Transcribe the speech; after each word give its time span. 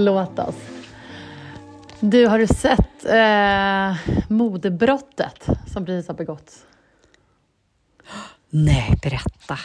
Låt 0.00 0.38
oss. 0.38 0.54
Du, 2.00 2.26
har 2.26 2.38
du 2.38 2.46
sett 2.46 3.04
eh, 3.04 4.12
modebrottet 4.28 5.46
som 5.72 5.86
precis 5.86 6.08
har 6.08 6.14
begåtts? 6.14 6.64
Nej, 8.50 8.98
berätta. 9.02 9.58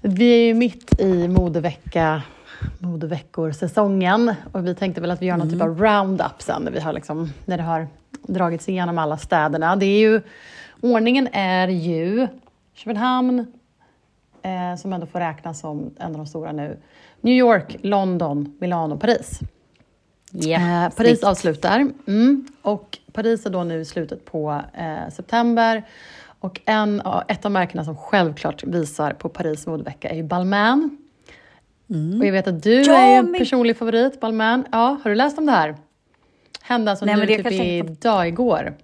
Vi 0.00 0.32
är 0.32 0.46
ju 0.46 0.54
mitt 0.54 1.00
i 1.00 1.28
modevecka, 1.28 2.22
modeveckor-säsongen 2.78 4.34
och 4.52 4.66
vi 4.66 4.74
tänkte 4.74 5.00
väl 5.00 5.10
att 5.10 5.22
vi 5.22 5.26
gör 5.26 5.36
någon 5.36 5.50
typ 5.50 5.62
av 5.62 5.80
roundup 5.80 6.42
sen 6.42 6.62
när, 6.62 6.70
vi 6.70 6.80
har 6.80 6.92
liksom, 6.92 7.32
när 7.44 7.56
det 7.56 7.62
har 7.62 7.88
dragits 8.22 8.68
igenom 8.68 8.98
alla 8.98 9.16
städerna. 9.16 9.76
Det 9.76 9.86
är 9.86 9.98
ju, 9.98 10.20
ordningen 10.80 11.28
är 11.32 11.68
ju 11.68 12.28
Köpenhamn, 12.74 13.46
eh, 14.42 14.76
som 14.76 14.92
ändå 14.92 15.06
får 15.06 15.18
räknas 15.18 15.60
som 15.60 15.90
en 15.98 16.10
av 16.12 16.16
de 16.16 16.26
stora 16.26 16.52
nu, 16.52 16.76
New 17.26 17.34
York, 17.34 17.76
London, 17.82 18.54
Milano, 18.58 18.96
Paris. 18.96 19.40
Yeah, 20.32 20.84
eh, 20.84 20.90
Paris 20.90 21.22
avslutar. 21.22 21.88
Mm. 22.06 22.46
Och 22.62 22.98
Paris 23.12 23.46
är 23.46 23.50
då 23.50 23.64
nu 23.64 23.80
i 23.80 23.84
slutet 23.84 24.24
på 24.24 24.62
eh, 24.74 25.12
september. 25.12 25.82
Och 26.40 26.60
en, 26.64 27.02
ett 27.28 27.44
av 27.44 27.52
märkena 27.52 27.84
som 27.84 27.96
självklart 27.96 28.64
visar 28.64 29.12
på 29.12 29.28
Paris 29.28 29.66
modevecka 29.66 30.08
är 30.08 30.14
ju 30.14 30.22
Balmain. 30.22 30.98
Mm. 31.90 32.20
Och 32.20 32.26
jag 32.26 32.32
vet 32.32 32.46
att 32.46 32.62
du 32.62 32.82
ja, 32.82 32.98
är 32.98 33.18
en 33.18 33.34
personlig 33.38 33.76
favorit, 33.76 34.20
Balmain. 34.20 34.64
Ja, 34.72 34.98
har 35.02 35.10
du 35.10 35.14
läst 35.14 35.38
om 35.38 35.46
det 35.46 35.52
här? 35.52 35.76
Hände 36.62 36.90
alltså 36.90 37.04
Nej, 37.04 37.16
nu 37.16 37.26
typ 37.26 37.52
idag, 37.52 38.28
igår. 38.28 38.74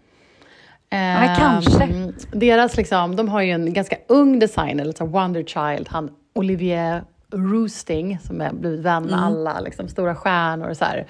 Ja, 0.89 1.25
eh, 1.25 1.39
kanske. 1.39 1.89
Deras 2.33 2.77
liksom, 2.77 3.17
de 3.17 3.29
har 3.29 3.43
ju 3.43 3.51
en 3.51 3.73
ganska 3.73 3.97
ung 4.09 4.39
designer, 4.39 4.85
liksom 4.85 5.11
Wonder 5.11 5.43
Child, 5.43 5.89
han 5.89 6.11
Olivier 6.35 7.05
Roosting 7.33 8.19
som 8.19 8.41
är 8.41 8.53
blivit 8.53 8.81
vän 8.81 9.03
med 9.03 9.13
mm. 9.13 9.25
alla 9.25 9.61
liksom, 9.61 9.89
stora 9.89 10.15
stjärnor 10.15 10.69
och 10.69 10.77
så 10.77 10.85
här. 10.85 11.07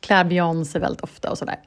Klär 0.00 0.24
Beyoncé 0.24 0.78
väldigt 0.78 1.00
ofta 1.00 1.30
och 1.30 1.38
sådär. 1.38 1.58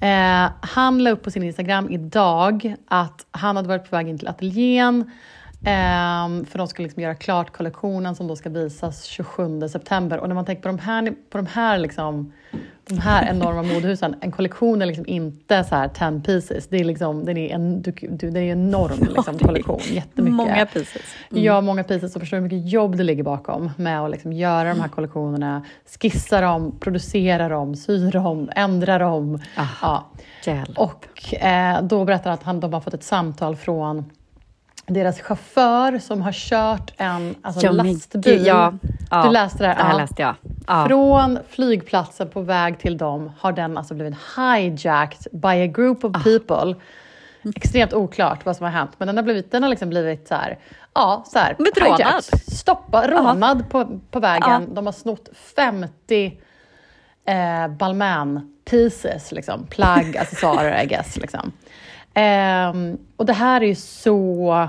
Eh, 0.00 0.52
han 0.60 1.02
la 1.02 1.10
upp 1.10 1.22
på 1.22 1.30
sin 1.30 1.42
Instagram 1.42 1.90
idag 1.90 2.74
att 2.88 3.26
han 3.30 3.56
hade 3.56 3.68
varit 3.68 3.90
på 3.90 3.96
väg 3.96 4.08
in 4.08 4.18
till 4.18 4.28
ateljén 4.28 5.10
Um, 5.66 6.44
för 6.44 6.58
de 6.58 6.68
ska 6.68 6.82
liksom 6.82 7.02
göra 7.02 7.14
klart 7.14 7.52
kollektionen 7.52 8.14
som 8.14 8.26
då 8.26 8.36
ska 8.36 8.48
visas 8.48 9.04
27 9.04 9.68
september. 9.68 10.18
Och 10.18 10.28
när 10.28 10.34
man 10.34 10.44
tänker 10.44 10.62
på 10.62 10.68
de 10.68 10.78
här, 10.78 11.14
på 11.30 11.38
de 11.38 11.46
här, 11.46 11.78
liksom, 11.78 12.32
de 12.88 12.98
här 12.98 13.30
enorma 13.30 13.62
modehusen, 13.62 14.16
en 14.20 14.32
kollektion 14.32 14.82
är 14.82 14.86
liksom 14.86 15.04
inte 15.06 15.64
så 15.64 15.74
här 15.74 15.88
10 15.88 16.20
pieces. 16.20 16.68
Det 16.68 16.76
är 16.76 16.84
liksom, 16.84 17.24
den 17.24 17.36
är 17.36 17.54
en 17.54 17.82
du, 17.82 17.92
du, 17.92 18.30
det 18.30 18.40
är 18.40 18.52
en 18.52 18.68
enorm 18.68 19.08
liksom, 19.16 19.38
kollektion, 19.38 19.80
jättemycket. 19.90 20.36
Många 20.36 20.66
pieces. 20.66 21.02
Mm. 21.30 21.44
Ja, 21.44 21.60
många 21.60 21.84
pieces. 21.84 22.16
Och 22.16 22.20
förstår 22.22 22.36
hur 22.36 22.44
mycket 22.44 22.70
jobb 22.70 22.96
det 22.96 23.04
ligger 23.04 23.22
bakom 23.22 23.70
med 23.76 24.00
att 24.00 24.10
liksom 24.10 24.32
göra 24.32 24.68
de 24.68 24.80
här 24.80 24.88
kollektionerna, 24.88 25.64
skissa 26.00 26.40
dem, 26.40 26.78
producera 26.80 27.48
dem, 27.48 27.76
sy 27.76 28.10
dem, 28.10 28.50
ändra 28.56 28.98
dem. 28.98 29.40
Ah, 29.56 29.66
ja. 29.82 30.10
Och 30.76 31.34
eh, 31.34 31.82
då 31.82 32.04
berättar 32.04 32.30
han 32.30 32.38
att 32.38 32.44
han, 32.44 32.60
de 32.60 32.72
har 32.72 32.80
fått 32.80 32.94
ett 32.94 33.04
samtal 33.04 33.56
från 33.56 34.04
deras 34.86 35.20
chaufför 35.20 35.98
som 35.98 36.22
har 36.22 36.32
kört 36.32 36.92
en 36.96 37.34
alltså, 37.42 37.66
ja, 37.66 37.72
lastbil. 37.72 38.46
Ja, 38.46 38.72
ja, 39.10 39.22
du 39.22 39.30
läste 39.30 39.58
det? 39.58 39.68
Här, 39.68 39.76
det 39.76 39.82
här 39.82 39.96
läste 39.96 40.22
jag. 40.22 40.34
Ja. 40.66 40.86
Från 40.86 41.38
flygplatsen 41.48 42.28
på 42.28 42.40
väg 42.40 42.78
till 42.78 42.98
dem 42.98 43.32
har 43.38 43.52
den 43.52 43.78
alltså 43.78 43.94
blivit 43.94 44.14
hijacked 44.36 45.26
by 45.32 45.62
a 45.62 45.66
group 45.66 46.04
of 46.04 46.12
ah. 46.14 46.20
people. 46.24 46.74
Extremt 47.56 47.92
oklart 47.92 48.46
vad 48.46 48.56
som 48.56 48.64
har 48.64 48.70
hänt, 48.70 48.90
men 48.98 49.06
den 49.06 49.16
har, 49.16 49.24
blivit, 49.24 49.50
den 49.50 49.62
har 49.62 49.70
liksom 49.70 49.88
blivit 49.88 50.28
så 50.28 50.34
här, 50.34 50.58
ja, 50.94 51.24
så 51.26 51.38
här, 51.38 51.56
rånad. 51.76 52.24
Stoppa, 52.52 53.08
rånad 53.08 53.70
på, 53.70 54.00
på 54.10 54.20
vägen. 54.20 54.74
De 54.74 54.86
har 54.86 54.92
snott 54.92 55.28
50 55.56 56.38
eh, 57.24 57.68
Balmain 57.68 58.54
pieces, 58.70 59.32
liksom. 59.32 59.66
plagg, 59.66 60.16
accessoarer, 60.16 60.82
I 60.82 60.86
guess. 60.86 61.16
Liksom. 61.16 61.52
Ehm, 62.14 62.98
och 63.16 63.26
det 63.26 63.32
här 63.32 63.60
är 63.60 63.66
ju 63.66 63.74
så 63.74 64.68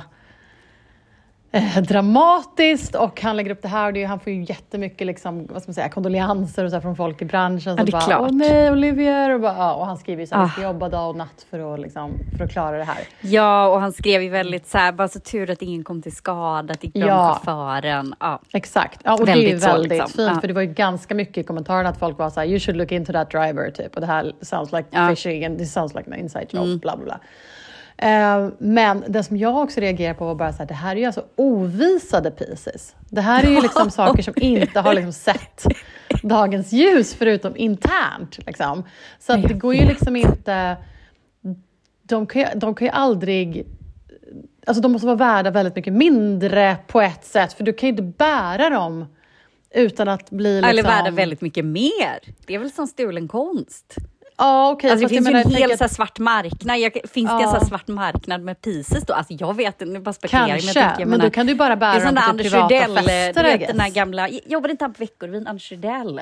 eh, 1.56 1.82
dramatiskt 1.82 2.96
och 2.96 3.22
han 3.22 3.38
lägger 3.38 3.52
upp 3.52 3.62
det 3.62 3.68
här 3.68 3.88
och 3.88 3.94
det, 3.94 4.04
han 4.04 4.20
får 4.20 4.34
ju 4.34 4.44
jättemycket 4.44 5.08
liksom, 5.08 5.48
vad 5.52 5.62
ska 5.62 5.70
man 5.70 5.74
säga, 5.74 5.90
kondolenser 5.90 6.66
och 6.66 6.72
så 6.72 6.82
från 6.82 6.96
folk 6.96 7.22
i 7.22 7.26
branschen. 7.26 7.76
Ja, 7.78 7.84
det 7.84 7.90
är 7.90 7.92
bara, 7.92 8.02
klart. 8.02 8.22
Åh 8.22 8.32
nej, 8.32 8.72
Olivier! 8.72 9.30
Och, 9.34 9.42
bara, 9.42 9.74
och 9.74 9.86
han 9.86 9.98
skriver 9.98 10.22
ju 10.22 10.28
så 10.28 10.36
här, 10.36 10.42
ah. 10.42 10.46
vi 10.46 10.52
ska 10.52 10.62
jobba 10.62 10.90
dag 10.90 11.10
och 11.10 11.16
natt 11.16 11.46
för 11.50 11.74
att, 11.74 11.80
liksom, 11.80 12.12
för 12.38 12.46
att 12.46 12.52
klara 12.52 12.78
det 12.78 12.84
här. 12.84 12.98
Ja, 13.22 13.68
och 13.68 13.82
han 13.82 13.94
skrev 13.94 14.22
ju 14.22 14.30
väldigt 14.30 14.68
så 14.68 14.78
här, 14.78 14.92
bara 14.92 15.08
så 15.08 15.20
tur 15.20 15.52
att 15.52 15.62
ingen 15.62 15.84
kom 15.84 16.02
till 16.02 16.16
skada, 16.16 16.74
att 16.74 16.82
det 16.82 16.92
ja. 16.94 17.40
chauffören. 17.46 18.16
Ja. 18.20 18.42
Exakt, 18.54 19.02
ja, 19.04 19.14
och 19.14 19.28
väldigt 19.28 19.36
det 19.46 19.50
är 19.50 19.54
ju 19.54 19.58
väldigt 19.58 19.92
liksom. 19.92 20.10
fint, 20.10 20.32
ja. 20.36 20.42
för 20.42 20.48
det 20.48 20.54
var 20.54 20.62
ju 20.62 20.74
ganska 20.74 21.16
mycket 21.16 21.38
i 21.38 21.44
kommentarerna 21.44 21.90
att 21.90 22.00
folk 22.00 22.18
var 22.18 22.30
så 22.30 22.40
här, 22.40 22.48
you 22.48 22.60
should 22.60 22.78
look 22.78 22.92
into 22.92 23.14
that 23.14 23.32
driver, 23.32 23.72
typ. 23.72 23.96
Och 23.96 24.02
det 24.02 24.08
här 24.08 24.34
sounds 24.42 24.72
like 24.72 24.88
ja. 24.92 25.10
fishing 25.10 25.46
and 25.46 25.58
this 25.58 25.74
sounds 25.74 25.96
like 25.96 26.12
an 26.12 26.20
inside 26.20 26.48
job, 26.50 26.64
mm. 26.64 26.78
bla 26.78 26.98
bla 26.98 27.06
bla. 27.06 27.20
Eh, 27.98 28.48
men 28.58 29.04
det 29.08 29.24
som 29.24 29.38
jag 29.38 29.58
också 29.58 29.80
reagerar 29.80 30.14
på 30.14 30.26
var 30.26 30.36
bara 30.36 30.54
så 30.54 30.58
här, 30.58 30.66
det 30.66 30.74
här 30.74 30.96
är 30.96 31.00
ju 31.00 31.06
alltså 31.06 31.26
ovisade 31.36 32.32
pieces. 32.32 32.96
Det 33.10 33.22
här 33.22 33.44
är 33.44 33.50
ju 33.50 33.62
liksom 33.62 33.92
saker 33.92 34.24
som 34.24 34.34
inte 34.38 34.80
har 34.80 34.94
liksom 34.94 35.14
sett 35.14 35.66
dagens 36.24 36.72
ljus 36.72 37.16
förutom 37.16 37.58
internt. 37.58 38.38
Liksom. 38.48 38.84
Så 39.20 39.34
att 39.34 39.44
det 39.44 39.54
går 39.54 39.76
ju 39.76 39.86
liksom 39.86 40.16
inte... 40.16 40.78
De 42.04 42.28
kan 42.28 42.42
ju, 42.42 42.48
de 42.56 42.76
kan 42.76 42.86
ju 42.86 42.92
aldrig... 42.92 43.68
Alltså 44.68 44.82
de 44.82 44.92
måste 44.92 45.08
vara 45.08 45.16
värda 45.16 45.52
väldigt 45.52 45.76
mycket 45.76 45.94
mindre 45.94 46.78
på 46.88 47.02
ett 47.02 47.26
sätt, 47.26 47.54
för 47.54 47.64
du 47.64 47.74
kan 47.74 47.88
ju 47.88 47.92
inte 47.92 48.04
bära 48.04 48.70
dem 48.70 49.06
utan 49.72 50.08
att 50.08 50.30
bli... 50.30 50.56
Liksom... 50.56 50.70
Eller 50.70 50.84
värda 50.84 51.12
väldigt 51.12 51.42
mycket 51.42 51.66
mer. 51.66 52.20
Det 52.48 52.56
är 52.56 52.60
väl 52.60 52.72
som 52.72 52.88
stulen 52.88 53.28
konst. 53.28 53.96
Ja, 54.38 54.72
okej. 54.72 54.78
Okay, 54.78 54.92
alltså, 54.92 55.08
det 55.08 55.10
finns 55.10 55.30
ju 55.30 55.56
en 55.56 55.70
hel 55.70 55.72
att... 55.72 55.92
svart 55.92 56.20
marknad. 56.20 56.80
Jag, 56.80 56.92
finns 56.94 57.32
ja. 57.32 57.52
det 57.52 57.58
en 57.58 57.66
svart 57.66 57.88
marknad 57.88 58.42
med 58.42 58.62
pieces 58.62 59.04
då? 59.06 59.14
Alltså, 59.14 59.34
jag 59.34 59.56
vet 59.56 59.82
inte, 59.82 59.86
nu 59.86 60.00
bara 60.00 60.14
spekulerar 60.14 60.48
Kanske, 60.48 60.68
men, 60.68 60.84
jag 60.84 60.90
tänker, 60.90 61.06
men, 61.06 61.20
då 61.20 61.30
kan 61.30 61.48
du 61.48 61.56
bara 61.56 61.76
bära 61.76 62.12
dem 62.12 62.16
på 62.32 62.38
privata 62.38 62.68
Rydell, 62.68 62.96
fester. 62.96 63.44
Du 63.44 63.58
vet, 63.58 63.68
den 63.68 63.80
här 63.80 63.90
gamla, 63.90 64.30
jobbade 64.30 64.72
inte 64.72 64.84
han 64.84 64.94
på 64.94 65.00
Veckorevyn, 65.00 65.48
Anders 65.48 65.72
Rydell? 65.72 66.22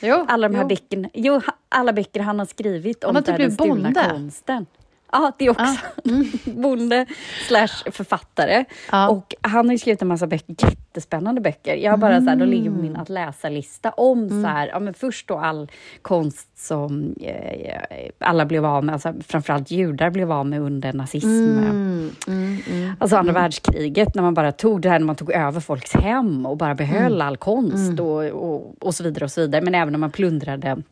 Jo, 0.00 0.26
alla 0.28 0.48
de 0.48 0.54
här 0.54 0.62
jo. 0.62 0.68
böckerna, 0.68 1.08
jo, 1.14 1.40
alla 1.68 1.92
böcker 1.92 2.20
han 2.20 2.38
har 2.38 2.46
skrivit 2.46 3.04
om 3.04 3.14
han 3.14 3.24
typ 3.24 3.36
den 3.36 3.52
stulna 3.52 3.94
konsten. 3.94 4.66
Ja, 5.12 5.32
det 5.38 5.50
också. 5.50 5.62
Ah. 5.62 5.76
Mm. 6.04 6.26
Bonde 6.44 7.06
slash 7.48 7.90
författare. 7.90 8.64
Ah. 8.90 9.08
Och 9.08 9.34
han 9.40 9.68
har 9.68 9.76
skrivit 9.76 10.02
en 10.02 10.08
massa 10.08 10.26
böcker, 10.26 10.56
jättespännande 10.60 11.40
böcker. 11.40 11.76
Jag 11.76 11.90
har 11.90 11.96
bara 11.96 12.12
mm. 12.12 12.24
så 12.24 12.30
här, 12.30 12.36
då 12.36 12.44
ligger 12.44 12.70
på 12.70 12.76
min 12.76 12.96
att 12.96 13.08
läsa-lista 13.08 13.90
om 13.90 14.18
mm. 14.18 14.42
så 14.42 14.48
här, 14.48 14.68
ja 14.68 14.78
men 14.78 14.94
först 14.94 15.28
då 15.28 15.38
all 15.38 15.70
konst 16.02 16.58
som 16.58 17.14
eh, 17.20 17.80
alla 18.18 18.46
blev 18.46 18.66
av 18.66 18.84
med, 18.84 18.92
alltså 18.92 19.14
framförallt 19.26 19.70
judar 19.70 20.10
blev 20.10 20.32
av 20.32 20.46
med 20.46 20.60
under 20.60 20.92
nazism. 20.92 21.28
Mm. 21.28 22.10
Mm, 22.26 22.58
mm. 22.70 22.92
Alltså 22.98 23.16
andra 23.16 23.32
världskriget, 23.32 24.14
när 24.14 24.22
man 24.22 24.34
bara 24.34 24.52
tog 24.52 24.80
det 24.80 24.88
här, 24.88 24.98
när 24.98 25.06
man 25.06 25.16
tog 25.16 25.32
över 25.32 25.60
folks 25.60 25.92
hem 25.92 26.46
och 26.46 26.56
bara 26.56 26.74
behöll 26.74 27.22
all 27.22 27.36
konst 27.36 28.00
och, 28.00 28.24
och, 28.24 28.74
och 28.80 28.94
så 28.94 29.04
vidare 29.04 29.24
och 29.24 29.32
så 29.32 29.40
vidare. 29.40 29.62
Men 29.62 29.74
även 29.74 29.92
när 29.92 29.98
man 29.98 30.10
plundrade 30.10 30.82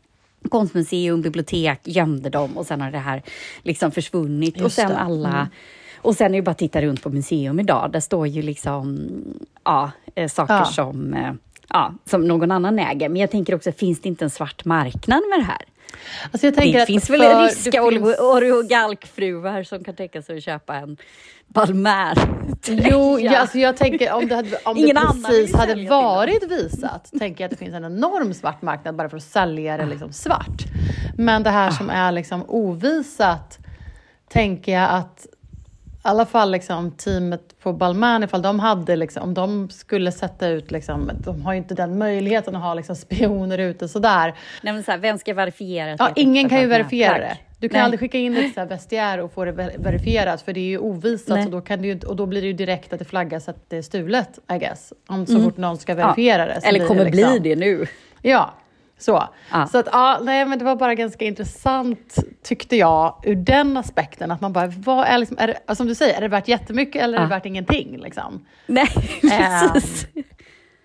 konstmuseum, 0.48 1.22
bibliotek, 1.22 1.80
gömde 1.84 2.30
dem 2.30 2.56
och 2.56 2.66
sen 2.66 2.80
har 2.80 2.90
det 2.90 2.98
här 2.98 3.22
liksom 3.62 3.92
försvunnit. 3.92 4.56
Just 4.56 4.64
och 4.64 4.72
sen 4.72 4.90
det. 4.90 4.98
alla 4.98 5.28
mm. 5.28 5.46
Och 6.02 6.16
sen 6.16 6.34
är 6.34 6.38
det 6.38 6.42
bara 6.42 6.50
att 6.50 6.58
titta 6.58 6.82
runt 6.82 7.02
på 7.02 7.10
museum 7.10 7.60
idag. 7.60 7.92
Där 7.92 8.00
står 8.00 8.26
ju 8.26 8.42
liksom 8.42 9.08
ja, 9.64 9.90
eh, 10.14 10.28
saker 10.28 10.54
ja. 10.54 10.64
som, 10.64 11.14
eh, 11.14 11.32
ja, 11.68 11.94
som 12.04 12.28
någon 12.28 12.50
annan 12.50 12.78
äger. 12.78 13.08
Men 13.08 13.20
jag 13.20 13.30
tänker 13.30 13.54
också, 13.54 13.72
finns 13.72 14.00
det 14.00 14.08
inte 14.08 14.24
en 14.24 14.30
svart 14.30 14.64
marknad 14.64 15.22
med 15.30 15.38
det 15.38 15.44
här? 15.44 15.64
Alltså 16.32 16.50
det 16.50 16.86
finns 16.86 17.10
väl 17.10 17.42
ryska 17.42 17.82
finns... 17.90 18.18
origalkfruar 18.18 19.62
som 19.62 19.84
kan 19.84 19.94
tänka 19.94 20.22
sig 20.22 20.36
att 20.36 20.42
köpa 20.42 20.74
en 20.74 20.96
Balmain. 21.54 22.16
Jo, 22.66 23.18
ja, 23.20 23.38
alltså 23.38 23.58
jag 23.58 23.76
tänker 23.76 24.12
om 24.12 24.28
det, 24.28 24.34
hade, 24.34 24.58
om 24.64 24.76
det 24.76 24.94
precis 24.94 25.56
hade 25.56 25.88
varit 25.88 26.50
visat, 26.50 27.10
tänker 27.18 27.44
jag 27.44 27.48
att 27.48 27.58
det 27.58 27.64
finns 27.64 27.74
en 27.74 27.84
enorm 27.84 28.34
svart 28.34 28.62
marknad 28.62 28.96
bara 28.96 29.08
för 29.08 29.16
att 29.16 29.22
sälja 29.22 29.76
det 29.76 29.86
liksom 29.86 30.12
svart. 30.12 30.64
Men 31.16 31.42
det 31.42 31.50
här 31.50 31.70
som 31.70 31.90
ah. 31.90 31.92
är 31.92 32.12
liksom 32.12 32.44
ovisat, 32.48 33.58
tänker 34.28 34.72
jag 34.72 34.90
att 34.90 35.26
i 35.86 36.08
alla 36.08 36.26
fall 36.26 36.50
liksom 36.50 36.90
teamet 36.90 37.60
på 37.62 37.72
Balmain, 37.72 38.22
ifall 38.22 38.42
de 38.42 38.60
hade 38.60 38.96
liksom, 38.96 39.22
om 39.22 39.34
de 39.34 39.70
skulle 39.70 40.12
sätta 40.12 40.48
ut, 40.48 40.70
liksom, 40.70 41.10
de 41.24 41.42
har 41.42 41.52
ju 41.52 41.58
inte 41.58 41.74
den 41.74 41.98
möjligheten 41.98 42.56
att 42.56 42.62
ha 42.62 42.74
liksom 42.74 42.96
spioner 43.06 43.58
ute 43.58 43.88
sådär. 43.88 44.34
Nej, 44.62 44.74
men 44.74 44.82
så 44.82 44.90
här, 44.90 44.98
vem 44.98 45.18
ska 45.18 45.34
verifiera? 45.34 45.96
Ja, 45.98 46.12
ingen 46.16 46.48
kan 46.48 46.60
ju 46.60 46.66
verifiera 46.66 47.18
det. 47.18 47.36
Du 47.60 47.68
kan 47.68 47.78
Nej. 47.78 47.84
aldrig 47.84 48.00
skicka 48.00 48.18
in 48.18 48.36
ett 48.36 48.70
vestiär 48.70 49.20
och 49.20 49.32
få 49.32 49.44
det 49.44 49.52
verifierat 49.78 50.42
för 50.42 50.52
det 50.52 50.60
är 50.60 50.64
ju 50.64 50.78
ovisat 50.78 51.44
och 51.46 51.50
då, 51.50 51.60
kan 51.60 51.84
ju, 51.84 52.00
och 52.00 52.16
då 52.16 52.26
blir 52.26 52.40
det 52.40 52.46
ju 52.46 52.52
direkt 52.52 52.92
att 52.92 52.98
det 52.98 53.04
flaggas 53.04 53.48
att 53.48 53.70
det 53.70 53.76
är 53.76 53.82
stulet, 53.82 54.38
I 54.54 54.58
guess. 54.58 54.92
Om 55.06 55.26
så 55.26 55.32
mm. 55.32 55.44
fort 55.44 55.56
någon 55.56 55.78
ska 55.78 55.94
verifiera 55.94 56.48
ja. 56.48 56.54
det. 56.54 56.66
Eller 56.66 56.86
kommer 56.86 57.04
det 57.04 57.10
liksom, 57.10 57.40
bli 57.40 57.54
det 57.54 57.56
nu. 57.56 57.86
Ja, 58.22 58.54
Så, 58.98 59.28
ja. 59.50 59.66
så 59.66 59.78
att, 59.78 59.88
ja, 59.92 60.18
nej, 60.22 60.46
men 60.46 60.58
det 60.58 60.64
var 60.64 60.76
bara 60.76 60.94
ganska 60.94 61.24
intressant, 61.24 62.14
tyckte 62.42 62.76
jag, 62.76 63.22
ur 63.24 63.34
den 63.34 63.76
aspekten. 63.76 64.30
Att 64.30 64.40
man 64.40 64.52
bara, 64.52 64.66
vad 64.66 65.06
är 65.06 65.18
liksom, 65.18 65.38
är 65.40 65.46
det, 65.66 65.74
som 65.74 65.86
du 65.86 65.94
säger, 65.94 66.16
är 66.16 66.20
det 66.20 66.28
värt 66.28 66.48
jättemycket 66.48 67.02
eller 67.02 67.18
ja. 67.18 67.24
är 67.24 67.28
det 67.28 67.34
värt 67.34 67.46
ingenting? 67.46 67.98
Liksom? 67.98 68.46
Nej, 68.66 68.88
precis. 69.20 70.06
Um, 70.14 70.22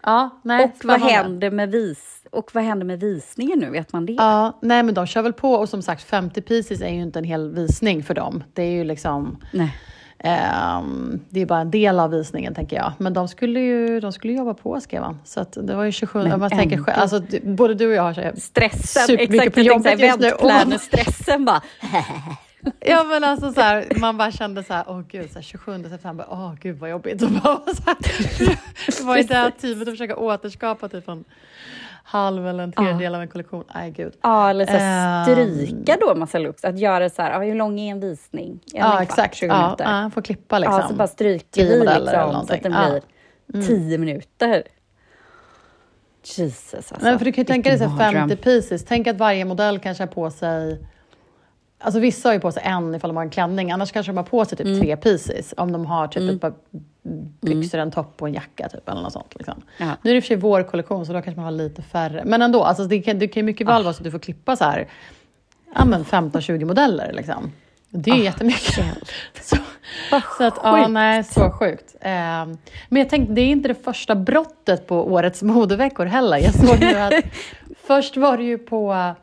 ja, 0.04 0.42
nej, 0.44 0.64
och 0.64 0.86
vad 0.86 1.02
händer 1.02 1.52
med 1.52 1.72
vis 1.72 2.25
och 2.36 2.50
vad 2.54 2.64
händer 2.64 2.86
med 2.86 3.00
visningen 3.00 3.60
nu? 3.60 3.70
Vet 3.70 3.94
man 3.94 4.06
det? 4.06 4.14
Ja, 4.14 4.60
nej 4.62 4.84
men 4.84 4.94
de 4.96 5.08
kör 5.08 5.22
väl 5.22 5.34
på 5.34 5.54
och 5.54 5.70
som 5.70 5.82
sagt 5.82 6.04
50 6.04 6.42
pieces 6.42 6.82
är 6.82 6.90
ju 6.90 7.02
inte 7.02 7.20
en 7.20 7.26
hel 7.26 7.54
visning 7.54 8.04
för 8.04 8.14
dem. 8.14 8.44
Det 8.54 8.64
är 8.64 8.72
ju 8.72 8.84
liksom... 8.84 9.38
Nej. 9.52 9.76
Um, 10.24 11.20
det 11.30 11.42
är 11.42 11.46
bara 11.46 11.60
en 11.60 11.72
del 11.72 12.00
av 12.00 12.12
visningen, 12.12 12.54
tänker 12.56 12.76
jag. 12.76 12.94
Men 12.98 13.14
de 13.14 13.28
skulle 13.28 13.60
ju 13.60 14.00
de 14.00 14.12
skulle 14.12 14.34
jobba 14.34 14.54
på, 14.54 14.82
skrev 14.82 15.04
han. 15.04 15.20
Så 15.24 15.40
att 15.40 15.58
det 15.62 15.76
var 15.76 15.84
ju 15.84 15.92
27... 15.92 16.24
Men 16.24 16.40
man 16.40 16.50
tänker 16.50 16.78
själv, 16.78 17.00
alltså, 17.00 17.22
både 17.44 17.74
du 17.74 17.88
och 17.88 17.94
jag 17.94 18.04
har 18.04 18.14
så 18.14 18.42
Stressen, 18.42 19.20
exakt. 19.20 19.54
På 19.54 19.60
jobbet 19.60 20.00
just 20.00 20.20
nu. 20.20 20.78
stressen 20.80 21.46
bara... 21.46 21.62
Ja 22.80 23.04
men 23.04 23.24
alltså 23.24 23.54
så 23.54 23.62
här, 23.62 23.88
man 24.00 24.18
bara 24.18 24.32
kände 24.32 24.64
så 24.64 24.74
här, 24.74 24.84
åh 24.88 25.02
gud, 25.08 25.30
så 25.30 25.36
här, 25.36 25.42
27 25.42 25.84
september, 25.90 26.26
åh 26.30 26.54
gud 26.62 26.78
vad 26.80 26.90
jobbigt. 26.90 27.22
Och 27.24 27.32
bara, 27.32 27.60
så 27.74 27.84
här, 27.86 27.96
det 28.98 29.04
var 29.04 29.18
ju 29.18 29.24
det 29.24 29.36
här 29.36 29.52
teamet 29.52 29.88
att 29.88 29.94
försöka 29.94 30.16
återskapa 30.16 30.90
typ 30.90 31.08
en 31.08 31.24
halv 32.08 32.48
eller 32.48 32.64
en 32.64 32.72
tredjedel 32.72 33.04
ja. 33.04 33.16
av 33.16 33.22
en 33.22 33.28
kollektion. 33.28 33.64
Nej, 33.76 33.92
gud. 33.92 34.14
Ja, 34.22 34.50
eller 34.50 34.66
så 34.66 35.32
stryka 35.32 35.98
då 36.02 36.16
massa 36.16 36.40
looks. 36.40 36.66
Att 36.66 36.80
göra 36.80 37.10
så 37.10 37.22
här, 37.22 37.44
hur 37.44 37.56
lång 37.56 37.80
är 37.80 37.92
en 37.92 38.00
visning? 38.00 38.60
Ja, 38.66 39.02
exakt. 39.04 39.36
20 39.36 39.48
minuter. 39.48 40.02
Ja, 40.04 40.12
få 40.14 40.22
klippa 40.22 40.60
liksom. 40.60 40.80
Ja, 40.80 40.88
så 40.88 40.94
bara 40.94 41.08
stryker 41.08 41.66
vi 41.66 41.80
liksom, 41.80 42.46
så 42.48 42.54
att 42.54 42.64
den 42.64 42.72
blir 42.72 43.02
mm. 43.54 43.68
10 43.68 43.98
minuter. 43.98 44.64
Jesus 46.24 46.74
alltså. 46.74 46.96
Men 47.02 47.18
för 47.18 47.26
du 47.26 47.32
kan 47.32 47.42
ju 47.42 47.46
tänka 47.46 47.70
dig 47.70 47.80
så 47.80 47.98
50 47.98 48.36
pieces. 48.36 48.86
Tänk 48.86 49.08
att 49.08 49.18
varje 49.18 49.46
modell 49.46 49.80
kanske 49.80 50.04
har 50.04 50.08
på 50.08 50.32
sig 50.32 50.80
Alltså 51.80 52.00
vissa 52.00 52.30
har 52.30 52.34
ju 52.34 52.40
på 52.40 52.52
sig 52.52 52.64
en 52.66 52.96
ifall 52.96 53.10
de 53.10 53.18
har 53.18 53.24
en 53.24 53.30
klänning, 53.30 53.72
annars 53.72 53.92
kanske 53.92 54.12
de 54.12 54.18
har 54.18 54.24
på 54.24 54.46
sig 54.46 54.58
typ 54.58 54.68
mm. 54.68 54.80
tre 54.80 54.98
pieces 54.98 55.54
om 55.58 55.72
de 55.72 55.86
har 55.86 56.08
typ 56.08 56.22
mm. 56.22 56.36
ett 56.36 56.42
par 56.42 56.54
byxor, 57.42 57.78
en 57.80 57.92
topp 57.92 58.22
och 58.22 58.28
en 58.28 58.34
jacka 58.34 58.70
typ, 58.70 58.90
eller 58.90 59.02
något 59.02 59.14
sånt. 59.14 59.36
Liksom. 59.36 59.62
Nu 59.78 59.86
är 59.86 59.98
det 60.02 60.16
i 60.16 60.20
och 60.20 60.24
för 60.24 60.28
sig 60.28 60.38
vår 60.38 60.64
kollektion 60.64 61.06
så 61.06 61.14
då 61.14 61.22
kanske 61.22 61.42
man 61.42 61.46
har 61.46 61.52
lite 61.52 61.82
färre. 61.82 62.24
Men 62.26 62.42
ändå, 62.42 62.64
alltså, 62.64 62.84
det 62.86 63.02
kan, 63.02 63.20
det 63.20 63.28
kan 63.28 63.46
mycket 63.46 63.68
väl 63.68 63.82
ah. 63.82 63.84
vara 63.84 63.94
så 63.94 64.00
att 64.00 64.04
du 64.04 64.12
får 64.12 64.20
klippa 64.20 64.56
så 64.56 64.64
här, 64.64 64.88
ja, 65.76 65.82
15-20 65.82 66.66
modeller. 66.66 67.14
Liksom. 67.14 67.52
Det 67.90 68.12
är 68.12 68.16
oh, 68.16 68.24
jättemycket. 68.24 68.86
så, 69.42 69.56
så 70.38 70.44
att, 70.44 70.60
ja, 70.64 70.88
nej, 70.88 71.24
så 71.24 71.52
sjukt. 71.52 71.96
Eh, 72.02 72.12
men 72.90 73.00
jag 73.02 73.10
tänkte, 73.10 73.34
det 73.34 73.42
är 73.42 73.48
inte 73.48 73.68
det 73.68 73.84
första 73.84 74.16
brottet 74.16 74.88
på 74.88 75.14
årets 75.14 75.42
modeveckor 75.42 76.06
heller. 76.06 76.38
Jag 76.38 76.54
såg 76.54 76.80
nu 76.80 76.96
att 76.96 77.14
först 77.88 78.18
var 78.18 78.38
det 78.38 78.44
ju 78.44 78.58
på 78.58 79.14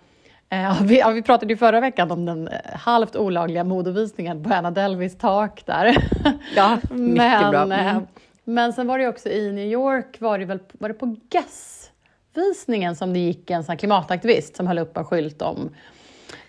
vi, 0.83 0.99
ja, 0.99 1.11
vi 1.11 1.23
pratade 1.23 1.53
ju 1.53 1.57
förra 1.57 1.81
veckan 1.81 2.11
om 2.11 2.25
den 2.25 2.49
eh, 2.49 2.59
halvt 2.75 3.17
olagliga 3.17 3.65
modevisningen 3.65 4.45
på 4.45 4.55
Anna 4.55 4.71
Delvis 4.71 5.19
tak 5.19 5.63
där. 5.67 5.97
Ja, 6.57 6.79
mycket 6.91 7.17
men, 7.17 7.51
bra. 7.51 7.77
Eh, 7.77 7.97
mm. 7.97 8.07
Men 8.45 8.73
sen 8.73 8.87
var 8.87 8.99
det 8.99 9.09
också 9.09 9.29
i 9.29 9.53
New 9.53 9.67
York, 9.67 10.21
var 10.21 10.39
det, 10.39 10.45
väl, 10.45 10.59
var 10.73 10.89
det 10.89 10.95
på 10.95 11.17
Guess-visningen 11.31 12.97
som 12.97 13.13
det 13.13 13.19
gick 13.19 13.51
en 13.51 13.65
sån 13.65 13.77
klimataktivist 13.77 14.57
som 14.57 14.67
höll 14.67 14.79
upp 14.79 14.97
en 14.97 15.05
skylt 15.05 15.43
om 15.43 15.71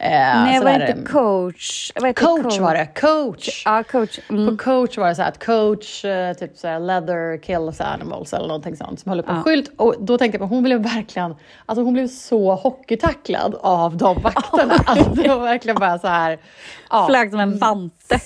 Eh, 0.03 0.43
Nej, 0.43 0.59
vad 0.59 0.71
hette 0.71 1.01
coach? 1.11 1.91
Vad 1.95 2.15
coach, 2.15 2.43
coach 2.43 2.59
var 2.59 2.75
det. 2.75 2.85
Coach. 2.85 3.63
Ja, 3.65 3.83
coach. 3.83 4.19
Mm. 4.29 4.47
På 4.47 4.63
coach 4.63 4.97
var 4.97 5.07
det 5.07 5.15
så 5.15 5.21
här 5.21 5.29
att 5.29 5.45
coach, 5.45 6.05
eh, 6.05 6.33
typ 6.33 6.57
så 6.57 6.67
här, 6.67 6.79
leather 6.79 7.37
kills 7.37 7.81
animals 7.81 8.33
eller 8.33 8.47
någonting 8.47 8.75
sånt 8.75 8.99
som 8.99 9.09
höll 9.09 9.19
upp 9.19 9.29
en 9.29 9.35
ja. 9.35 9.43
skylt. 9.43 9.71
Och 9.77 9.95
då 9.99 10.17
tänkte 10.17 10.37
jag 10.37 10.49
på 10.49 10.55
hon 10.55 10.63
blev 10.63 10.83
verkligen, 10.83 11.35
alltså 11.65 11.83
hon 11.83 11.93
blev 11.93 12.07
så 12.07 12.55
hockeytacklad 12.55 13.55
av 13.61 13.97
de 13.97 14.21
vakterna. 14.21 14.73
Oh. 14.73 14.81
Alltså, 14.93 15.09
det 15.09 15.29
var 15.29 15.39
verkligen 15.39 15.79
bara 15.79 15.99
så 15.99 16.07
här. 16.07 16.39
Ja, 16.89 17.07
Flög 17.07 17.31
som 17.31 17.39
en 17.39 17.57
vante. 17.57 18.19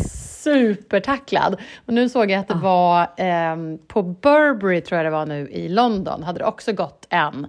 Supertacklad. 0.44 1.56
Och 1.86 1.94
nu 1.94 2.10
såg 2.10 2.32
jag 2.32 2.40
att 2.40 2.48
det 2.48 2.54
var 2.54 3.02
eh, 3.02 3.78
på 3.88 4.04
Burberry, 4.04 4.82
tror 4.82 4.98
jag 4.98 5.06
det 5.06 5.10
var 5.10 5.26
nu, 5.26 5.50
i 5.50 5.70
London, 5.70 6.24
hade 6.24 6.40
det 6.40 6.46
också 6.46 6.74
gått 6.74 7.08
en 7.10 7.48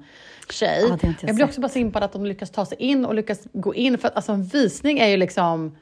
tjej. 0.52 0.84
Ah, 0.84 0.98
jag, 1.02 1.14
jag 1.20 1.34
blir 1.34 1.44
också 1.44 1.60
bara 1.60 1.68
så 1.68 1.78
impad 1.78 2.02
att 2.02 2.12
de 2.12 2.26
lyckas 2.26 2.50
ta 2.50 2.66
sig 2.66 2.78
in 2.78 3.04
och 3.04 3.14
lyckas 3.14 3.40
gå 3.52 3.74
in. 3.74 3.98
För 3.98 4.08
att 4.08 4.16
alltså, 4.16 4.32
en 4.32 4.44
visning 4.44 4.98
är 4.98 5.08
ju 5.08 5.16
liksom 5.16 5.76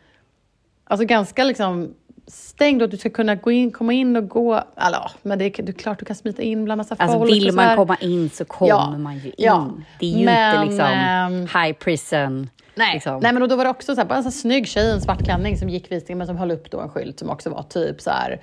alltså, 0.85 1.07
ganska 1.07 1.45
liksom 1.45 1.95
stängd 2.27 2.83
och 2.83 2.89
du 2.89 2.97
ska 2.97 3.11
kunna 3.11 3.35
gå 3.35 3.51
in, 3.51 3.71
komma 3.71 3.93
in 3.93 4.17
och 4.17 4.29
gå. 4.29 4.63
Alltså, 4.75 5.11
men 5.23 5.39
det 5.39 5.45
är, 5.45 5.63
det 5.63 5.71
är 5.71 5.73
klart 5.73 5.99
du 5.99 6.05
kan 6.05 6.17
smita 6.17 6.43
in 6.43 6.65
bland 6.65 6.79
massa 6.79 6.95
alltså, 6.99 7.19
folk. 7.19 7.33
Vill 7.33 7.53
man 7.53 7.77
komma 7.77 7.97
in 8.01 8.31
så 8.31 8.45
kommer 8.45 8.69
ja, 8.69 8.99
man 8.99 9.19
ju 9.19 9.29
in. 9.29 9.35
Ja, 9.39 9.71
det 10.01 10.07
är 10.07 10.19
ju 10.19 10.25
men, 10.25 10.63
inte 10.63 10.65
liksom 10.65 11.33
um, 11.33 11.63
high 11.63 11.73
prison. 11.73 12.51
Nej, 12.75 12.95
liksom. 12.95 13.21
nej, 13.23 13.33
men 13.33 13.49
då 13.49 13.57
var 13.57 13.65
det 13.65 13.71
också 13.71 13.95
så 13.95 14.01
här, 14.01 14.09
bara 14.09 14.19
en 14.19 14.25
så 14.25 14.31
snygg 14.31 14.69
tjej 14.69 14.87
i 14.87 14.91
en 14.91 15.01
svart 15.01 15.25
klänning 15.25 15.57
som 15.57 15.69
gick 15.69 15.93
visningen 15.93 16.19
men 16.19 16.27
som 16.27 16.37
höll 16.37 16.51
upp 16.51 16.71
då 16.71 16.81
en 16.81 16.89
skylt 16.89 17.19
som 17.19 17.31
också 17.31 17.51
var 17.51 17.63
typ 17.63 18.01
så 18.01 18.11
här 18.11 18.41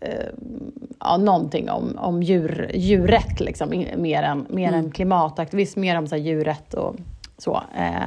eh, 0.00 0.26
ja, 1.00 1.16
någonting 1.16 1.70
om, 1.70 1.98
om 1.98 2.22
djur, 2.22 2.70
djurrätt, 2.74 3.40
liksom, 3.40 3.84
mer, 3.96 4.22
än, 4.22 4.46
mer 4.48 4.68
mm. 4.68 4.80
än 4.80 4.90
klimataktivism, 4.90 5.80
mer 5.80 5.98
om 5.98 6.06
så 6.06 6.14
här, 6.14 6.22
djurrätt 6.22 6.74
och 6.74 6.96
så. 7.38 7.62
Eh, 7.76 8.06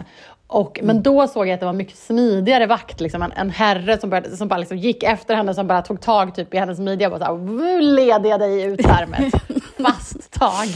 och, 0.52 0.80
mm. 0.80 0.88
Men 0.88 1.04
då 1.04 1.28
såg 1.28 1.48
jag 1.48 1.54
att 1.54 1.60
det 1.60 1.66
var 1.66 1.74
mycket 1.74 1.98
smidigare 1.98 2.66
vakt, 2.66 3.02
liksom, 3.02 3.22
en, 3.22 3.32
en 3.32 3.50
herre 3.50 3.98
som, 3.98 4.10
började, 4.10 4.38
som 4.38 4.48
bara 4.48 4.58
liksom 4.58 4.78
gick 4.78 5.04
efter 5.04 5.36
henne, 5.36 5.54
som 5.54 5.68
bara 5.68 5.82
tog 5.82 6.02
tag 6.02 6.36
typ, 6.36 6.54
i 6.54 6.58
hennes 6.58 6.80
midja 6.80 7.08
och 7.08 7.20
bara 7.20 7.26
så 7.26 7.38
här, 7.38 7.82
leder 7.82 8.30
jag 8.30 8.40
dig 8.40 8.64
ut 8.64 8.86
här 8.86 9.06
med 9.06 9.20
ett 9.20 9.64
fast 9.86 10.32
tag. 10.32 10.68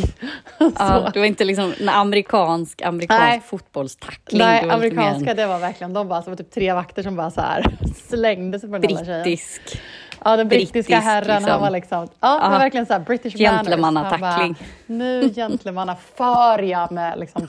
ja, 0.58 1.10
det 1.14 1.20
var 1.20 1.26
inte 1.26 1.44
liksom 1.46 1.74
en 1.80 1.90
amerikansk, 1.90 2.82
amerikansk 2.82 3.22
Nej. 3.22 3.42
fotbollstackling. 3.46 4.40
Nej, 4.40 4.64
det 4.66 4.74
amerikanska, 4.74 5.34
det 5.34 5.48
var 5.48 5.60
verkligen, 5.60 5.94
de 5.94 6.08
bara, 6.08 6.22
så 6.22 6.30
var 6.30 6.38
typ 6.38 6.52
tre 6.52 6.74
vakter 6.74 7.04
som 7.04 7.16
bara 7.16 7.32
så 7.32 7.42
här, 7.42 7.78
slängde 8.10 8.60
sig 8.60 8.70
på 8.70 8.78
den. 8.78 8.82
Brittisk. 8.82 9.62
Ja, 10.24 10.38
den 10.38 10.48
brittiska 10.48 10.74
Brittisk, 10.74 11.06
herren, 11.06 11.28
liksom. 11.28 11.52
han 11.52 11.62
var 11.62 11.70
liksom, 11.70 12.08
ja, 12.20 12.40
det 12.44 12.50
var 12.50 12.60
verkligen 12.60 12.86
så 12.86 12.94
här 12.94 13.00
British 13.00 13.38
Gentlemannatackling. 13.38 14.56
Nu 14.86 15.34
gentlemannaför 15.36 16.62
jag 16.62 16.92
med 16.92 17.20
liksom 17.20 17.48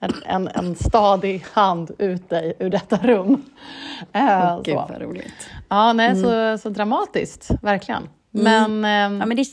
en, 0.00 0.12
en, 0.24 0.48
en 0.48 0.74
stadig 0.74 1.44
hand 1.52 1.90
ut 1.98 2.30
dig 2.30 2.56
ur 2.58 2.70
detta 2.70 2.96
rum. 2.96 3.42
Uh, 4.16 4.62
Gud 4.62 4.74
vad 4.74 5.02
roligt. 5.02 5.50
Ja, 5.68 5.92
nej, 5.92 6.10
mm. 6.10 6.22
så, 6.22 6.58
så 6.62 6.68
dramatiskt, 6.68 7.50
verkligen. 7.62 8.08
Mm. 8.34 8.80
Men, 8.80 9.20
ja, 9.20 9.26
men 9.26 9.36
det, 9.36 9.44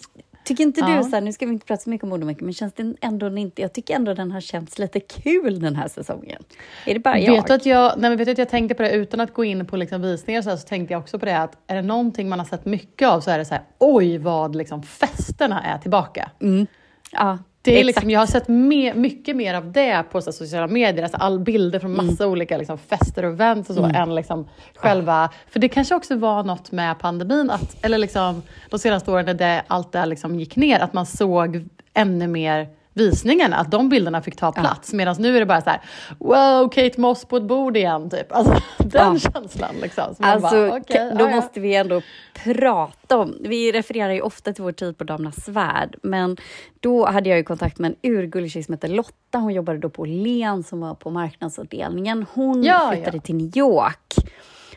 Tycker 0.43 0.63
inte 0.63 0.81
du, 0.81 1.03
så 1.03 1.10
här, 1.10 1.22
nu 1.22 1.34
ska 1.34 1.46
vi 1.46 1.51
inte 1.53 1.65
prata 1.65 1.81
så 1.81 1.89
mycket 1.89 2.03
om 2.03 2.10
modemärken, 2.10 2.46
men 2.46 2.53
känns 2.53 2.74
det 2.74 2.93
ändå 3.01 3.38
inte, 3.38 3.62
jag 3.62 3.74
tycker 3.74 3.96
ändå 3.96 4.13
den 4.13 4.31
har 4.31 4.41
känts 4.41 4.79
lite 4.79 5.00
kul 5.00 5.60
den 5.60 5.75
här 5.75 5.88
säsongen. 5.88 6.43
Är 6.86 6.93
det 6.93 7.00
bara 7.00 7.19
jag? 7.19 7.34
Vet 7.34 7.50
att 7.50 7.65
jag, 7.65 7.93
nej, 7.98 8.15
vet 8.15 8.27
att 8.27 8.38
jag 8.38 8.50
tänkte 8.50 8.75
på 8.75 8.84
det, 8.84 8.91
utan 8.91 9.19
att 9.19 9.34
gå 9.34 9.43
in 9.43 9.65
på 9.65 9.77
liksom 9.77 10.01
visningar 10.01 10.41
så, 10.41 10.50
här, 10.50 10.58
så 10.58 10.67
tänkte 10.67 10.93
jag 10.93 11.01
också 11.01 11.19
på 11.19 11.25
det 11.25 11.38
att 11.38 11.58
är 11.67 11.75
det 11.75 11.81
någonting 11.81 12.29
man 12.29 12.39
har 12.39 12.46
sett 12.46 12.65
mycket 12.65 13.08
av 13.08 13.22
så 13.22 13.31
är 13.31 13.38
det 13.38 13.46
så 13.46 13.53
här, 13.53 13.63
oj 13.77 14.17
vad 14.17 14.55
liksom 14.55 14.84
festerna 14.84 15.63
är 15.63 15.77
tillbaka. 15.77 16.31
Mm. 16.41 16.67
Ja, 17.12 17.38
det 17.62 17.80
är 17.80 17.84
liksom, 17.84 18.10
jag 18.10 18.20
har 18.20 18.28
sett 18.28 18.48
me 18.48 18.94
mycket 18.94 19.36
mer 19.36 19.54
av 19.54 19.72
det 19.72 20.04
på 20.12 20.22
så, 20.22 20.32
sociala 20.32 20.68
medier, 20.68 21.04
alltså 21.04 21.18
all 21.18 21.39
bilder 21.39 21.80
från 21.80 21.96
massa 21.96 22.24
mm. 22.24 22.32
olika 22.32 22.58
liksom, 22.58 22.78
fester 22.78 23.25
och 23.25 23.32
events 23.32 23.70
och 23.70 23.75
så, 23.75 23.84
mm. 23.84 23.96
än 23.96 24.16
liksom, 24.16 24.48
själva... 24.75 25.30
För 25.50 25.60
det 25.60 25.70
kanske 25.70 25.96
också 25.96 26.16
var 26.16 26.44
något 26.44 26.72
med 26.72 27.00
pandemin, 27.00 27.50
att, 27.50 27.86
eller 27.86 27.98
liksom, 27.98 28.42
de 28.70 28.80
senaste 28.80 29.12
åren 29.12 29.25
när 29.25 29.34
det, 29.34 29.63
allt 29.68 29.92
det 29.92 30.06
liksom 30.06 30.39
gick 30.39 30.56
ner, 30.56 30.80
att 30.80 30.94
man 30.94 31.06
såg 31.06 31.66
ännu 31.94 32.28
mer 32.28 32.68
visningen, 33.00 33.53
att 33.53 33.72
de 33.72 33.89
bilderna 33.89 34.22
fick 34.22 34.36
ta 34.36 34.51
plats. 34.51 34.89
Ja. 34.91 34.98
Medan 34.98 35.15
nu 35.20 35.36
är 35.36 35.39
det 35.39 35.46
bara 35.46 35.62
så 35.62 35.70
här, 35.70 35.82
wow, 36.18 36.70
Kate 36.70 37.01
Moss 37.01 37.25
på 37.25 37.38
ett 37.38 37.44
bord 37.44 37.77
igen, 37.77 38.10
typ. 38.10 38.32
Alltså, 38.32 38.53
den 38.77 39.20
ja. 39.24 39.32
känslan. 39.34 39.75
Liksom. 39.82 40.15
alltså, 40.20 40.68
bara, 40.70 40.77
okay, 40.77 41.12
då 41.12 41.25
ja, 41.25 41.29
måste 41.29 41.60
vi 41.60 41.75
ändå 41.75 42.01
prata 42.44 43.18
om, 43.18 43.38
vi 43.39 43.72
refererar 43.72 44.13
ju 44.13 44.22
ofta 44.22 44.53
till 44.53 44.63
vår 44.63 44.72
tid 44.72 44.98
på 44.98 45.03
Damernas 45.03 45.46
Svärd, 45.46 45.96
men 46.03 46.38
då 46.79 47.06
hade 47.06 47.29
jag 47.29 47.38
ju 47.38 47.44
kontakt 47.44 47.79
med 47.79 47.91
en 47.91 48.12
urgullig 48.12 48.51
tjej 48.51 48.63
som 48.63 48.74
heter 48.74 48.88
Lotta. 48.88 49.38
Hon 49.38 49.53
jobbade 49.53 49.79
då 49.79 49.89
på 49.89 50.06
Len 50.06 50.63
som 50.63 50.79
var 50.79 50.96
på 50.96 51.10
marknadsavdelningen. 51.10 52.25
Hon 52.34 52.63
flyttade 52.91 53.20
till 53.20 53.36
New 53.36 53.58
York 53.58 54.13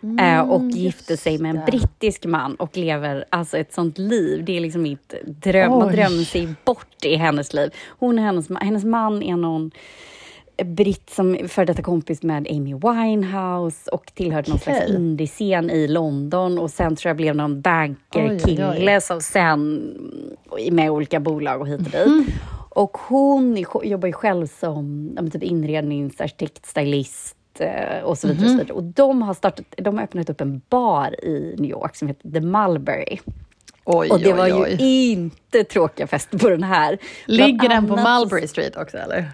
Mm, 0.02 0.50
och 0.50 0.70
gifte 0.70 1.16
sig 1.16 1.38
med 1.38 1.50
en 1.50 1.56
det. 1.56 1.66
brittisk 1.66 2.24
man 2.24 2.54
och 2.54 2.76
lever 2.76 3.24
alltså 3.30 3.58
ett 3.58 3.72
sånt 3.72 3.98
liv. 3.98 4.44
Det 4.44 4.56
är 4.56 4.60
liksom 4.60 4.82
mitt 4.82 5.14
dröm. 5.24 5.70
Man 5.70 5.92
drömmer 5.92 6.24
sig 6.24 6.54
bort 6.64 7.04
i 7.04 7.16
hennes 7.16 7.54
liv. 7.54 7.70
Hon 7.88 8.18
och 8.18 8.24
hennes, 8.24 8.48
hennes 8.60 8.84
man 8.84 9.22
är 9.22 9.36
någon 9.36 9.70
britt 10.64 11.10
som 11.10 11.38
före 11.48 11.64
detta 11.64 11.82
kompis 11.82 12.22
med 12.22 12.48
Amy 12.50 12.74
Winehouse 12.74 13.90
och 13.90 14.12
tillhörde 14.14 14.50
någon 14.50 14.56
okay. 14.56 14.76
slags 14.76 14.90
indiescen 14.90 15.70
i 15.70 15.88
London 15.88 16.58
och 16.58 16.70
sen 16.70 16.96
tror 16.96 17.08
jag 17.08 17.16
blev 17.16 17.36
någon 17.36 17.60
bankerkille 17.60 19.00
som 19.00 19.20
sen 19.20 19.92
med 20.70 20.90
olika 20.90 21.20
bolag 21.20 21.60
och 21.60 21.68
hit 21.68 21.80
och 21.80 21.84
dit. 21.84 21.94
Mm. 21.94 22.24
Och 22.74 22.98
hon 22.98 23.64
jobbar 23.82 24.06
ju 24.06 24.12
själv 24.12 24.46
som 24.46 25.30
typ 25.32 25.42
inredningsarkitekt, 25.42 26.66
stylist, 26.66 27.36
Eh, 27.41 27.41
och 27.52 27.58
så 27.58 27.66
vidare. 27.66 28.02
Mm 28.02 28.04
och, 28.04 28.18
så 28.18 28.26
mhm. 28.28 28.58
vidare. 28.58 28.72
och 28.72 28.82
de 28.82 29.22
har, 29.22 29.34
startat, 29.34 29.66
de 29.76 29.96
har 29.96 30.04
öppnat 30.04 30.30
upp 30.30 30.40
en 30.40 30.60
bar 30.68 31.24
i 31.24 31.54
New 31.58 31.70
York 31.70 31.96
som 31.96 32.08
heter 32.08 32.30
The 32.30 32.40
Mulberry. 32.40 33.18
Oj, 33.84 34.10
och 34.10 34.20
det 34.20 34.32
var 34.32 34.46
oj, 34.46 34.52
oj. 34.52 34.70
ju 34.70 35.12
inte 35.12 35.64
tråkiga 35.64 36.06
fester 36.06 36.38
på 36.38 36.48
den 36.48 36.62
här. 36.62 36.98
Ligger 37.26 37.68
den 37.68 37.88
på 37.88 37.96
Mulberry 37.96 38.48
Street 38.48 38.76
också 38.76 38.98
eller? 38.98 39.30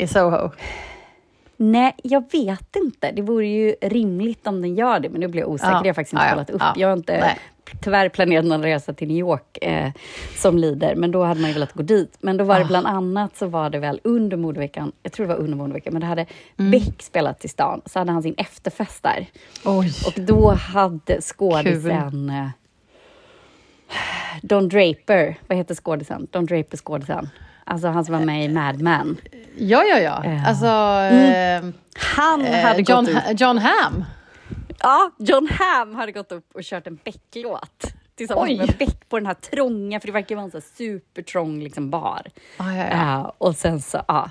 i 0.00 0.06
Soho? 0.06 0.50
Nej, 1.56 1.94
jag 2.02 2.24
vet 2.32 2.76
inte. 2.76 3.12
Det 3.12 3.22
vore 3.22 3.46
ju 3.46 3.74
rimligt 3.80 4.46
om 4.46 4.62
den 4.62 4.74
gör 4.74 5.00
det, 5.00 5.08
men 5.08 5.20
nu 5.20 5.28
blir 5.28 5.42
jag 5.42 5.50
osäker. 5.50 5.72
Ja. 5.72 5.80
Jag 5.80 5.88
har 5.88 5.94
faktiskt 5.94 6.12
inte 6.12 6.24
ja, 6.24 6.30
kollat 6.30 6.50
upp. 6.50 6.60
Ja. 6.60 6.74
Jag 6.76 6.88
har 6.88 6.96
inte 6.96 7.20
Nej. 7.20 7.38
Tyvärr 7.80 8.08
planerat 8.08 8.44
någon 8.44 8.62
resa 8.62 8.92
till 8.92 9.08
New 9.08 9.16
York 9.16 9.58
eh, 9.62 9.90
som 10.36 10.58
lider, 10.58 10.94
men 10.94 11.10
då 11.10 11.24
hade 11.24 11.40
man 11.40 11.50
ju 11.50 11.54
velat 11.54 11.72
gå 11.72 11.82
dit. 11.82 12.16
Men 12.20 12.36
då 12.36 12.44
var 12.44 12.58
det 12.58 12.64
ah. 12.64 12.68
bland 12.68 12.86
annat 12.86 13.36
så 13.36 13.46
var 13.46 13.70
det 13.70 13.78
väl 13.78 14.00
under 14.04 14.36
modeveckan, 14.36 14.92
jag 15.02 15.12
tror 15.12 15.26
det 15.26 15.34
var 15.34 15.40
under 15.40 15.56
modeveckan, 15.56 15.92
men 15.92 16.00
då 16.02 16.06
hade 16.06 16.26
mm. 16.58 16.70
Beck 16.70 17.02
spelat 17.02 17.44
i 17.44 17.48
stan, 17.48 17.80
så 17.86 17.98
hade 17.98 18.12
han 18.12 18.22
sin 18.22 18.34
efterfest 18.38 19.02
där. 19.02 19.26
Oj. 19.64 19.92
Och 20.06 20.22
då 20.22 20.50
hade 20.50 21.20
skådisen 21.20 22.30
eh, 22.30 22.48
Don 24.42 24.68
Draper, 24.68 25.36
vad 25.46 25.58
heter 25.58 25.74
skådisen? 25.74 26.26
Don 26.30 26.46
Draper 26.46 26.76
skådisen. 26.76 27.28
Alltså 27.64 27.88
han 27.88 28.04
som 28.04 28.14
var 28.14 28.24
med 28.24 28.44
i 28.44 28.48
Mad 28.48 28.80
Men. 28.80 29.16
Ja, 29.58 29.84
ja, 29.84 29.98
ja. 29.98 30.22
Uh. 30.26 30.48
Alltså... 30.48 30.66
Mm. 30.66 31.64
Eh, 31.64 31.74
han 32.16 32.44
hade 32.44 32.82
John, 32.82 33.04
gått 33.04 33.14
upp. 33.14 33.40
John 33.40 33.58
Hamm. 33.58 34.04
Ja, 34.82 35.10
John 35.18 35.48
Hamm 35.50 35.94
hade 35.94 36.12
gått 36.12 36.32
upp 36.32 36.54
och 36.54 36.62
kört 36.62 36.86
en 36.86 36.96
Beck-låt 36.96 37.84
tillsammans 38.14 38.50
Oj. 38.50 38.56
med 38.58 38.76
Beck 38.78 39.08
på 39.08 39.18
den 39.18 39.26
här 39.26 39.34
trånga, 39.34 40.00
för 40.00 40.06
det 40.06 40.12
verkar 40.12 40.36
vara 40.36 40.44
en 40.44 40.50
så 40.50 40.60
supertrång 40.60 41.62
liksom 41.62 41.90
bar. 41.90 42.22
Ah, 42.56 42.72
ja, 42.72 42.86
ja. 42.90 43.20
Uh, 43.20 43.32
och 43.38 43.56
sen 43.56 43.82
så, 43.82 44.02
ja. 44.08 44.22
Uh, 44.24 44.30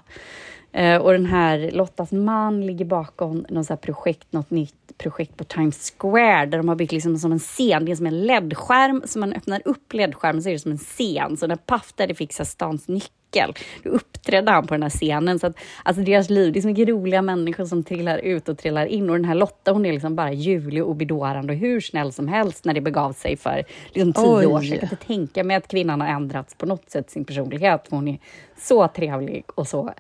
och 1.02 1.12
den 1.12 1.26
här 1.26 1.72
Lottas 1.72 2.12
man 2.12 2.66
ligger 2.66 2.86
bakom 2.86 3.46
något 3.50 3.66
så 3.66 3.78
projekt, 3.78 4.28
något 4.32 4.50
nytt 4.50 4.76
projekt 5.00 5.38
på 5.38 5.44
Times 5.44 5.94
Square 5.98 6.46
där 6.46 6.58
de 6.58 6.68
har 6.68 6.76
byggt 6.76 6.92
liksom 6.92 7.18
som 7.18 7.32
en 7.32 7.40
scen. 7.40 7.86
Det 7.86 7.92
är 7.92 7.96
som 7.96 8.06
en 8.06 8.26
LED-skärm, 8.26 9.04
så 9.06 9.20
man 9.20 9.34
öppnar 9.34 9.62
upp 9.66 9.94
LED-skärmen 9.94 10.44
så 10.44 10.50
är 10.50 10.54
det 10.54 10.60
som 10.60 10.72
en 10.72 10.78
scen. 10.78 11.38
Så 11.38 11.48
när 11.48 11.56
Puff 11.56 11.94
Daddy 11.96 12.14
fick 12.14 12.34
stans 12.34 12.88
nyckel, 12.88 13.54
då 13.84 13.90
uppträdde 13.90 14.52
han 14.52 14.68
på 14.68 14.74
den 14.74 14.84
här 14.84 14.90
scenen. 14.90 15.40
Så 15.40 15.48
att, 15.48 15.58
alltså 15.84 16.04
deras 16.04 16.30
liv, 16.30 16.54
det 16.54 16.60
är 16.60 16.62
så 16.62 16.68
mycket 16.68 16.90
roliga 16.90 17.22
människor 17.22 17.66
som 17.66 17.84
trillar 17.84 18.18
ut 18.18 18.50
och 18.50 18.58
trillar 18.58 18.86
in. 18.86 19.10
Och 19.10 19.16
den 19.16 19.26
här 19.26 19.36
Lotta, 19.36 19.72
hon 19.72 19.86
är 19.86 19.94
liksom 19.94 20.16
bara 20.16 20.32
ljuvlig 20.32 20.84
och 20.84 20.96
bedårande 20.96 21.54
och 21.54 21.60
hur 21.60 21.80
snäll 21.80 22.12
som 22.12 22.28
helst 22.28 22.66
när 22.66 22.74
det 22.74 22.82
begav 22.82 23.14
sig 23.14 23.38
för 23.38 23.64
liksom, 23.94 24.14
tio 24.14 24.38
Oj. 24.38 24.46
år 24.46 24.62
sedan. 24.62 24.70
Jag 24.72 24.80
kan 24.80 24.90
inte 24.92 25.06
tänka 25.06 25.44
mig 25.44 25.56
att 25.56 25.68
kvinnan 25.68 26.02
har 26.02 26.08
ändrats 26.08 26.56
på 26.56 26.66
något 26.66 26.90
sätt, 26.90 27.10
sin 27.10 27.26
personlighet. 27.26 27.88
Hon 27.90 28.08
är 28.08 28.20
så 28.58 28.88
trevlig 28.88 29.44
och 29.56 29.68
så 29.68 29.94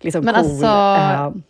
liksom, 0.00 0.24
Men 0.24 0.34
cool. 0.34 0.44
Alltså... 0.44 0.66
Uh, 0.66 1.42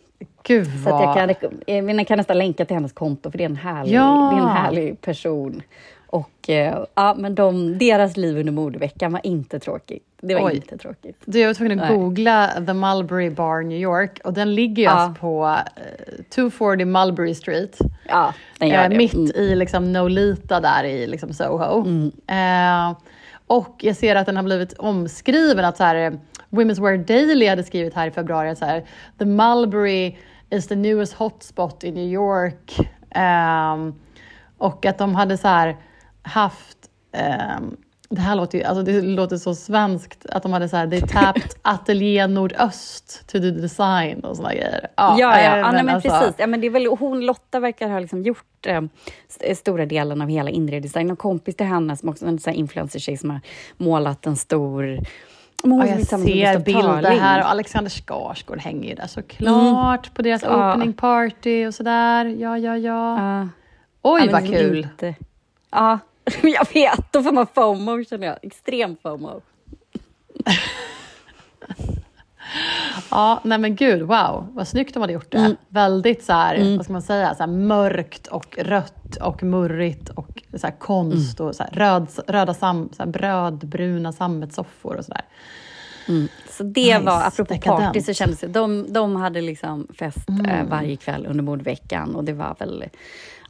Gud 0.43 0.67
vad... 0.67 0.93
Så 0.93 1.03
jag, 1.03 1.39
kan, 1.39 1.97
jag 1.97 2.07
kan 2.07 2.17
nästan 2.17 2.37
länka 2.37 2.65
till 2.65 2.75
hennes 2.75 2.93
konto, 2.93 3.31
för 3.31 3.37
det 3.37 3.43
är 3.43 3.49
en 3.49 3.55
härlig, 3.55 3.93
ja. 3.93 4.31
det 4.33 4.37
är 4.37 4.41
en 4.41 4.55
härlig 4.55 5.01
person. 5.01 5.61
Och 6.11 6.49
eh, 6.49 6.85
ja, 6.95 7.15
men 7.17 7.35
de, 7.35 7.77
deras 7.77 8.17
liv 8.17 8.37
under 8.37 8.51
modeveckan 8.51 9.11
var 9.11 9.25
inte 9.25 9.59
tråkigt. 9.59 10.03
Det 10.21 10.35
var 10.35 10.45
Oj. 10.45 10.55
inte 10.55 10.77
tråkigt. 10.77 11.21
Du, 11.25 11.39
jag 11.39 11.47
var 11.47 11.53
tvungen 11.53 11.79
att 11.79 11.89
googla 11.89 12.51
The 12.65 12.73
Mulberry 12.73 13.29
Bar 13.29 13.61
New 13.61 13.77
York 13.77 14.19
och 14.23 14.33
den 14.33 14.55
ligger 14.55 14.75
ju 14.75 14.83
ja. 14.83 14.91
alltså 14.91 15.21
på 15.21 15.45
uh, 15.45 16.23
240 16.29 16.85
Mulberry 16.85 17.35
Street. 17.35 17.77
Ja, 18.07 18.33
den 18.57 18.69
gör 18.69 18.83
uh, 18.83 18.89
det. 18.89 18.97
Mitt 18.97 19.13
mm. 19.13 19.31
i 19.35 19.55
liksom 19.55 19.93
Nolita 19.93 20.59
där 20.59 20.83
i 20.83 21.07
liksom 21.07 21.33
Soho. 21.33 21.81
Mm. 21.81 22.11
Uh, 22.31 22.97
och 23.47 23.75
jag 23.79 23.95
ser 23.95 24.15
att 24.15 24.25
den 24.25 24.35
har 24.35 24.43
blivit 24.43 24.73
omskriven, 24.73 25.65
att 25.65 25.77
så 25.77 25.83
här, 25.83 26.19
Women's 26.49 26.81
Wear 26.81 26.97
Daily 26.97 27.47
hade 27.47 27.63
skrivit 27.63 27.93
här 27.93 28.07
i 28.07 28.11
februari 28.11 28.55
så 28.55 28.65
här, 28.65 28.85
The 29.19 29.25
Mulberry 29.25 30.17
is 30.49 30.67
the 30.67 30.75
newest 30.75 31.13
hotspot 31.13 31.83
in 31.83 31.93
New 31.93 32.11
York. 32.11 32.79
Um, 33.15 33.99
och 34.57 34.85
att 34.85 34.97
de 34.97 35.15
hade 35.15 35.37
så 35.37 35.73
haft 36.23 36.77
um, 37.57 37.77
det 38.09 38.21
här 38.21 38.35
låter 38.35 38.57
ju, 38.57 38.63
alltså 38.63 38.83
det 38.83 39.01
låter 39.01 39.37
så 39.37 39.55
svenskt, 39.55 40.25
att 40.29 40.43
de 40.43 40.53
hade 40.53 40.69
så 40.69 40.77
här, 40.77 40.87
they 40.87 41.01
tapped 41.01 41.51
Ateljé 41.61 42.27
Nordöst 42.27 43.27
to 43.27 43.39
do 43.39 43.51
design 43.51 44.19
och 44.19 44.37
såna 44.37 44.53
grejer. 44.53 44.87
Ja, 44.95 45.15
ja, 45.19 45.41
ja. 45.41 45.57
ja 45.57 45.71
nej, 45.71 45.83
men 45.83 45.95
alltså. 45.95 46.09
precis. 46.09 46.35
Ja, 46.37 46.47
men 46.47 46.61
det 46.61 46.67
är 46.67 46.71
väl, 46.71 46.85
hon, 46.85 47.25
Lotta 47.25 47.59
verkar 47.59 47.89
ha 47.89 47.99
liksom 47.99 48.23
gjort 48.23 48.67
eh, 48.67 48.81
stora 49.55 49.85
delen 49.85 50.21
av 50.21 50.29
hela 50.29 50.49
inre 50.49 50.79
design. 50.79 51.09
En 51.09 51.15
kompis 51.15 51.55
till 51.55 51.65
henne 51.65 51.97
som 51.97 52.09
också 52.09 52.25
en 52.25 52.39
influencer-tjej 52.53 53.17
som 53.17 53.29
har 53.29 53.41
målat 53.77 54.25
en 54.25 54.35
stor 54.35 54.99
Ja, 55.63 55.87
jag 55.87 56.07
ser 56.07 56.59
bilder 56.59 57.19
här 57.19 57.39
och 57.39 57.49
Alexander 57.49 57.91
Skarsgård 57.91 58.59
hänger 58.59 58.89
ju 58.89 58.95
där 58.95 59.07
såklart 59.07 60.05
mm. 60.05 60.15
på 60.15 60.21
deras 60.21 60.43
ja. 60.43 60.73
opening 60.73 60.93
party 60.93 61.67
och 61.67 61.73
sådär. 61.73 62.25
Ja, 62.25 62.57
ja, 62.57 62.77
ja. 62.77 63.17
Uh. 63.41 63.47
Oj, 64.01 64.21
ja, 64.25 64.31
vad 64.31 64.47
kul! 64.47 64.77
Inte. 64.77 65.15
Ja, 65.71 65.99
jag 66.41 66.73
vet. 66.73 67.11
Då 67.11 67.23
får 67.23 67.31
man 67.31 67.47
FOMO 67.47 68.03
känner 68.03 68.27
jag. 68.27 68.37
Extrem 68.41 68.97
FOMO. 69.03 69.41
Ja, 73.11 73.41
nej 73.43 73.57
men 73.57 73.75
gud, 73.75 74.01
wow, 74.01 74.47
vad 74.53 74.67
snyggt 74.67 74.93
de 74.93 74.99
hade 74.99 75.13
gjort 75.13 75.31
det. 75.31 75.37
Mm. 75.37 75.55
Väldigt 75.69 76.23
så 76.23 76.33
här, 76.33 76.55
mm. 76.55 76.77
vad 76.77 76.85
ska 76.85 76.93
man 76.93 77.01
säga, 77.01 77.35
så 77.35 77.47
mörkt 77.47 78.27
och 78.27 78.57
rött 78.57 79.15
och 79.21 79.43
murrigt 79.43 80.09
och 80.09 80.43
så 80.53 80.67
konst 80.79 81.39
mm. 81.39 81.49
och 81.49 81.55
så 81.55 81.63
röd, 81.71 82.07
röda 82.27 82.53
sam, 82.53 82.89
så 82.97 83.05
brödbruna 83.05 84.11
sammetssoffor 84.11 84.95
och 84.95 85.05
sådär. 85.05 85.25
Mm. 86.07 86.27
Så 86.49 86.63
det 86.63 86.97
nice. 86.97 86.99
var, 86.99 87.21
apropå 87.21 87.53
Dekadent. 87.53 87.83
party, 87.83 88.01
så 88.01 88.13
kändes 88.13 88.39
det, 88.39 88.47
de, 88.47 88.93
de 88.93 89.15
hade 89.15 89.41
liksom 89.41 89.87
fest 89.99 90.29
eh, 90.29 90.39
mm. 90.39 90.69
varje 90.69 90.95
kväll 90.95 91.25
under 91.25 91.43
mordveckan 91.43 92.15
och 92.15 92.23
det 92.23 92.33
var 92.33 92.55
väl, 92.59 92.83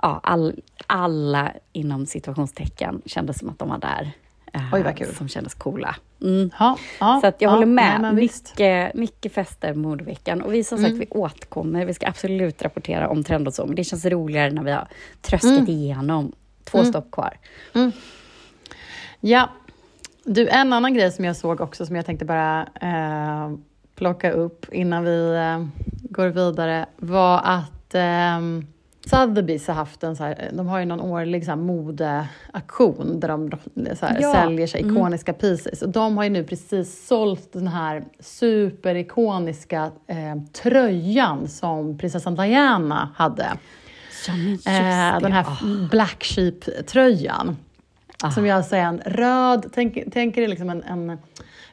ja, 0.02 0.20
all, 0.24 0.54
alla 0.88 1.52
inom 1.74 2.06
situationstecken 2.06 3.02
kändes 3.06 3.40
som 3.40 3.50
att 3.50 3.60
de 3.60 3.70
var 3.70 3.78
där. 3.78 4.12
Eh, 4.54 4.74
Oj, 4.74 4.84
vad 4.84 4.98
kul. 4.98 5.16
Som 5.16 5.28
kändes 5.28 5.54
coola. 5.54 5.96
Mm. 6.22 6.50
Ha, 6.58 6.78
ha, 7.00 7.22
så 7.22 7.28
att 7.28 7.42
jag 7.42 7.50
ha, 7.50 7.56
håller 7.56 7.68
med. 7.68 8.02
Nej, 8.02 8.14
mycket, 8.14 8.94
mycket 8.94 9.34
fester 9.34 9.74
modeveckan. 9.74 10.42
Och 10.42 10.54
vi 10.54 10.64
som 10.64 10.78
sagt, 10.78 10.88
mm. 10.88 11.00
vi 11.00 11.08
återkommer. 11.10 11.86
Vi 11.86 11.94
ska 11.94 12.08
absolut 12.08 12.62
rapportera 12.62 13.10
om 13.10 13.24
trend 13.24 13.48
och 13.48 13.54
så, 13.54 13.66
men 13.66 13.76
det 13.76 13.84
känns 13.84 14.06
roligare 14.06 14.52
när 14.52 14.64
vi 14.64 14.72
har 14.72 14.88
tröskat 15.22 15.52
mm. 15.52 15.70
igenom. 15.70 16.32
Två 16.64 16.78
mm. 16.78 16.92
stopp 16.92 17.12
kvar. 17.12 17.38
Mm. 17.74 17.92
Ja. 19.20 19.50
Du, 20.24 20.48
en 20.48 20.74
annan 20.74 20.94
grej 20.94 21.12
som 21.12 21.26
jag 21.26 21.36
såg 21.36 21.62
också, 21.62 21.86
som 21.86 21.96
jag 21.96 22.06
tänkte 22.06 22.26
bara 22.26 22.68
eh, 22.82 23.52
plocka 23.96 24.32
upp 24.32 24.66
innan 24.72 25.04
vi 25.04 25.36
eh, 25.36 25.66
går 26.04 26.28
vidare, 26.28 26.86
var 26.98 27.42
att 27.44 27.96
eh, 27.96 28.40
Sotheby's 29.12 29.68
har 29.68 29.76
haft 29.76 30.04
en 30.04 30.16
så 30.16 30.24
här, 30.24 30.50
de 30.54 30.68
har 30.68 30.80
ju 30.80 30.86
någon 30.86 31.02
årlig 31.02 31.46
så 31.46 31.52
här 31.52 31.56
modeaktion 31.56 33.20
där 33.20 33.28
de 33.28 33.52
så 33.96 34.06
här, 34.06 34.18
ja. 34.22 34.34
säljer 34.34 34.68
sig 34.68 34.82
mm. 34.82 34.96
ikoniska 34.96 35.32
mm. 35.32 35.40
pieces. 35.40 35.82
Och 35.82 35.90
de 35.90 36.18
har 36.18 36.24
ju 36.24 36.30
nu 36.30 36.44
precis 36.44 37.08
sålt 37.08 37.54
den 37.54 37.68
här 37.68 38.04
superikoniska 38.20 39.92
eh, 40.08 40.44
tröjan 40.54 41.48
som 41.48 41.98
prinsessan 41.98 42.36
Diana 42.36 43.10
hade. 43.16 43.48
Ja, 44.28 44.34
eh, 44.72 45.20
den 45.20 45.32
här 45.32 45.44
oh. 45.44 45.90
Black 45.90 46.24
Sheep-tröjan. 46.24 47.58
Ah. 48.24 48.32
Som 48.32 48.50
alltså 48.50 48.76
är 48.76 48.84
en 48.84 49.02
röd, 49.06 49.66
tänk, 49.74 49.98
tänk 50.12 50.38
er 50.38 50.48
liksom 50.48 50.70
en, 50.70 50.84
en 50.84 51.18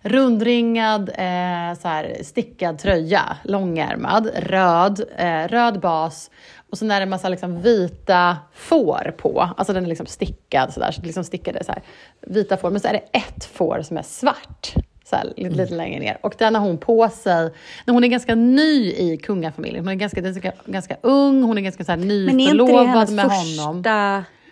rundringad, 0.02 1.08
eh, 1.08 1.78
så 1.80 1.88
här, 1.88 2.16
stickad 2.22 2.78
tröja, 2.78 3.36
långärmad, 3.44 4.30
röd, 4.36 5.00
eh, 5.16 5.48
röd 5.48 5.80
bas 5.80 6.30
och 6.70 6.78
sen 6.78 6.90
är 6.90 7.00
det 7.00 7.02
en 7.02 7.10
massa 7.10 7.28
liksom 7.28 7.62
vita 7.62 8.36
får 8.54 9.14
på. 9.16 9.50
Alltså 9.56 9.72
den 9.72 9.84
är 9.84 9.88
liksom 9.88 10.06
stickad 10.06 10.72
sådär, 10.72 10.92
så 10.92 11.02
liksom 11.02 11.24
stickade 11.24 11.64
så 11.64 11.72
här, 11.72 11.82
vita 12.20 12.56
får. 12.56 12.70
Men 12.70 12.80
så 12.80 12.88
är 12.88 12.92
det 12.92 13.18
ett 13.18 13.44
får 13.44 13.82
som 13.82 13.96
är 13.96 14.02
svart. 14.02 14.74
Så 15.04 15.16
här, 15.16 15.24
lite, 15.24 15.40
mm. 15.40 15.52
lite 15.52 15.74
längre 15.74 16.00
ner. 16.00 16.18
Och 16.22 16.34
den 16.38 16.54
har 16.54 16.62
hon 16.62 16.78
på 16.78 17.08
sig 17.08 17.52
när 17.84 17.94
hon 17.94 18.04
är 18.04 18.08
ganska 18.08 18.34
ny 18.34 18.92
i 18.92 19.18
kungafamiljen. 19.22 19.84
Hon 19.84 19.92
är 19.92 19.94
ganska, 19.94 20.20
ganska, 20.20 20.52
ganska 20.64 20.96
ung, 21.00 21.42
hon 21.42 21.58
är 21.58 21.62
ganska 21.62 21.84
så 21.84 21.92
här, 21.92 21.98
nyförlovad 21.98 23.10
med 23.10 23.24
första... 23.30 23.62
honom. 23.62 23.82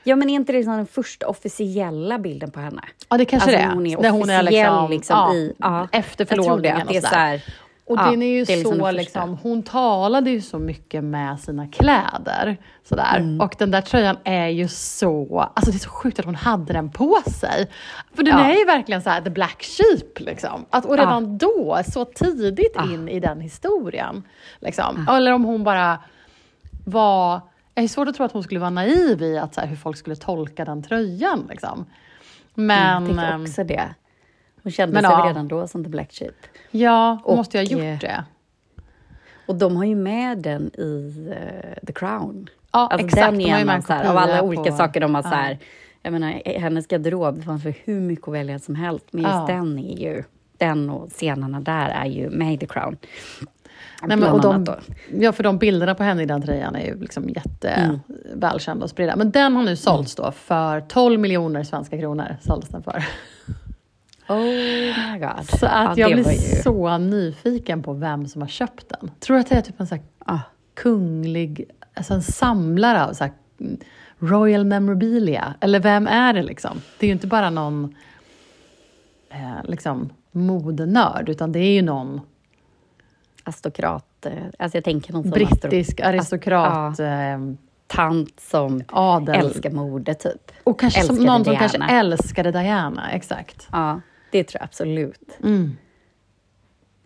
Ja, 0.07 0.17
men 0.17 0.31
är 0.31 0.35
inte 0.35 0.53
det 0.53 0.59
liksom 0.59 0.77
den 0.77 0.87
första 0.87 1.27
officiella 1.27 2.19
bilden 2.19 2.51
på 2.51 2.61
henne? 2.61 2.83
Ja, 3.09 3.17
det 3.17 3.25
kanske 3.25 3.51
alltså, 3.51 3.59
det 3.59 3.65
är. 3.65 3.75
Hon 3.75 3.87
är 3.87 3.97
officiell 3.97 4.13
hon 4.13 4.31
är 4.31 4.43
liksom, 4.43 4.91
liksom 4.91 5.17
ja, 5.17 5.35
i... 5.35 5.55
Ja, 5.59 5.89
efter 5.93 6.25
förlovningen 6.25 6.89
och 6.89 6.95
sådär. 6.95 7.43
Och 7.87 7.99
ja, 7.99 8.11
den 8.11 8.23
är 8.23 8.27
ju 8.27 8.41
är 8.41 8.47
liksom 8.47 8.79
så, 8.79 8.91
liksom, 8.91 9.39
hon 9.43 9.63
talade 9.63 10.31
ju 10.31 10.41
så 10.41 10.59
mycket 10.59 11.05
med 11.05 11.41
sina 11.41 11.69
kläder. 11.69 12.57
Sådär. 12.85 13.17
Mm. 13.17 13.41
Och 13.41 13.55
den 13.59 13.71
där 13.71 13.81
tröjan 13.81 14.17
är 14.25 14.49
ju 14.49 14.69
så, 14.69 15.41
alltså 15.55 15.71
det 15.71 15.77
är 15.77 15.79
så 15.79 15.91
sjukt 15.91 16.19
att 16.19 16.25
hon 16.25 16.35
hade 16.35 16.73
den 16.73 16.91
på 16.91 17.23
sig. 17.27 17.71
För 18.15 18.23
den 18.23 18.39
ja. 18.39 18.45
är 18.45 18.59
ju 18.59 18.65
verkligen 18.65 19.03
så 19.03 19.11
här, 19.11 19.21
the 19.21 19.31
black 19.31 19.63
sheep 19.63 20.21
liksom. 20.21 20.67
Att, 20.71 20.85
och 20.85 20.99
redan 20.99 21.39
ja. 21.41 21.49
då, 21.49 21.83
så 21.93 22.05
tidigt 22.05 22.77
in 22.93 23.09
i 23.09 23.21
den 23.21 23.41
historien. 23.41 24.23
Liksom. 24.59 25.07
Eller 25.11 25.33
om 25.33 25.45
hon 25.45 25.65
bara 25.65 25.99
var, 26.85 27.41
det 27.75 27.83
är 27.83 27.89
svårt 27.89 28.09
att 28.09 28.15
tro 28.15 28.25
att 28.25 28.33
hon 28.33 28.43
skulle 28.43 28.61
vara 28.61 28.71
naiv 28.71 29.23
i 29.23 29.39
att, 29.39 29.55
så 29.55 29.61
här, 29.61 29.69
hur 29.69 29.77
folk 29.77 29.97
skulle 29.97 30.17
tolka 30.17 30.65
den 30.65 30.83
tröjan. 30.83 31.47
Liksom. 31.51 31.87
Men, 32.55 33.07
jag 33.07 33.17
tycker 33.17 33.43
också 33.43 33.65
det. 33.65 33.95
Hon 34.65 34.73
kände 34.73 34.93
men, 34.93 35.03
sig 35.03 35.11
ja. 35.11 35.29
redan 35.29 35.49
då 35.49 35.69
som 35.69 35.85
the 35.85 35.91
black 35.91 36.13
sheep. 36.13 36.35
Ja, 36.71 37.19
hon 37.25 37.37
måste 37.37 37.59
ju 37.59 37.65
ha 37.65 37.93
gjort 37.93 38.01
det. 38.01 38.25
Och 39.47 39.55
de 39.55 39.77
har 39.77 39.85
ju 39.85 39.95
med 39.95 40.39
den 40.39 40.71
i 40.79 41.15
uh, 41.29 41.87
The 41.87 41.93
Crown. 41.93 42.49
Ja, 42.73 42.89
alltså 42.91 43.07
exakt. 43.07 43.33
Den 43.33 43.41
ju 43.41 43.65
med 43.65 43.85
så 43.85 43.93
här, 43.93 44.11
av 44.11 44.17
alla 44.17 44.43
olika 44.43 44.73
saker 44.73 45.01
de 45.01 45.15
har 45.15 45.23
ja. 45.23 45.31
så 45.31 45.37
här, 45.37 45.59
jag 46.03 46.13
menar, 46.13 46.59
hennes 46.61 46.87
garderob, 46.87 47.37
det 47.37 47.43
fanns 47.43 47.63
för 47.63 47.75
hur 47.85 48.01
mycket 48.01 48.29
att 48.29 48.35
välja 48.35 48.59
som 48.59 48.75
helst, 48.75 49.07
men 49.11 49.23
just 49.23 49.35
ja. 49.35 49.47
den 49.47 49.79
är 49.79 49.99
ju, 49.99 50.23
den 50.59 50.91
och 50.91 51.11
scenerna 51.11 51.61
där 51.61 51.89
är 51.89 52.07
ju 52.07 52.31
med 52.31 52.55
i 52.55 52.59
The 52.59 52.67
Crown. 52.67 52.97
Nej, 54.03 54.17
men, 54.17 54.33
och 54.33 54.41
de, 54.41 54.67
ja, 55.21 55.33
för 55.33 55.43
de 55.43 55.59
bilderna 55.59 55.95
på 55.95 56.03
henne 56.03 56.23
i 56.23 56.27
den 56.27 56.43
tröjan 56.43 56.75
är 56.75 56.87
ju 56.87 57.01
liksom 57.01 57.29
jättevälkända 57.29 58.73
mm. 58.73 58.83
och 58.83 58.91
spridda. 58.91 59.17
Men 59.17 59.31
den 59.31 59.57
har 59.57 59.63
nu 59.63 59.77
sålts 59.77 60.15
då 60.15 60.33
för 60.33 60.81
12 60.81 61.21
miljoner 61.21 61.65
svenska 61.65 61.99
kronor. 61.99 62.37
Såldes 62.41 62.69
den 62.69 62.83
för. 62.83 63.05
Oh 64.29 65.13
my 65.13 65.19
god. 65.19 65.59
Så 65.61 65.67
att 65.67 65.99
ja, 65.99 66.09
jag 66.09 66.13
blir 66.13 66.33
ju... 66.33 66.63
så 66.63 66.99
nyfiken 66.99 67.83
på 67.83 67.93
vem 67.93 68.27
som 68.27 68.41
har 68.41 68.49
köpt 68.49 68.89
den. 68.89 69.11
Tror 69.21 69.37
att 69.37 69.49
det 69.49 69.55
är 69.55 69.61
typ 69.61 69.81
en 69.81 69.87
så 69.87 69.99
ah. 70.19 70.39
kunglig, 70.75 71.71
alltså 71.95 72.15
en 72.15 72.23
samlare 72.23 73.05
av 73.05 73.13
så 73.13 73.29
Royal 74.19 74.65
Memorabilia? 74.65 75.55
Eller 75.61 75.81
vem 75.81 76.07
är 76.07 76.33
det 76.33 76.43
liksom? 76.43 76.81
Det 76.99 77.07
är 77.07 77.09
ju 77.09 77.13
inte 77.13 77.27
bara 77.27 77.51
någon 77.51 77.95
eh, 79.31 79.65
liksom 79.65 80.11
modenörd, 80.33 81.29
utan 81.29 81.53
det 81.53 81.59
är 81.59 81.73
ju 81.73 81.83
någon 81.83 82.21
aristokrat, 83.45 84.27
eh, 84.27 84.33
alltså 84.59 84.77
jag 84.77 84.85
tänker 84.85 85.13
någon 85.13 85.31
Brittisk 85.31 86.01
aristokrat. 86.01 86.99
Ja, 86.99 87.05
eh, 87.05 87.39
tant 87.87 88.41
som 88.41 88.83
adel. 88.89 89.35
älskar 89.35 89.71
mode, 89.71 90.15
typ. 90.15 90.53
Och 90.65 90.81
kanske 90.81 91.03
som, 91.03 91.17
någon 91.17 91.43
Diana. 91.43 91.69
som 91.69 91.81
kanske 91.81 91.95
älskade 91.95 92.51
Diana, 92.51 93.13
exakt. 93.13 93.69
Ja, 93.73 94.01
det 94.35 94.45
tror 94.45 94.61
jag 94.61 94.65
absolut. 94.65 95.39
Mm. 95.43 95.77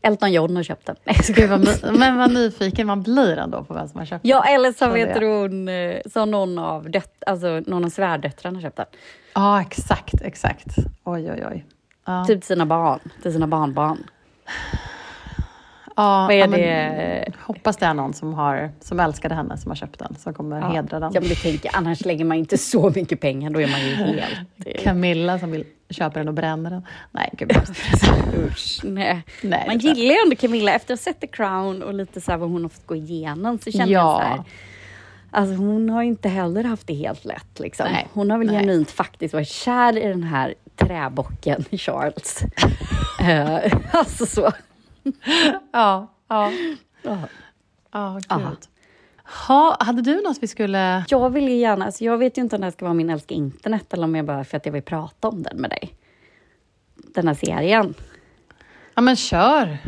Elton 0.03 0.33
John 0.33 0.57
har 0.57 0.63
köpt 0.63 0.87
den. 0.87 0.97
Gud, 1.29 1.51
vad, 1.51 1.99
men 1.99 2.19
vad 2.19 2.33
nyfiken 2.33 2.87
man 2.87 3.03
blir 3.03 3.37
ändå 3.37 3.65
på 3.65 3.75
vem 3.75 3.89
som 3.89 3.99
har 3.99 4.07
köpt 4.07 4.23
den. 4.23 4.31
Ja, 4.31 4.45
eller 4.45 4.73
så 4.73 4.91
vet 4.91 5.19
hon, 5.19 5.69
eh, 5.69 5.97
så 6.07 6.25
någon 6.25 6.59
av, 6.59 6.91
dött, 6.91 7.23
alltså, 7.27 7.63
någon 7.67 7.85
av 7.85 7.89
svärdöttrarna 7.89 8.61
köpt 8.61 8.77
den. 8.77 8.87
Ja, 9.35 9.63
exakt, 9.63 10.23
exakt. 10.23 10.77
Oj, 11.05 11.31
oj, 11.33 11.45
oj. 11.51 11.65
Ja. 12.07 12.25
Typ 12.25 12.45
sina 12.45 12.67
barn, 12.67 13.01
till 13.23 13.33
sina 13.33 13.47
barnbarn. 13.47 13.99
Ja, 15.97 16.27
Vad 16.27 16.37
är 16.37 16.39
ja, 16.39 16.47
det? 16.47 17.33
hoppas 17.41 17.77
det 17.77 17.87
är 17.87 17.95
någon 17.95 18.15
som, 18.15 18.35
har, 18.35 18.71
som 18.81 19.01
älskade 19.01 19.35
henne 19.35 19.59
som 19.59 19.71
har 19.71 19.77
köpt 19.77 19.99
den, 19.99 20.15
som 20.15 20.35
kommer 20.35 20.61
ja. 20.61 20.69
hedra 20.69 21.01
den. 21.01 21.11
Ja, 21.15 21.21
men 21.21 21.29
du 21.29 21.35
tänker, 21.35 21.71
annars 21.75 22.05
lägger 22.05 22.25
man 22.25 22.37
inte 22.37 22.59
så 22.59 22.93
mycket 22.95 23.21
pengar, 23.21 23.51
då 23.51 23.61
är 23.61 23.69
man 23.69 23.81
ju 23.81 23.95
helt... 23.95 24.83
Camilla 24.85 25.39
som 25.39 25.51
vill 25.51 25.65
köpa 25.91 26.19
den 26.19 26.29
och 26.29 26.35
bränna 26.35 26.71
den. 26.71 26.87
Nej, 27.13 27.31
gud 27.33 27.53
Usch, 28.37 28.81
nej. 28.85 29.23
nej 29.43 29.65
man 29.67 29.79
gillar 29.79 30.15
ju 30.15 30.21
ändå 30.25 30.37
Camilla, 30.37 30.73
efter 30.73 30.95
att 30.95 31.01
ha 31.01 31.05
sett 31.05 31.21
The 31.21 31.27
Crown 31.27 31.83
och 31.83 31.95
lite 31.95 32.21
så 32.21 32.37
vad 32.37 32.51
hon 32.51 32.63
har 32.63 32.69
fått 32.69 32.87
gå 32.87 32.97
igenom, 32.97 33.59
så 33.59 33.71
känner 33.71 33.93
ja. 33.93 33.99
jag 33.99 34.23
så 34.23 34.29
här, 34.29 34.45
Alltså 35.31 35.55
hon 35.55 35.91
har 35.91 36.03
inte 36.03 36.29
heller 36.29 36.65
haft 36.65 36.87
det 36.87 36.95
helt 36.95 37.25
lätt. 37.25 37.59
Liksom. 37.59 37.87
Nej, 37.93 38.07
hon 38.13 38.31
har 38.31 38.39
väl 38.39 38.47
nej. 38.47 38.57
genuint 38.57 38.91
faktiskt 38.91 39.35
varit 39.35 39.49
kär 39.49 39.99
i 39.99 40.09
den 40.09 40.23
här 40.23 40.55
träbocken 40.77 41.65
Charles. 41.73 42.43
uh, 43.21 43.75
alltså 43.93 44.27
så. 44.27 44.53
ja, 45.73 46.15
ja. 46.29 46.53
Ja, 47.03 47.19
ja 47.93 48.21
gud. 48.29 48.59
Ha, 49.29 49.77
hade 49.81 50.03
du 50.03 50.23
något 50.23 50.39
vi 50.41 50.47
skulle... 50.47 51.05
Jag 51.09 51.31
vill 51.31 51.49
ju 51.49 51.55
gärna, 51.55 51.85
alltså 51.85 52.05
jag 52.05 52.19
vet 52.19 52.39
ju 52.39 52.43
inte 52.43 52.57
om 52.57 52.61
det 52.61 52.67
här 52.67 52.73
ska 52.73 52.85
vara 52.85 52.95
min 52.95 53.11
älska 53.11 53.35
internet 53.35 53.93
eller 53.93 54.05
om 54.05 54.15
jag 54.15 54.25
bara 54.25 54.45
för 54.45 54.57
att 54.57 54.67
jag 54.67 54.73
vill 54.73 54.83
prata 54.83 55.29
om 55.29 55.43
den 55.43 55.57
med 55.57 55.71
dig. 55.71 55.95
Den 57.15 57.29
här 57.29 57.35
serien. 57.35 57.95
Ja 58.95 59.03
men 59.03 59.17
kör! 59.17 59.79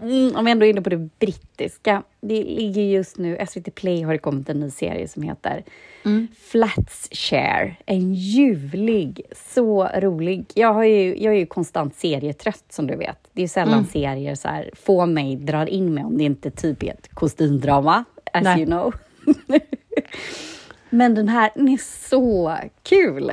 Mm, 0.00 0.36
om 0.36 0.44
vi 0.44 0.50
ändå 0.50 0.66
är 0.66 0.70
inne 0.70 0.82
på 0.82 0.90
det 0.90 1.08
brittiska. 1.18 2.02
Det 2.20 2.42
ligger 2.42 2.82
just 2.82 3.18
nu, 3.18 3.46
SVT 3.48 3.74
Play 3.74 4.02
har 4.02 4.12
det 4.12 4.18
kommit 4.18 4.48
en 4.48 4.60
ny 4.60 4.70
serie 4.70 5.08
som 5.08 5.22
heter 5.22 5.64
mm. 6.04 6.28
Flats 6.38 7.08
Share. 7.12 7.76
En 7.86 8.14
ljuvlig, 8.14 9.22
så 9.54 9.88
rolig. 9.94 10.46
Jag, 10.54 10.74
har 10.74 10.84
ju, 10.84 11.22
jag 11.22 11.34
är 11.34 11.38
ju 11.38 11.46
konstant 11.46 11.94
serietrött 11.96 12.64
som 12.68 12.86
du 12.86 12.96
vet. 12.96 13.18
Det 13.32 13.42
är 13.42 13.48
sällan 13.48 13.74
mm. 13.74 13.86
serier 13.86 14.34
så 14.34 14.48
här, 14.48 14.70
få 14.74 15.06
mig 15.06 15.36
drar 15.36 15.66
in 15.66 15.94
mig 15.94 16.04
om 16.04 16.18
det 16.18 16.24
inte 16.24 16.50
typ 16.50 16.82
är 16.82 16.90
ett 16.90 17.14
kostymdrama, 17.14 18.04
as 18.34 18.44
Nej. 18.44 18.58
you 18.58 18.66
know. 18.66 18.92
Men 20.90 21.14
den 21.14 21.28
här, 21.28 21.50
den 21.54 21.68
är 21.68 22.08
så 22.08 22.56
kul! 22.82 23.30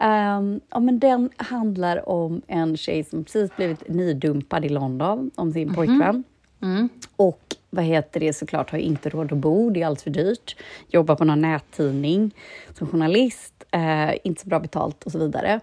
Um, 0.00 0.60
ja, 0.70 0.80
men 0.80 0.98
den 0.98 1.30
handlar 1.36 2.08
om 2.08 2.42
en 2.46 2.76
tjej 2.76 3.04
som 3.04 3.24
precis 3.24 3.56
blivit 3.56 3.88
nydumpad 3.88 4.64
i 4.64 4.68
London 4.68 5.30
om 5.34 5.52
sin 5.52 5.62
mm 5.62 5.72
-hmm. 5.72 5.76
pojkvän. 5.76 6.24
Mm. 6.62 6.88
Och 7.16 7.56
vad 7.70 7.84
heter 7.84 8.20
det, 8.20 8.32
såklart 8.32 8.70
har 8.70 8.78
inte 8.78 9.08
råd 9.08 9.32
att 9.32 9.38
bo, 9.38 9.70
det 9.70 9.82
är 9.82 9.86
alldeles 9.86 10.02
för 10.02 10.10
dyrt. 10.10 10.56
Jobbar 10.88 11.16
på 11.16 11.24
någon 11.24 11.40
nättidning 11.40 12.34
som 12.74 12.86
journalist, 12.86 13.64
uh, 13.76 14.14
inte 14.24 14.42
så 14.42 14.48
bra 14.48 14.60
betalt 14.60 15.04
och 15.04 15.12
så 15.12 15.18
vidare. 15.18 15.60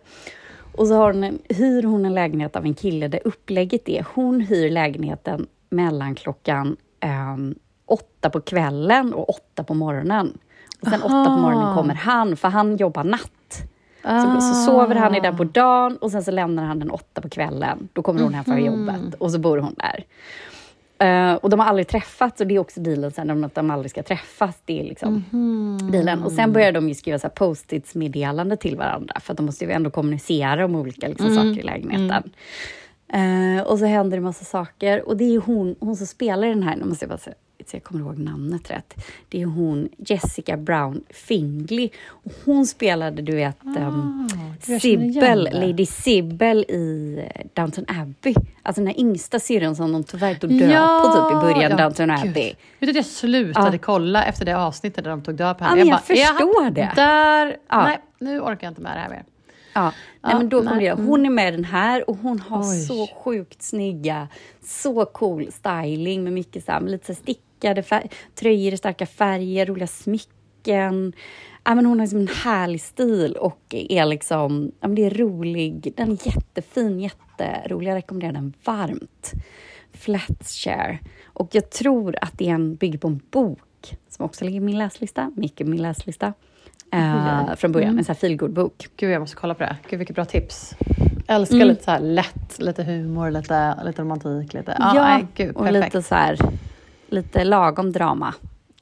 Och 0.75 0.87
så 0.87 0.93
har 0.93 1.13
hon 1.13 1.39
hyr 1.49 1.83
hon 1.83 2.05
en 2.05 2.13
lägenhet 2.13 2.55
av 2.55 2.65
en 2.65 2.73
kille 2.73 3.07
där 3.07 3.21
upplägget 3.25 3.89
är, 3.89 4.05
hon 4.13 4.41
hyr 4.41 4.69
lägenheten 4.69 5.47
mellan 5.69 6.15
klockan 6.15 6.77
um, 7.33 7.55
åtta 7.91 8.29
på 8.29 8.41
kvällen 8.41 9.13
och 9.13 9.29
åtta 9.29 9.63
på 9.63 9.73
morgonen. 9.73 10.37
Och 10.81 10.87
sen 10.87 11.01
Aha. 11.03 11.21
åtta 11.21 11.35
på 11.35 11.41
morgonen 11.41 11.75
kommer 11.75 11.93
han, 11.93 12.37
för 12.37 12.47
han 12.47 12.77
jobbar 12.77 13.03
natt. 13.03 13.31
Ah. 14.01 14.21
Så, 14.21 14.41
så, 14.41 14.53
sover 14.53 14.95
han 14.95 15.15
i 15.15 15.19
den 15.19 15.37
på 15.37 15.43
dagen 15.43 15.97
och 15.97 16.11
sen 16.11 16.23
så 16.23 16.31
lämnar 16.31 16.63
han 16.63 16.79
den 16.79 16.91
åtta 16.91 17.21
på 17.21 17.29
kvällen. 17.29 17.89
Då 17.93 18.01
kommer 18.01 18.21
hon 18.21 18.33
hem 18.33 18.43
från 18.43 18.57
mm. 18.57 18.65
jobbet 18.65 19.13
och 19.13 19.31
så 19.31 19.39
bor 19.39 19.57
hon 19.57 19.75
där. 19.77 20.05
Uh, 21.03 21.33
och 21.33 21.49
de 21.49 21.59
har 21.59 21.67
aldrig 21.67 21.87
träffats 21.87 22.41
och 22.41 22.47
det 22.47 22.55
är 22.55 22.59
också 22.59 22.79
dealen 22.79 23.11
sen, 23.11 23.43
att 23.43 23.55
de 23.55 23.71
aldrig 23.71 23.91
ska 23.91 24.03
träffas. 24.03 24.61
Det 24.65 24.79
är 24.79 24.83
liksom 24.83 25.23
mm. 25.33 25.91
dealen. 25.91 26.23
Och 26.23 26.31
sen 26.31 26.53
börjar 26.53 26.71
de 26.71 26.87
ju 26.89 26.95
skriva 26.95 27.29
post-its 27.29 27.95
meddelande 27.95 28.57
till 28.57 28.77
varandra, 28.77 29.19
för 29.19 29.33
att 29.33 29.37
de 29.37 29.45
måste 29.45 29.65
ju 29.65 29.71
ändå 29.71 29.89
kommunicera 29.89 30.65
om 30.65 30.75
olika 30.75 31.07
liksom, 31.07 31.27
mm. 31.27 31.37
saker 31.37 31.59
i 31.59 31.63
lägenheten. 31.63 32.31
Uh, 33.15 33.61
och 33.61 33.79
så 33.79 33.85
händer 33.85 34.17
det 34.17 34.23
massa 34.23 34.45
saker. 34.45 35.07
Och 35.07 35.17
det 35.17 35.35
är 35.35 35.39
hon, 35.39 35.75
hon 35.79 35.95
som 35.95 36.07
spelar 36.07 36.47
den 36.47 36.63
här, 36.63 36.75
nu 36.75 36.85
måste 36.85 37.05
jag 37.05 37.09
bara 37.09 37.17
säga, 37.17 37.35
så 37.67 37.75
jag 37.75 37.83
kommer 37.83 38.01
ihåg 38.01 38.17
namnet 38.17 38.71
rätt. 38.71 38.93
Det 39.29 39.41
är 39.41 39.45
hon 39.45 39.89
Jessica 39.97 40.57
Brown 40.57 41.03
Findley. 41.09 41.89
Och 42.07 42.31
hon 42.45 42.65
spelade, 42.65 43.21
du 43.21 43.35
vet, 43.35 43.57
ah, 43.63 43.79
um, 43.79 44.29
Sibyl, 44.81 45.49
Lady 45.53 45.85
Sibyl 45.85 46.65
i 46.69 47.15
eh, 47.35 47.45
Downton 47.53 47.85
Abbey. 47.87 48.35
Alltså 48.63 48.81
den 48.81 48.87
här 48.87 48.99
yngsta 48.99 49.39
syrran 49.39 49.75
som 49.75 49.91
de 49.91 50.03
tyvärr 50.03 50.35
tog 50.35 50.59
död 50.59 50.71
ja, 50.71 51.03
på 51.05 51.29
typ 51.29 51.37
i 51.37 51.53
början, 51.53 51.71
ja, 51.71 51.77
Downton 51.77 52.11
Abbey. 52.11 52.53
Vet 52.53 52.55
du 52.79 52.89
att 52.89 52.95
jag 52.95 53.05
slutade 53.05 53.75
ja. 53.75 53.79
kolla 53.81 54.23
efter 54.23 54.45
det 54.45 54.57
avsnittet 54.57 55.03
där 55.03 55.11
de 55.11 55.21
tog 55.21 55.35
död 55.35 55.57
på 55.57 55.63
henne? 55.63 55.79
Ja, 55.79 55.85
jag, 55.85 55.99
bara, 56.07 56.15
jag 56.15 56.27
förstår 56.27 56.69
det. 56.69 56.91
Där, 56.95 57.57
ja. 57.67 57.83
Nej, 57.83 57.99
nu 58.19 58.39
orkar 58.39 58.67
jag 58.67 58.71
inte 58.71 58.81
med 58.81 58.97
det 58.97 58.99
här 58.99 59.09
mer. 59.09 59.23
Ja, 59.73 59.93
nej, 60.21 60.35
men 60.35 60.49
då 60.49 60.61
nej. 60.61 60.89
Hon 60.89 61.25
är 61.25 61.29
med 61.29 61.53
i 61.53 61.55
den 61.55 61.65
här 61.65 62.09
och 62.09 62.17
hon 62.17 62.39
har 62.39 62.61
Oj. 62.61 62.85
så 62.85 63.07
sjukt 63.07 63.61
snygga, 63.61 64.27
så 64.63 65.05
cool 65.05 65.51
styling 65.51 66.23
med 66.23 66.33
mycket 66.33 66.65
så 66.65 66.71
här, 66.71 66.81
lite 66.81 67.05
så 67.05 67.21
stick 67.21 67.41
stickade 67.59 67.83
tröjor 68.35 68.73
i 68.73 68.77
starka 68.77 69.05
färger, 69.05 69.65
roliga 69.65 69.87
smycken. 69.87 71.13
Ja, 71.63 71.75
men 71.75 71.85
hon 71.85 71.99
har 71.99 72.05
liksom 72.05 72.19
en 72.19 72.27
härlig 72.27 72.81
stil 72.81 73.35
och 73.35 73.61
är 73.69 74.05
liksom, 74.05 74.71
ja, 74.79 74.87
men 74.87 74.95
det 74.95 75.05
är 75.05 75.09
rolig. 75.09 75.93
Den 75.97 76.11
är 76.11 76.27
jättefin, 76.27 76.99
jätterolig. 76.99 77.89
Jag 77.89 77.95
rekommenderar 77.95 78.33
den 78.33 78.53
varmt. 78.63 79.31
Flatshare. 79.93 80.99
Och 81.25 81.49
jag 81.51 81.69
tror 81.69 82.15
att 82.21 82.37
det 82.37 82.49
är 82.49 82.53
en, 82.53 82.75
bygger 82.75 82.99
på 82.99 83.07
en 83.07 83.21
bok 83.31 83.97
som 84.09 84.25
också 84.25 84.45
ligger 84.45 84.57
i 84.57 84.63
min 84.63 84.77
läslista, 84.77 85.31
mycket 85.35 85.67
min 85.67 85.81
läslista. 85.81 86.33
Uh, 86.95 87.55
från 87.55 87.71
början, 87.71 87.89
mm. 87.89 87.99
en 87.99 88.05
sån 88.05 88.13
här 88.13 88.19
feelgood-bok. 88.19 88.87
Gud, 88.97 89.11
jag 89.11 89.19
måste 89.19 89.35
kolla 89.35 89.53
på 89.53 89.63
det. 89.63 89.77
Gud, 89.89 89.99
vilket 89.99 90.15
bra 90.15 90.25
tips. 90.25 90.75
Jag 91.27 91.35
älskar 91.35 91.55
mm. 91.55 91.67
lite 91.67 91.83
så 91.83 91.97
lätt, 91.99 92.59
lite 92.59 92.83
humor, 92.83 93.31
lite, 93.31 93.83
lite 93.85 94.01
romantik. 94.01 94.53
Lite, 94.53 94.77
ah, 94.79 94.95
ja, 94.95 95.03
nej, 95.03 95.27
gud, 95.35 95.55
och 95.55 95.71
lite 95.71 96.01
så 96.01 96.15
här 96.15 96.37
lite 97.11 97.43
lagom 97.43 97.91
drama. 97.91 98.33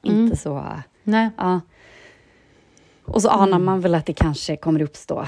Mm. 0.04 0.24
Inte 0.24 0.38
så... 0.38 0.66
Nej. 1.04 1.30
Ja. 1.38 1.62
Och 3.06 3.22
så 3.22 3.30
anar 3.30 3.48
mm. 3.48 3.66
man 3.66 3.82
väl 3.82 3.96
att 3.96 4.06
det 4.06 4.14
kanske 4.14 4.58
kommer 4.58 4.82
uppstå 4.82 5.22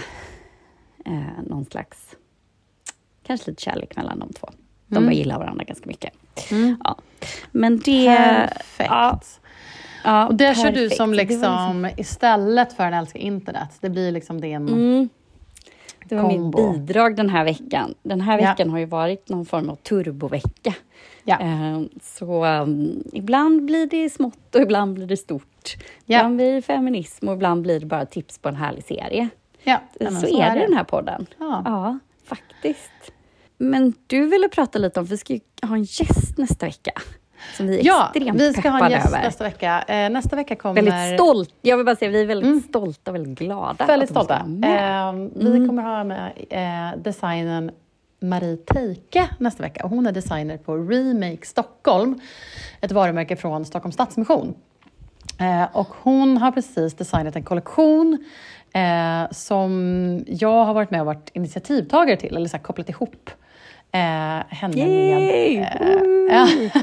eh, 1.05 1.43
någon 1.47 1.65
slags... 1.65 2.15
Kanske 3.23 3.49
lite 3.49 3.63
kärlek 3.63 3.95
mellan 3.95 4.19
de 4.19 4.33
två. 4.33 4.49
De 4.87 4.97
mm. 4.97 5.13
gillar 5.13 5.39
varandra 5.39 5.63
ganska 5.63 5.87
mycket. 5.87 6.13
Mm. 6.51 6.77
Ja. 6.83 6.97
Men 7.51 7.79
det... 7.79 8.15
Perfekt. 8.15 8.89
Ja, 8.89 9.19
ja, 10.03 10.27
och 10.27 10.35
det 10.35 10.47
perfekt. 10.47 10.75
kör 10.75 10.81
du 10.81 10.89
som 10.89 11.13
liksom, 11.13 11.81
liksom, 11.81 11.89
istället 11.97 12.73
för 12.73 12.83
en 12.83 12.93
älskar 12.93 13.19
internet. 13.19 13.69
Det 13.81 13.89
blir 13.89 14.11
liksom 14.11 14.41
din 14.41 14.55
mm. 14.55 15.09
Det 16.05 16.15
var 16.15 16.29
kombo. 16.29 16.71
mitt 16.71 16.79
bidrag 16.79 17.15
den 17.15 17.29
här 17.29 17.43
veckan. 17.43 17.93
Den 18.03 18.21
här 18.21 18.37
veckan 18.37 18.67
ja. 18.67 18.71
har 18.71 18.79
ju 18.79 18.85
varit 18.85 19.29
någon 19.29 19.45
form 19.45 19.69
av 19.69 19.75
turbovecka. 19.75 20.73
Ja. 21.29 21.37
Ehm, 21.39 21.89
så 22.01 22.45
um, 22.45 23.03
ibland 23.13 23.65
blir 23.65 23.87
det 23.87 24.09
smått 24.09 24.55
och 24.55 24.61
ibland 24.61 24.93
blir 24.93 25.07
det 25.07 25.17
stort. 25.17 25.75
Ja. 26.05 26.17
Ibland 26.17 26.35
blir 26.35 26.53
det 26.53 26.61
feminism 26.61 27.27
och 27.27 27.33
ibland 27.33 27.61
blir 27.61 27.79
det 27.79 27.85
bara 27.85 28.05
tips 28.05 28.39
på 28.39 28.49
en 28.49 28.55
härlig 28.55 28.83
serie. 28.83 29.29
Ja, 29.63 29.81
så, 29.99 30.15
så 30.15 30.41
är 30.41 30.55
det 30.55 30.61
den 30.61 30.73
här 30.73 30.83
podden. 30.83 31.25
Ja. 31.39 31.61
ja, 31.65 31.99
faktiskt. 32.25 33.11
Men 33.57 33.93
du 34.07 34.25
ville 34.25 34.49
prata 34.49 34.79
lite 34.79 34.99
om, 34.99 35.05
vi 35.05 35.17
ska 35.17 35.33
ju 35.33 35.39
ha 35.61 35.75
en 35.75 35.83
gäst 35.83 36.37
nästa 36.37 36.65
vecka. 36.65 36.91
Som 37.57 37.67
vi 37.67 37.79
är 37.79 37.85
ja, 37.85 38.11
extremt 38.15 38.41
vi 38.41 38.53
ska 38.53 38.69
ha 38.69 38.85
en 38.85 38.91
gäst 38.91 39.07
över. 39.07 39.23
nästa 39.23 39.43
vecka. 39.43 39.83
Eh, 39.87 40.09
nästa 40.09 40.35
vecka 40.35 40.55
kommer... 40.55 40.81
Väldigt 40.81 41.19
stolt. 41.19 41.55
Jag 41.61 41.77
vill 41.77 41.85
bara 41.85 41.95
säga, 41.95 42.11
vi 42.11 42.21
är 42.21 42.25
väldigt 42.25 42.47
mm. 42.47 42.61
stolta 42.61 43.11
och 43.11 43.15
väldigt 43.15 43.39
glada. 43.39 43.85
Väldigt 43.85 44.09
stolta. 44.09 44.35
Eh, 44.35 45.13
vi 45.35 45.47
mm. 45.47 45.67
kommer 45.67 45.83
ha 45.83 46.03
med 46.03 46.31
eh, 46.49 47.01
designen 47.01 47.71
Marie 48.19 48.57
Teike 48.57 49.29
nästa 49.37 49.63
vecka. 49.63 49.87
Hon 49.87 50.07
är 50.07 50.11
designer 50.11 50.57
på 50.57 50.75
Remake 50.75 51.45
Stockholm, 51.45 52.19
ett 52.81 52.91
varumärke 52.91 53.35
från 53.35 53.65
Stockholms 53.65 53.95
Stadsmission. 53.95 54.55
Eh, 55.39 55.75
och 55.77 55.87
hon 55.87 56.37
har 56.37 56.51
precis 56.51 56.93
designat 56.93 57.35
en 57.35 57.43
kollektion 57.43 58.25
eh, 58.73 59.31
som 59.31 60.23
jag 60.27 60.65
har 60.65 60.73
varit 60.73 60.91
med 60.91 60.99
och 60.99 61.05
varit 61.05 61.29
initiativtagare 61.33 62.17
till, 62.17 62.35
eller 62.35 62.47
så 62.47 62.57
här, 62.57 62.63
kopplat 62.63 62.89
ihop 62.89 63.29
eh, 63.91 63.99
henne 64.49 64.77
Yay! 64.77 65.59
med... 65.59 66.71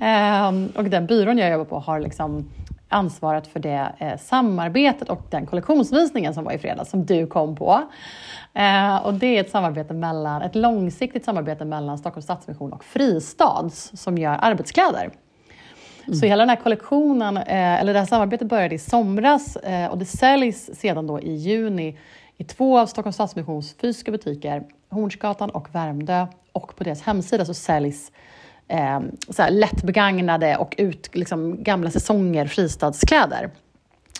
Eh, 0.00 0.48
och 0.74 0.84
den 0.84 1.06
byrån 1.06 1.38
jag 1.38 1.50
jobbar 1.50 1.64
på 1.64 1.78
har 1.78 2.00
liksom 2.00 2.50
ansvarat 2.88 3.46
för 3.46 3.60
det 3.60 3.92
eh, 3.98 4.18
samarbetet 4.18 5.08
och 5.08 5.22
den 5.30 5.46
kollektionsvisningen 5.46 6.34
som 6.34 6.44
var 6.44 6.52
i 6.52 6.58
fredags, 6.58 6.90
som 6.90 7.06
du 7.06 7.26
kom 7.26 7.56
på. 7.56 7.82
Eh, 8.54 8.96
och 8.96 9.14
det 9.14 9.26
är 9.26 9.40
ett 9.40 9.50
samarbete 9.50 9.94
mellan, 9.94 10.42
ett 10.42 10.54
långsiktigt 10.54 11.24
samarbete 11.24 11.64
mellan 11.64 11.98
Stockholms 11.98 12.24
Stadsmission 12.24 12.72
och 12.72 12.84
Fristads 12.84 13.90
som 13.94 14.18
gör 14.18 14.38
arbetskläder. 14.40 15.10
Mm. 16.06 16.18
Så 16.18 16.26
hela 16.26 16.42
den 16.42 16.48
här 16.48 16.56
kollektionen, 16.56 17.36
eh, 17.36 17.80
eller 17.80 17.92
det 17.92 17.98
här 17.98 18.06
samarbetet 18.06 18.48
började 18.48 18.74
i 18.74 18.78
somras 18.78 19.56
eh, 19.56 19.90
och 19.90 19.98
det 19.98 20.04
säljs 20.04 20.70
sedan 20.74 21.06
då 21.06 21.20
i 21.20 21.34
juni 21.34 21.98
i 22.36 22.44
två 22.44 22.78
av 22.78 22.86
Stockholms 22.86 23.16
Stadsmissions 23.16 23.74
fysiska 23.80 24.10
butiker, 24.10 24.62
Hornsgatan 24.90 25.50
och 25.50 25.74
Värmdö. 25.74 26.26
Och 26.52 26.76
på 26.76 26.84
deras 26.84 27.02
hemsida 27.02 27.44
så 27.44 27.54
säljs 27.54 28.12
eh, 28.68 29.00
så 29.28 29.42
här 29.42 29.50
lättbegagnade 29.50 30.56
och 30.56 30.74
ut, 30.78 31.10
liksom, 31.14 31.62
gamla 31.62 31.90
säsonger 31.90 32.46
fristadskläder. 32.46 33.50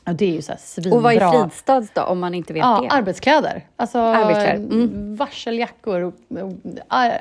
Och 0.08 0.14
det 0.14 0.24
är 0.24 0.32
ju 0.32 0.42
så 0.42 0.52
här 0.52 0.58
svinbra. 0.58 0.96
Och 0.96 1.02
vad 1.02 1.14
är 1.14 1.30
fristads 1.30 1.90
då, 1.94 2.02
om 2.02 2.20
man 2.20 2.34
inte 2.34 2.52
vet 2.52 2.62
ja, 2.62 2.80
det? 2.82 2.96
Arbetskläder. 2.96 3.66
Alltså 3.76 3.98
arbetskläder. 3.98 4.54
Mm. 4.54 5.16
varseljackor, 5.16 6.12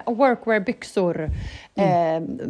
workwear-byxor, 0.05 1.29
mm. 1.75 2.23
eh, 2.23 2.47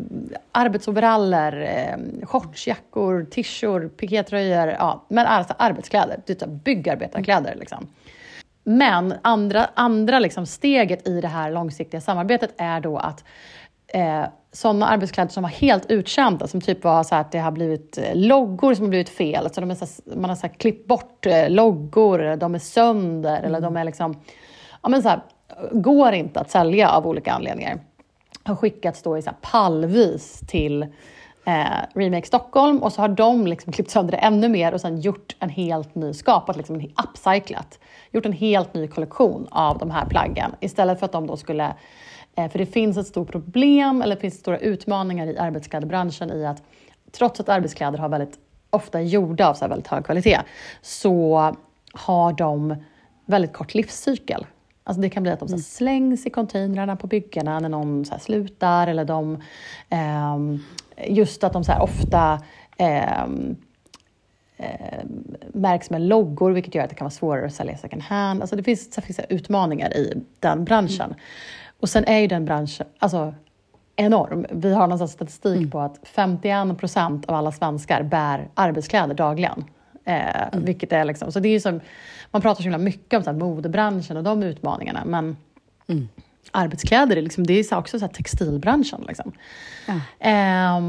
arbetsoveraller, 0.51 1.61
eh, 1.61 2.25
shortsjackor, 2.27 3.27
tishor, 3.31 3.89
pikétröjor. 3.89 4.67
Ja, 4.67 5.05
men 5.07 5.25
alltså 5.25 5.53
arbetskläder, 5.57 6.21
typ 6.25 6.45
byggarbetarkläder. 6.45 7.55
Liksom. 7.55 7.87
Men 8.63 9.13
andra, 9.21 9.69
andra 9.73 10.19
liksom 10.19 10.45
steget 10.45 11.07
i 11.07 11.21
det 11.21 11.27
här 11.27 11.51
långsiktiga 11.51 12.01
samarbetet 12.01 12.53
är 12.57 12.79
då 12.79 12.97
att 12.97 13.23
eh, 13.87 14.25
sådana 14.57 14.87
arbetskläder 14.87 15.31
som 15.31 15.43
var 15.43 15.49
helt 15.49 15.91
uttjänta, 15.91 16.47
som 16.47 16.61
typ 16.61 16.83
var 16.83 17.03
så 17.03 17.15
att 17.15 17.31
det 17.31 17.39
har 17.39 17.51
blivit 17.51 17.97
eh, 17.97 18.15
loggor 18.15 18.73
som 18.73 18.85
har 18.85 18.89
blivit 18.89 19.09
fel. 19.09 19.43
Alltså 19.43 19.61
de 19.61 19.71
är 19.71 19.75
så, 19.75 19.85
man 20.15 20.29
har 20.29 20.35
så 20.35 20.49
klippt 20.49 20.87
bort 20.87 21.25
eh, 21.25 21.49
loggor, 21.49 22.35
de 22.35 22.55
är 22.55 22.59
sönder 22.59 23.37
mm. 23.37 23.45
eller 23.45 23.61
de 23.61 23.77
är 23.77 23.83
liksom... 23.83 24.17
Ja, 24.81 24.89
men 24.89 25.03
så 25.03 25.09
här, 25.09 25.21
går 25.71 26.13
inte 26.13 26.39
att 26.39 26.51
sälja 26.51 26.89
av 26.89 27.07
olika 27.07 27.33
anledningar. 27.33 27.79
Har 28.43 28.55
skickats 28.55 29.01
då 29.01 29.17
i 29.17 29.21
så 29.21 29.31
pallvis 29.41 30.39
till 30.47 30.83
eh, 31.45 31.65
Remake 31.95 32.27
Stockholm 32.27 32.83
och 32.83 32.93
så 32.93 33.01
har 33.01 33.09
de 33.09 33.47
liksom 33.47 33.73
klippt 33.73 33.91
sönder 33.91 34.11
det 34.11 34.17
ännu 34.17 34.49
mer 34.49 34.73
och 34.73 34.81
sen 34.81 35.01
gjort 35.01 35.35
en 35.39 35.49
helt 35.49 35.95
ny, 35.95 36.13
skapat 36.13 36.57
liksom 36.57 36.75
en 36.75 36.91
upcyclat, 37.03 37.79
gjort 38.11 38.25
en 38.25 38.33
helt 38.33 38.73
ny 38.73 38.87
kollektion 38.87 39.47
av 39.51 39.77
de 39.77 39.91
här 39.91 40.05
plaggen 40.05 40.51
istället 40.59 40.99
för 40.99 41.05
att 41.05 41.11
de 41.11 41.27
då 41.27 41.37
skulle 41.37 41.73
för 42.37 42.57
det 42.59 42.65
finns 42.65 42.97
ett 42.97 43.07
stort 43.07 43.31
problem, 43.31 44.01
eller 44.01 44.15
det 44.15 44.21
finns 44.21 44.39
stora 44.39 44.59
utmaningar 44.59 45.27
i 45.27 45.37
arbetsklädbranschen 45.37 46.31
i 46.31 46.45
att 46.45 46.63
trots 47.11 47.39
att 47.39 47.49
arbetskläder 47.49 47.97
har 47.97 48.09
väldigt 48.09 48.39
ofta 48.69 49.01
gjorda 49.01 49.47
av 49.47 49.53
så 49.53 49.67
väldigt 49.67 49.87
hög 49.87 50.05
kvalitet, 50.05 50.39
så 50.81 51.55
har 51.93 52.33
de 52.33 52.75
väldigt 53.25 53.53
kort 53.53 53.73
livscykel. 53.73 54.45
Alltså 54.83 55.01
det 55.01 55.09
kan 55.09 55.23
bli 55.23 55.31
att 55.31 55.39
de 55.39 55.47
så 55.47 55.57
slängs 55.57 56.25
i 56.25 56.29
containrarna 56.29 56.95
på 56.95 57.07
byggena 57.07 57.59
när 57.59 57.69
någon 57.69 58.05
så 58.05 58.19
slutar, 58.19 58.87
eller 58.87 59.05
de, 59.05 59.41
eh, 59.89 60.57
just 61.07 61.43
att 61.43 61.53
de 61.53 61.63
så 61.63 61.73
ofta 61.79 62.41
eh, 62.77 63.23
eh, 64.57 65.03
märks 65.53 65.89
med 65.89 66.01
loggor, 66.01 66.51
vilket 66.51 66.75
gör 66.75 66.83
att 66.83 66.89
det 66.89 66.95
kan 66.95 67.05
vara 67.05 67.11
svårare 67.11 67.45
att 67.45 67.53
sälja 67.53 67.77
second 67.77 68.01
hand. 68.01 68.41
Alltså 68.41 68.55
det 68.55 68.63
finns, 68.63 68.89
det 68.89 69.01
finns 69.01 69.19
utmaningar 69.29 69.97
i 69.97 70.21
den 70.39 70.65
branschen. 70.65 71.15
Och 71.79 71.89
sen 71.89 72.05
är 72.05 72.19
ju 72.19 72.27
den 72.27 72.45
branschen 72.45 72.87
alltså, 72.99 73.33
enorm. 73.95 74.45
Vi 74.51 74.73
har 74.73 74.87
någon 74.87 75.07
statistik 75.07 75.57
mm. 75.57 75.71
på 75.71 75.79
att 75.79 75.99
51 76.03 76.77
procent 76.77 77.25
av 77.25 77.35
alla 77.35 77.51
svenskar 77.51 78.03
bär 78.03 78.47
arbetskläder 78.53 79.15
dagligen. 79.15 79.65
Eh, 80.05 80.47
mm. 80.47 80.65
Vilket 80.65 80.93
är 80.93 81.05
liksom, 81.05 81.31
så 81.31 81.39
det 81.39 81.49
är 81.49 81.59
som, 81.59 81.79
man 82.31 82.41
pratar 82.41 82.55
så 82.55 82.63
himla 82.63 82.77
mycket 82.77 83.17
om 83.17 83.23
så 83.23 83.31
här, 83.31 83.37
modebranschen 83.37 84.17
och 84.17 84.23
de 84.23 84.43
utmaningarna, 84.43 85.05
men 85.05 85.37
mm. 85.87 86.07
arbetskläder 86.51 87.17
är, 87.17 87.21
liksom, 87.21 87.47
det 87.47 87.53
är 87.53 87.77
också 87.77 87.99
så 87.99 88.05
här, 88.05 88.13
textilbranschen. 88.13 89.05
Liksom. 89.07 89.31
Eh, 90.19 90.79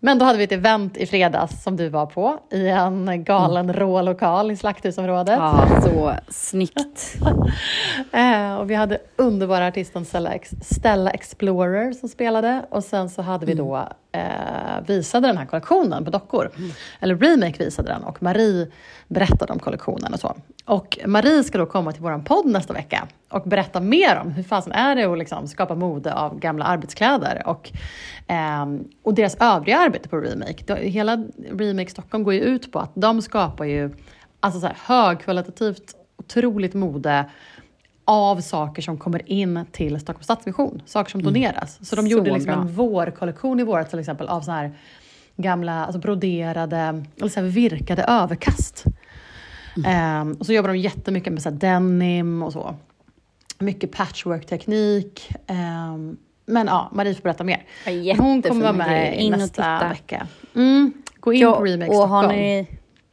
men 0.00 0.18
då 0.18 0.24
hade 0.24 0.38
vi 0.38 0.44
ett 0.44 0.52
event 0.52 0.96
i 0.96 1.06
fredags 1.06 1.62
som 1.62 1.76
du 1.76 1.88
var 1.88 2.06
på 2.06 2.38
i 2.52 2.68
en 2.68 3.24
galen 3.24 3.70
mm. 3.70 3.76
rå 3.76 4.02
lokal 4.02 4.50
i 4.50 4.56
Slakthusområdet. 4.56 5.38
Ja, 5.38 5.80
så 5.82 6.14
snyggt. 6.28 7.16
eh, 8.12 8.54
och 8.54 8.70
vi 8.70 8.74
hade 8.74 8.98
underbara 9.16 9.66
artisten 9.66 10.04
Stella, 10.04 10.32
Stella 10.60 11.10
Explorer 11.10 11.92
som 11.92 12.08
spelade 12.08 12.66
och 12.70 12.84
sen 12.84 13.10
så 13.10 13.22
hade 13.22 13.46
vi 13.46 13.54
då 13.54 13.74
mm 13.74 13.88
eh, 14.12 14.86
visade 14.86 15.26
den 15.26 15.38
här 15.38 15.46
kollektionen 15.46 16.04
på 16.04 16.10
dockor. 16.10 16.50
Mm. 16.56 16.70
Eller 17.00 17.16
Remake 17.16 17.64
visade 17.64 17.88
den 17.88 18.04
och 18.04 18.22
Marie 18.22 18.66
berättade 19.08 19.52
om 19.52 19.58
kollektionen 19.58 20.14
och 20.14 20.20
så. 20.20 20.36
Och 20.64 20.98
Marie 21.06 21.44
ska 21.44 21.58
då 21.58 21.66
komma 21.66 21.92
till 21.92 22.02
vår 22.02 22.18
podd 22.18 22.46
nästa 22.46 22.72
vecka 22.72 23.08
och 23.28 23.42
berätta 23.42 23.80
mer 23.80 24.20
om 24.24 24.30
hur 24.30 24.42
fasen 24.42 24.72
är 24.72 24.96
det 24.96 25.04
att 25.04 25.18
liksom 25.18 25.48
skapa 25.48 25.74
mode 25.74 26.14
av 26.14 26.38
gamla 26.38 26.64
arbetskläder 26.64 27.42
och, 27.46 27.72
eh, 28.26 28.66
och 29.02 29.14
deras 29.14 29.36
övriga 29.40 29.78
arbete 29.78 30.08
på 30.08 30.16
Remake. 30.16 30.74
Hela 30.76 31.24
Remake 31.52 31.90
Stockholm 31.90 32.24
går 32.24 32.34
ju 32.34 32.40
ut 32.40 32.72
på 32.72 32.78
att 32.78 32.92
de 32.94 33.22
skapar 33.22 33.64
ju 33.64 33.90
alltså 34.40 34.60
så 34.60 34.66
här 34.66 34.76
högkvalitativt, 34.86 35.94
otroligt 36.16 36.74
mode 36.74 37.24
av 38.08 38.40
saker 38.40 38.82
som 38.82 38.98
kommer 38.98 39.30
in 39.30 39.66
till 39.72 40.00
Stockholms 40.00 40.24
Stadsmission, 40.24 40.82
saker 40.86 41.10
som 41.10 41.20
mm. 41.20 41.32
doneras. 41.32 41.78
Mm. 41.78 41.84
Så 41.84 41.96
de 41.96 42.06
gjorde 42.06 42.30
så 42.30 42.34
liksom 42.34 42.52
en 42.52 42.68
vårkollektion 42.68 43.60
i 43.60 43.64
våras 43.64 43.90
till 43.90 43.98
exempel 43.98 44.28
av 44.28 44.40
så 44.40 44.50
här 44.50 44.72
gamla 45.36 45.84
alltså 45.84 45.98
broderade, 46.00 47.04
eller 47.16 47.28
så 47.28 47.40
här 47.40 47.46
virkade 47.46 48.02
överkast. 48.02 48.84
Mm. 49.76 50.20
Um, 50.20 50.32
och 50.32 50.46
så 50.46 50.52
jobbar 50.52 50.68
de 50.68 50.78
jättemycket 50.78 51.32
med 51.32 51.42
så 51.42 51.50
denim 51.50 52.42
och 52.42 52.52
så. 52.52 52.74
Mycket 53.58 53.92
patchwork-teknik. 53.92 55.30
Um, 55.46 56.16
men 56.46 56.66
ja, 56.66 56.90
Marie 56.92 57.14
får 57.14 57.22
berätta 57.22 57.44
mer. 57.44 57.64
Ja, 57.84 58.14
Hon 58.18 58.42
kommer 58.42 58.62
vara 58.62 58.72
med 58.72 59.20
in 59.20 59.32
nästa 59.32 59.88
vecka. 59.88 60.26
Mm. 60.54 60.92
Gå 61.20 61.32
in 61.32 61.40
ja, 61.40 61.56
på 61.56 61.64
Remake 61.64 61.94
Stockholm. 61.94 62.28
Ni, 62.28 62.66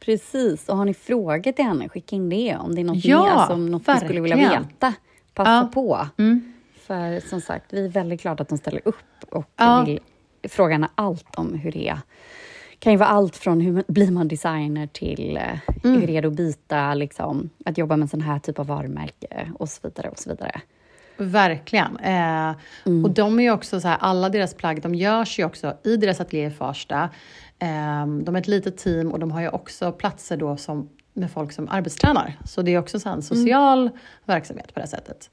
precis, 0.06 0.68
och 0.68 0.76
har 0.76 0.84
ni 0.84 0.94
frågor 0.94 1.52
till 1.52 1.64
henne, 1.64 1.88
skicka 1.88 2.16
in 2.16 2.28
det. 2.28 2.56
Om 2.56 2.74
det 2.74 2.80
är 2.80 2.84
något, 2.84 3.04
ja, 3.04 3.24
mer, 3.24 3.30
alltså, 3.30 3.56
något 3.56 3.86
ni 3.86 3.96
skulle 3.96 4.20
vilja 4.20 4.36
veta, 4.36 4.94
passa 5.34 5.50
ja. 5.50 5.70
på. 5.74 6.08
Mm. 6.18 6.52
För 6.86 7.28
som 7.28 7.40
sagt, 7.40 7.72
vi 7.72 7.84
är 7.84 7.88
väldigt 7.88 8.22
glada 8.22 8.42
att 8.42 8.48
de 8.48 8.58
ställer 8.58 8.80
upp 8.84 9.24
och 9.30 9.50
ja. 9.56 9.84
vill 9.86 10.00
fråga 10.48 10.74
henne 10.74 10.88
allt 10.94 11.36
om 11.36 11.54
hur 11.54 11.72
det 11.72 11.88
är. 11.88 11.98
Det 12.70 12.76
kan 12.78 12.92
ju 12.92 12.98
vara 12.98 13.08
allt 13.08 13.36
från 13.36 13.60
hur 13.60 13.84
blir 13.88 14.10
man 14.10 14.28
designer 14.28 14.86
till 14.86 15.36
eh, 15.36 15.58
mm. 15.84 16.00
hur 16.00 16.10
är 16.10 16.22
det 16.22 16.28
att 16.28 16.34
byta, 16.34 16.94
liksom, 16.94 17.50
att 17.64 17.78
jobba 17.78 17.96
med 17.96 18.04
en 18.04 18.08
sån 18.08 18.20
här 18.20 18.38
typ 18.38 18.58
av 18.58 18.66
varumärke 18.66 19.52
och 19.58 19.68
så 19.68 19.80
vidare. 19.82 20.08
och 20.08 20.18
så 20.18 20.30
vidare. 20.30 20.60
Verkligen. 21.16 21.96
Eh, 21.96 22.54
mm. 22.86 23.04
Och 23.04 23.10
de 23.10 23.38
är 23.38 23.42
ju 23.42 23.50
också 23.50 23.80
så 23.80 23.88
här, 23.88 23.96
alla 24.00 24.28
deras 24.28 24.54
plagg, 24.54 24.82
de 24.82 24.94
görs 24.94 25.38
ju 25.38 25.44
också 25.44 25.76
i 25.84 25.96
deras 25.96 26.20
ateljé 26.20 26.46
i 26.46 26.50
Farsta. 26.50 27.10
Eh, 27.58 28.06
de 28.06 28.36
är 28.36 28.38
ett 28.38 28.48
litet 28.48 28.76
team 28.76 29.12
och 29.12 29.18
de 29.18 29.30
har 29.30 29.40
ju 29.40 29.48
också 29.48 29.92
platser 29.92 30.36
då 30.36 30.56
som, 30.56 30.88
med 31.12 31.30
folk 31.30 31.52
som 31.52 31.68
arbetstränar. 31.68 32.36
Så 32.44 32.62
det 32.62 32.74
är 32.74 32.78
också 32.78 33.00
så 33.00 33.08
en 33.08 33.22
social 33.22 33.80
mm. 33.82 33.98
verksamhet 34.24 34.74
på 34.74 34.80
det 34.80 34.86
sättet. 34.86 35.30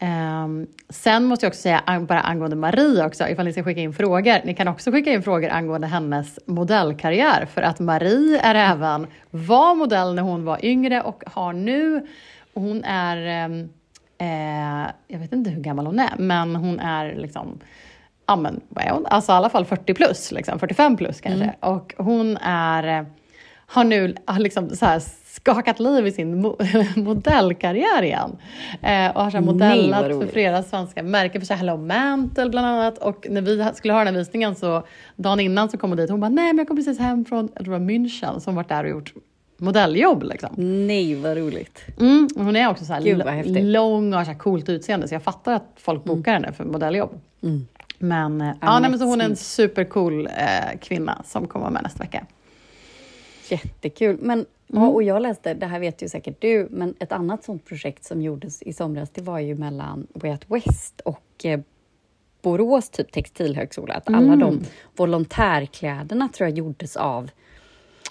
Um, 0.00 0.66
sen 0.88 1.24
måste 1.24 1.46
jag 1.46 1.50
också 1.50 1.60
säga, 1.60 2.06
bara 2.08 2.20
angående 2.20 2.56
Marie 2.56 3.06
också, 3.06 3.28
ifall 3.28 3.44
ni 3.44 3.52
ska 3.52 3.64
skicka 3.64 3.80
in 3.80 3.92
frågor. 3.92 4.44
Ni 4.44 4.54
kan 4.54 4.68
också 4.68 4.92
skicka 4.92 5.12
in 5.12 5.22
frågor 5.22 5.48
angående 5.48 5.86
hennes 5.86 6.38
modellkarriär, 6.46 7.46
för 7.46 7.62
att 7.62 7.78
Marie 7.78 8.40
är 8.40 8.54
även, 8.54 9.06
var 9.30 9.74
modell 9.74 10.14
när 10.14 10.22
hon 10.22 10.44
var 10.44 10.64
yngre 10.64 11.02
och 11.02 11.22
har 11.26 11.52
nu, 11.52 12.06
hon 12.54 12.84
är, 12.84 13.46
um, 13.46 13.68
eh, 14.18 14.90
jag 15.08 15.18
vet 15.18 15.32
inte 15.32 15.50
hur 15.50 15.62
gammal 15.62 15.86
hon 15.86 15.98
är, 15.98 16.14
men 16.18 16.56
hon 16.56 16.80
är 16.80 17.14
liksom, 17.14 17.60
ja 18.28 18.36
men 18.36 18.60
vad 18.68 18.84
är 18.84 18.90
hon? 18.90 19.06
Alltså 19.06 19.32
i 19.32 19.34
alla 19.34 19.48
fall 19.48 19.64
40 19.64 19.94
plus, 19.94 20.32
liksom, 20.32 20.58
45 20.58 20.96
plus 20.96 21.20
kanske. 21.20 21.44
Mm. 21.44 21.56
Och 21.60 21.94
hon 21.96 22.36
är, 22.36 23.06
har 23.66 23.84
nu 23.84 24.14
liksom 24.38 24.70
så 24.76 24.86
här 24.86 25.02
skakat 25.26 25.80
liv 25.80 26.06
i 26.06 26.12
sin 26.12 26.40
mo 26.40 26.56
modellkarriär 26.96 28.02
igen. 28.02 28.36
Eh, 28.82 29.16
och 29.16 29.22
har 29.22 29.30
så 29.30 29.40
modellat 29.40 30.06
Nej, 30.08 30.20
för 30.20 30.26
flera 30.26 30.62
svenska 30.62 31.02
märken, 31.02 31.40
för 31.40 31.46
så 31.46 31.54
Hello 31.54 31.76
Mantle 31.76 32.48
bland 32.48 32.66
annat. 32.66 32.98
Och 32.98 33.26
när 33.30 33.40
vi 33.40 33.64
skulle 33.74 33.92
ha 33.92 34.04
den 34.04 34.14
här 34.14 34.18
visningen 34.18 34.54
så 34.54 34.82
dagen 35.16 35.40
innan 35.40 35.68
så 35.68 35.78
kom 35.78 35.90
hon 35.90 35.96
dit 35.96 36.10
hon 36.10 36.20
bara, 36.20 36.28
nej 36.28 36.52
men 36.52 36.58
jag 36.58 36.68
kom 36.68 36.76
precis 36.76 36.98
hem 36.98 37.24
från, 37.24 37.48
jag 37.54 37.64
tror 37.64 37.74
det 37.74 37.80
var 37.80 37.86
München, 37.86 38.38
som 38.38 38.54
varit 38.54 38.68
där 38.68 38.84
och 38.84 38.90
gjort 38.90 39.14
modelljobb. 39.58 40.22
Liksom. 40.22 40.50
Nej, 40.86 41.14
vad 41.14 41.36
roligt. 41.36 41.84
Mm, 42.00 42.28
hon 42.36 42.56
är 42.56 42.70
också 42.70 42.84
så 42.84 42.92
här 42.92 43.62
lång 43.62 44.12
och 44.12 44.18
har 44.18 44.24
så 44.24 44.30
här 44.30 44.38
coolt 44.38 44.68
utseende, 44.68 45.08
så 45.08 45.14
jag 45.14 45.22
fattar 45.22 45.52
att 45.52 45.72
folk 45.76 46.06
mm. 46.06 46.16
bokar 46.16 46.32
mm. 46.32 46.42
henne 46.42 46.56
för 46.56 46.64
modelljobb. 46.64 47.20
Mm. 47.42 47.66
Men, 47.98 48.40
eh, 48.40 48.54
ja, 48.60 48.78
nej, 48.78 48.90
men 48.90 48.98
så 48.98 49.04
hon 49.04 49.20
är 49.20 49.24
en 49.24 49.36
supercool 49.36 50.26
eh, 50.26 50.78
kvinna 50.80 51.22
som 51.24 51.46
kommer 51.46 51.70
med 51.70 51.82
nästa 51.82 51.98
vecka. 51.98 52.26
Jättekul. 53.48 54.18
Men, 54.20 54.46
mm. 54.72 54.88
och 54.88 55.02
jag 55.02 55.22
läste, 55.22 55.54
det 55.54 55.66
här 55.66 55.80
vet 55.80 56.02
ju 56.02 56.08
säkert 56.08 56.40
du, 56.40 56.68
men 56.70 56.94
ett 56.98 57.12
annat 57.12 57.44
sånt 57.44 57.64
projekt 57.64 58.04
som 58.04 58.22
gjordes 58.22 58.62
i 58.62 58.72
somras, 58.72 59.10
det 59.10 59.22
var 59.22 59.38
ju 59.38 59.54
mellan 59.54 60.06
Way 60.14 60.30
Out 60.30 60.44
West 60.48 61.00
och 61.00 61.44
eh, 61.44 61.60
Borås 62.42 62.90
typ 62.90 63.12
textilhögskola. 63.12 63.94
Att 63.94 64.08
alla 64.08 64.32
mm. 64.32 64.40
de 64.40 64.60
volontärkläderna 64.96 66.28
tror 66.28 66.48
jag 66.48 66.58
gjordes 66.58 66.96
av 66.96 67.30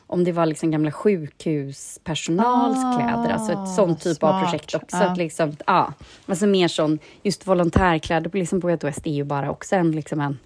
om 0.08 0.24
det 0.24 0.32
var 0.32 0.46
liksom 0.46 0.72
gamla 0.72 0.92
sjukhuspersonals 0.92 2.78
ah, 2.78 3.34
alltså 3.34 3.52
ett 3.52 3.76
sånt 3.76 4.02
typ 4.02 4.18
smart. 4.18 4.34
av 4.34 4.42
projekt 4.42 4.76
också. 4.76 4.98
Ja. 4.98 5.04
Att 5.04 5.18
liksom, 5.18 5.56
ja, 5.66 5.94
alltså 6.26 6.48
mer 6.48 6.68
sån, 6.68 7.00
just 7.24 7.48
volontärkläder 7.48 8.30
på, 8.30 8.38
liksom 8.38 8.60
West 8.60 9.08
är 9.08 9.12
ju 9.12 9.24
bara 9.24 9.52
också 9.52 9.76
en, 9.76 9.92
liksom 9.92 10.22
en, 10.22 10.40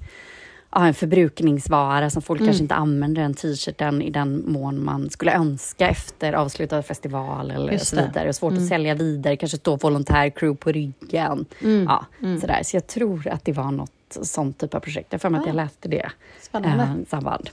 ja, 0.72 0.88
en 0.88 0.94
förbrukningsvara 0.94 2.10
som 2.10 2.22
folk 2.22 2.40
mm. 2.40 2.48
kanske 2.48 2.64
inte 2.64 2.76
använder 2.76 3.22
den 3.22 3.34
t-shirten 3.34 4.02
i 4.02 4.10
den 4.10 4.44
mån 4.52 4.86
man 4.86 5.10
skulle 5.10 5.34
önska 5.34 5.88
efter 5.88 6.34
avslutad 6.34 6.84
festival 6.84 7.52
eller 7.52 7.78
så 7.78 7.96
vidare. 7.96 8.30
Och 8.30 8.36
svårt 8.36 8.52
mm. 8.52 8.64
att 8.64 8.70
sälja 8.70 8.96
vidare, 8.96 9.38
kanske 9.38 9.58
stå 9.58 9.76
volontärcrew 9.76 10.58
på 10.58 10.72
ryggen. 10.72 11.46
Mm. 11.62 11.90
Mm. 12.22 12.42
Sådär. 12.42 12.60
Så 12.64 12.76
jag 12.76 12.88
tror 12.88 13.28
att 13.28 13.46
det 13.46 13.52
var 13.52 13.72
något 13.72 13.92
sånt 14.22 14.58
typ 14.58 14.74
av 14.74 14.80
projekt. 14.80 15.08
Jag 15.12 15.22
för 15.22 15.30
mig 15.30 15.40
att 15.40 15.48
jag 15.48 15.54
ah. 15.54 15.64
läste 15.64 15.90
det. 15.90 16.12
Spännande. 16.42 16.84
Eh, 16.84 17.10
samband. 17.10 17.50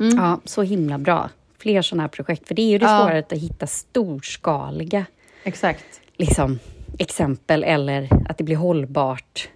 Mm. 0.00 0.16
Ja, 0.16 0.40
så 0.44 0.62
himla 0.62 0.98
bra 0.98 1.30
fler 1.58 1.82
sådana 1.82 2.02
här 2.02 2.08
projekt. 2.08 2.48
För 2.48 2.54
det 2.54 2.62
är 2.62 2.70
ju 2.70 2.78
det 2.78 2.86
ja. 2.86 2.98
svårare 2.98 3.18
att 3.18 3.32
hitta 3.32 3.66
storskaliga 3.66 5.06
Exakt. 5.44 6.00
Liksom, 6.16 6.58
exempel 6.98 7.64
eller 7.64 8.08
att 8.28 8.38
det 8.38 8.44
blir 8.44 8.56
hållbart. 8.56 9.48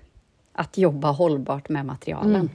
Att 0.52 0.78
jobba 0.78 1.10
hållbart 1.10 1.68
med 1.68 1.86
materialen. 1.86 2.34
Mm. 2.34 2.50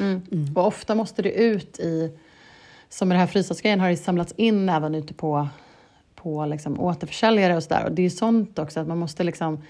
Mm. 0.00 0.22
Mm. 0.32 0.56
Och 0.56 0.66
ofta 0.66 0.94
måste 0.94 1.22
det 1.22 1.32
ut 1.32 1.78
i, 1.78 2.18
som 2.88 3.08
med 3.08 3.14
den 3.14 3.20
här 3.20 3.26
frysasgrejen 3.26 3.80
har 3.80 3.88
det 3.88 3.96
samlats 3.96 4.34
in 4.36 4.68
även 4.68 4.94
ute 4.94 5.14
på, 5.14 5.48
på 6.14 6.46
liksom 6.46 6.80
återförsäljare 6.80 7.56
och 7.56 7.62
sådär. 7.62 7.84
Och 7.84 7.92
det 7.92 8.02
är 8.02 8.10
sånt 8.10 8.58
också 8.58 8.80
att 8.80 8.86
man 8.86 8.98
måste 8.98 9.24
liksom 9.24 9.62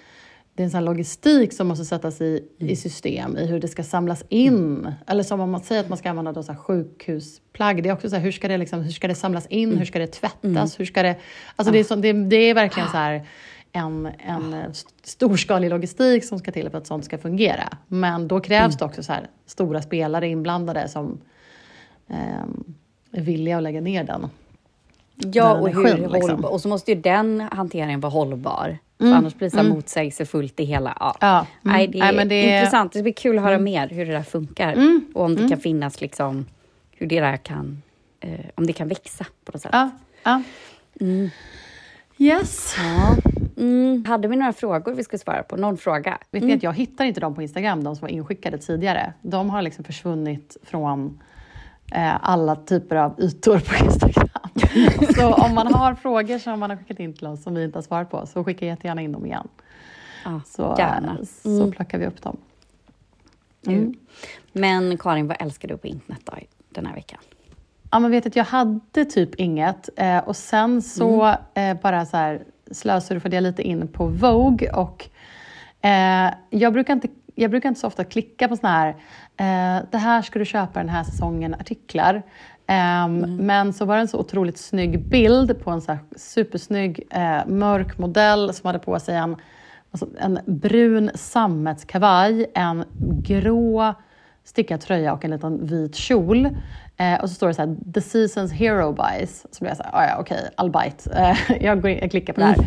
det 0.54 0.62
är 0.62 0.64
en 0.64 0.70
sån 0.70 0.84
logistik 0.84 1.52
som 1.52 1.68
måste 1.68 1.84
sättas 1.84 2.20
i, 2.20 2.48
mm. 2.60 2.72
i 2.72 2.76
system, 2.76 3.36
i 3.36 3.46
hur 3.46 3.60
det 3.60 3.68
ska 3.68 3.82
samlas 3.82 4.24
in. 4.28 4.54
Mm. 4.54 4.92
Eller 5.06 5.22
som 5.22 5.40
om 5.40 5.50
man 5.50 5.60
säger 5.60 5.80
att 5.80 5.88
man 5.88 5.98
ska 5.98 6.10
använda 6.10 6.32
då 6.32 6.42
så 6.42 6.54
sjukhusplagg. 6.54 7.82
Det 7.82 7.88
är 7.88 7.92
också 7.92 8.10
så 8.10 8.16
här, 8.16 8.22
hur 8.22 8.32
ska 8.32 8.48
det, 8.48 8.56
liksom, 8.56 8.80
hur 8.80 8.92
ska 8.92 9.08
det 9.08 9.14
samlas 9.14 9.46
in? 9.46 9.68
Mm. 9.68 9.78
Hur 9.78 9.86
ska 9.86 9.98
det 9.98 10.06
tvättas? 10.06 10.44
Mm. 10.44 10.68
Hur 10.78 10.84
ska 10.84 11.02
det, 11.02 11.16
alltså 11.56 11.72
det, 11.72 11.78
är 11.78 11.84
så, 11.84 11.96
det, 11.96 12.12
det 12.12 12.36
är 12.36 12.54
verkligen 12.54 12.88
så 12.88 12.96
här 12.96 13.26
en, 13.72 14.08
en 14.18 14.72
storskalig 15.02 15.70
logistik 15.70 16.24
som 16.24 16.38
ska 16.38 16.52
till 16.52 16.70
för 16.70 16.78
att 16.78 16.86
sånt 16.86 17.04
ska 17.04 17.18
fungera. 17.18 17.68
Men 17.88 18.28
då 18.28 18.40
krävs 18.40 18.74
mm. 18.74 18.76
det 18.78 18.84
också 18.84 19.02
så 19.02 19.12
här, 19.12 19.28
stora 19.46 19.82
spelare 19.82 20.28
inblandade 20.28 20.88
som 20.88 21.20
eh, 22.08 22.44
är 23.12 23.20
villiga 23.20 23.56
att 23.56 23.62
lägga 23.62 23.80
ner 23.80 24.04
den. 24.04 24.26
Ja, 25.14 25.54
och, 25.54 25.68
hur 25.68 26.08
liksom. 26.08 26.44
och 26.44 26.60
så 26.60 26.68
måste 26.68 26.92
ju 26.92 27.00
den 27.00 27.40
hanteringen 27.40 28.00
vara 28.00 28.12
hållbar. 28.12 28.78
Mm. 29.00 29.12
För 29.12 29.18
annars 29.18 29.34
blir 29.34 29.50
det 29.50 29.60
mm. 29.60 29.72
motsägelsefullt 29.72 30.56
det 30.56 30.64
hela. 30.64 30.96
Ja. 31.00 31.16
ja. 31.20 31.36
Mm. 31.38 31.46
Nej, 31.62 31.88
det 31.88 31.98
är 31.98 32.12
Nej, 32.12 32.26
det 32.26 32.42
intressant. 32.42 32.92
Det 32.92 33.02
blir 33.02 33.12
kul 33.12 33.38
att 33.38 33.44
höra 33.44 33.54
mm. 33.54 33.64
mer 33.64 33.88
hur 33.88 34.06
det 34.06 34.12
där 34.12 34.22
funkar. 34.22 34.72
Mm. 34.72 35.04
Och 35.14 35.24
om 35.24 35.34
det 35.34 35.40
mm. 35.40 35.50
kan 35.50 35.60
finnas, 35.60 36.00
liksom, 36.00 36.46
hur 36.90 37.06
det 37.06 37.20
där 37.20 37.36
kan, 37.36 37.82
eh, 38.20 38.30
om 38.54 38.66
det 38.66 38.72
kan 38.72 38.88
växa 38.88 39.26
på 39.44 39.52
något 39.52 39.62
sätt. 39.62 39.70
Ja. 39.72 39.90
ja. 40.22 40.42
Yes. 42.18 42.76
Ja. 42.78 43.16
Hade 44.06 44.28
vi 44.28 44.36
några 44.36 44.52
frågor 44.52 44.94
vi 44.94 45.04
skulle 45.04 45.18
svara 45.18 45.42
på? 45.42 45.56
Någon 45.56 45.76
fråga? 45.76 46.18
Vet 46.30 46.44
ni 46.44 46.52
att 46.52 46.62
jag 46.62 46.72
hittar 46.72 47.04
inte 47.04 47.20
dem 47.20 47.34
på 47.34 47.42
Instagram, 47.42 47.84
de 47.84 47.96
som 47.96 48.06
var 48.06 48.08
inskickade 48.08 48.58
tidigare. 48.58 49.12
De 49.22 49.50
har 49.50 49.62
liksom 49.62 49.84
försvunnit 49.84 50.56
från 50.62 51.22
eh, 51.92 52.30
alla 52.30 52.56
typer 52.56 52.96
av 52.96 53.20
ytor 53.20 53.58
på 53.58 53.84
Instagram. 53.84 54.28
så 55.16 55.34
om 55.34 55.54
man 55.54 55.74
har 55.74 55.94
frågor 55.94 56.38
som 56.38 56.60
man 56.60 56.70
har 56.70 56.76
skickat 56.76 57.00
in 57.00 57.14
till 57.14 57.26
oss 57.26 57.42
som 57.42 57.54
vi 57.54 57.64
inte 57.64 57.78
har 57.78 57.82
svarat 57.82 58.10
på, 58.10 58.26
så 58.26 58.44
skicka 58.44 58.66
jättegärna 58.66 59.02
in 59.02 59.12
dem 59.12 59.26
igen. 59.26 59.48
Ja, 60.24 60.40
så, 60.46 60.74
gärna. 60.78 61.10
Mm. 61.10 61.26
så 61.58 61.72
plockar 61.72 61.98
vi 61.98 62.06
upp 62.06 62.22
dem. 62.22 62.36
Mm. 63.66 63.94
Men 64.52 64.98
Karin, 64.98 65.26
vad 65.26 65.36
älskar 65.40 65.68
du 65.68 65.76
på 65.76 65.86
internet 65.86 66.20
då, 66.24 66.32
den 66.68 66.86
här 66.86 66.94
veckan? 66.94 67.20
Ja, 67.90 67.98
men 67.98 68.10
vet 68.10 68.26
att 68.26 68.36
jag 68.36 68.44
hade 68.44 69.04
typ 69.04 69.34
inget 69.34 69.88
eh, 69.96 70.18
och 70.18 70.36
sen 70.36 70.82
så 70.82 71.22
mm. 71.54 71.76
eh, 71.76 71.82
bara 71.82 72.06
så 72.06 72.16
här 72.16 72.44
slösurfade 72.70 73.36
jag 73.36 73.42
lite 73.42 73.62
in 73.62 73.88
på 73.88 74.06
Vogue 74.06 74.72
och 74.72 75.08
eh, 75.80 76.34
jag 76.50 76.72
brukar 76.72 76.92
inte 76.92 77.08
jag 77.34 77.50
brukar 77.50 77.68
inte 77.68 77.80
så 77.80 77.86
ofta 77.86 78.04
klicka 78.04 78.48
på 78.48 78.56
såna 78.56 78.72
här, 78.72 78.88
eh, 79.36 79.84
det 79.90 79.98
här 79.98 80.22
ska 80.22 80.38
du 80.38 80.44
köpa 80.44 80.80
den 80.80 80.88
här 80.88 81.04
säsongen 81.04 81.54
artiklar. 81.54 82.22
Um, 82.68 83.24
mm. 83.24 83.36
Men 83.36 83.72
så 83.72 83.84
var 83.84 83.94
det 83.94 84.00
en 84.00 84.08
så 84.08 84.18
otroligt 84.18 84.58
snygg 84.58 85.08
bild 85.08 85.64
på 85.64 85.70
en 85.70 85.80
så 85.80 85.92
här 85.92 86.00
supersnygg 86.16 87.08
uh, 87.16 87.52
mörk 87.52 87.98
modell 87.98 88.54
som 88.54 88.66
hade 88.66 88.78
på 88.78 89.00
sig 89.00 89.16
en, 89.16 89.36
alltså 89.90 90.06
en 90.18 90.38
brun 90.46 91.10
sammetskavaj, 91.14 92.46
en 92.54 92.84
grå 93.22 93.94
stickad 94.44 94.80
tröja 94.80 95.12
och 95.12 95.24
en 95.24 95.30
liten 95.30 95.66
vit 95.66 95.94
kjol. 95.94 96.46
Uh, 97.00 97.22
och 97.22 97.28
så 97.28 97.34
står 97.34 97.48
det 97.48 97.54
så 97.54 97.62
här, 97.62 97.76
the 97.94 98.00
season's 98.00 98.52
hero 98.52 98.92
buys. 98.92 99.46
Så 99.50 99.64
blev 99.64 99.70
jag 99.70 99.76
så 99.76 99.82
här, 99.82 99.90
ah, 99.92 100.06
ja 100.06 100.16
okej, 100.20 100.38
okay, 100.38 100.66
I'll 100.66 100.84
bite. 100.84 101.10
Uh, 101.10 101.62
jag, 101.64 101.82
går 101.82 101.90
in, 101.90 101.98
jag 102.00 102.10
klickar 102.10 102.32
på 102.32 102.40
det 102.40 102.46
här. 102.46 102.54
Mm. 102.54 102.66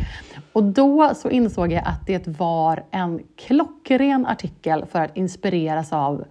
Och 0.54 0.64
då 0.64 1.12
så 1.16 1.30
insåg 1.30 1.72
jag 1.72 1.84
att 1.86 2.08
det 2.08 2.28
var 2.28 2.84
en 2.92 3.20
klockren 3.36 4.26
artikel 4.26 4.86
för 4.86 5.02
att 5.02 5.18
inspireras 5.18 5.94
av 5.94 6.26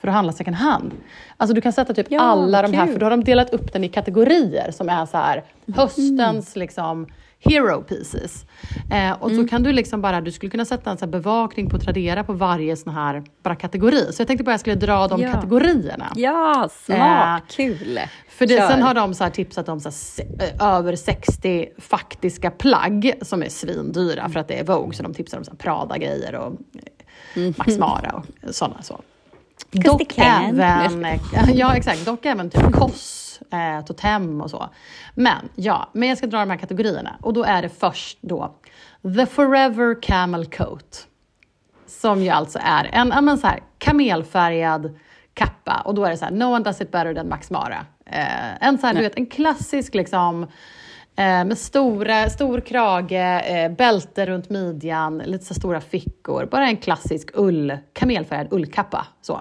för 0.00 0.08
att 0.08 0.14
handla 0.14 0.32
second 0.32 0.56
hand. 0.56 0.92
Alltså 1.36 1.54
du 1.54 1.60
kan 1.60 1.72
sätta 1.72 1.94
typ 1.94 2.06
ja, 2.10 2.20
alla 2.20 2.62
de 2.62 2.72
här, 2.72 2.86
för 2.86 2.98
då 2.98 3.06
har 3.06 3.10
de 3.10 3.24
delat 3.24 3.50
upp 3.50 3.72
den 3.72 3.84
i 3.84 3.88
kategorier 3.88 4.70
som 4.70 4.88
är 4.88 5.06
så 5.06 5.16
här 5.16 5.44
höstens 5.74 6.56
mm. 6.56 6.60
liksom 6.60 7.06
hero 7.38 7.82
pieces. 7.82 8.44
Eh, 8.90 9.12
och 9.12 9.30
mm. 9.30 9.42
så 9.42 9.48
kan 9.48 9.62
du 9.62 9.72
liksom 9.72 10.02
bara, 10.02 10.20
du 10.20 10.32
skulle 10.32 10.50
kunna 10.50 10.64
sätta 10.64 10.90
en 10.90 10.98
så 10.98 11.06
bevakning 11.06 11.70
på 11.70 11.78
Tradera 11.78 12.24
på 12.24 12.32
varje 12.32 12.76
sån 12.76 12.92
här 12.92 13.24
bara 13.42 13.56
kategori. 13.56 14.12
Så 14.12 14.20
jag 14.20 14.28
tänkte 14.28 14.44
bara 14.44 14.50
jag 14.50 14.60
skulle 14.60 14.76
dra 14.76 15.08
de 15.08 15.20
ja. 15.20 15.32
kategorierna. 15.32 16.12
Ja, 16.16 16.68
smart, 16.72 17.42
eh, 17.42 17.56
kul! 17.56 18.00
För 18.28 18.46
det, 18.46 18.68
sen 18.68 18.82
har 18.82 18.94
de 18.94 19.14
så 19.14 19.30
tipsat 19.30 19.68
om 19.68 19.80
så 19.80 19.90
här, 20.38 20.44
eh, 20.60 20.76
över 20.76 20.96
60 20.96 21.68
faktiska 21.78 22.50
plagg 22.50 23.12
som 23.22 23.42
är 23.42 23.48
svindyra 23.48 24.20
mm. 24.20 24.32
för 24.32 24.40
att 24.40 24.48
det 24.48 24.58
är 24.58 24.64
Vogue, 24.64 24.94
så 24.94 25.02
de 25.02 25.14
tipsar 25.14 25.38
om 25.38 25.44
så 25.44 25.56
Prada-grejer 25.56 26.34
och 26.34 26.52
mm. 27.34 27.54
Max 27.58 27.78
Mara 27.78 28.22
och 28.42 28.54
sådana. 28.54 28.82
Så. 28.82 29.00
Dock 29.70 30.18
även, 30.18 31.06
ja, 31.54 31.76
exakt, 31.76 32.04
dock 32.04 32.26
även 32.26 32.50
typ 32.50 32.72
Koss, 32.72 33.40
eh, 33.52 33.84
Totem 33.84 34.40
och 34.40 34.50
så. 34.50 34.68
Men 35.14 35.48
ja, 35.54 35.90
men 35.92 36.08
jag 36.08 36.18
ska 36.18 36.26
dra 36.26 36.38
de 36.38 36.50
här 36.50 36.58
kategorierna. 36.58 37.16
Och 37.20 37.32
då 37.32 37.44
är 37.44 37.62
det 37.62 37.68
först 37.68 38.18
då 38.20 38.54
The 39.16 39.26
Forever 39.26 40.02
Camel 40.02 40.46
Coat. 40.46 41.06
Som 41.86 42.22
ju 42.22 42.28
alltså 42.28 42.58
är 42.62 42.90
en, 42.92 43.12
en 43.12 43.38
så 43.38 43.46
här, 43.46 43.62
kamelfärgad 43.78 44.98
kappa. 45.34 45.82
Och 45.84 45.94
då 45.94 46.04
är 46.04 46.10
det 46.10 46.16
så 46.16 46.24
här, 46.24 46.32
No 46.32 46.44
one 46.44 46.64
does 46.64 46.80
it 46.80 46.90
better 46.90 47.14
than 47.14 47.28
Max 47.28 47.50
Mara. 47.50 47.86
Eh, 48.06 48.66
en, 48.66 48.78
så 48.78 48.86
här, 48.86 48.94
du 48.94 49.00
vet, 49.00 49.16
en 49.16 49.26
klassisk 49.26 49.94
liksom, 49.94 50.46
med 51.16 51.58
stora, 51.58 52.30
stor 52.30 52.60
krage, 52.60 53.42
eh, 53.46 53.72
bälte 53.72 54.26
runt 54.26 54.50
midjan, 54.50 55.18
lite 55.18 55.44
så 55.44 55.54
stora 55.54 55.80
fickor. 55.80 56.48
Bara 56.50 56.68
en 56.68 56.76
klassisk 56.76 57.30
ull, 57.34 57.78
kamelfärgad 57.92 58.52
ullkappa. 58.52 59.06
Så. 59.22 59.40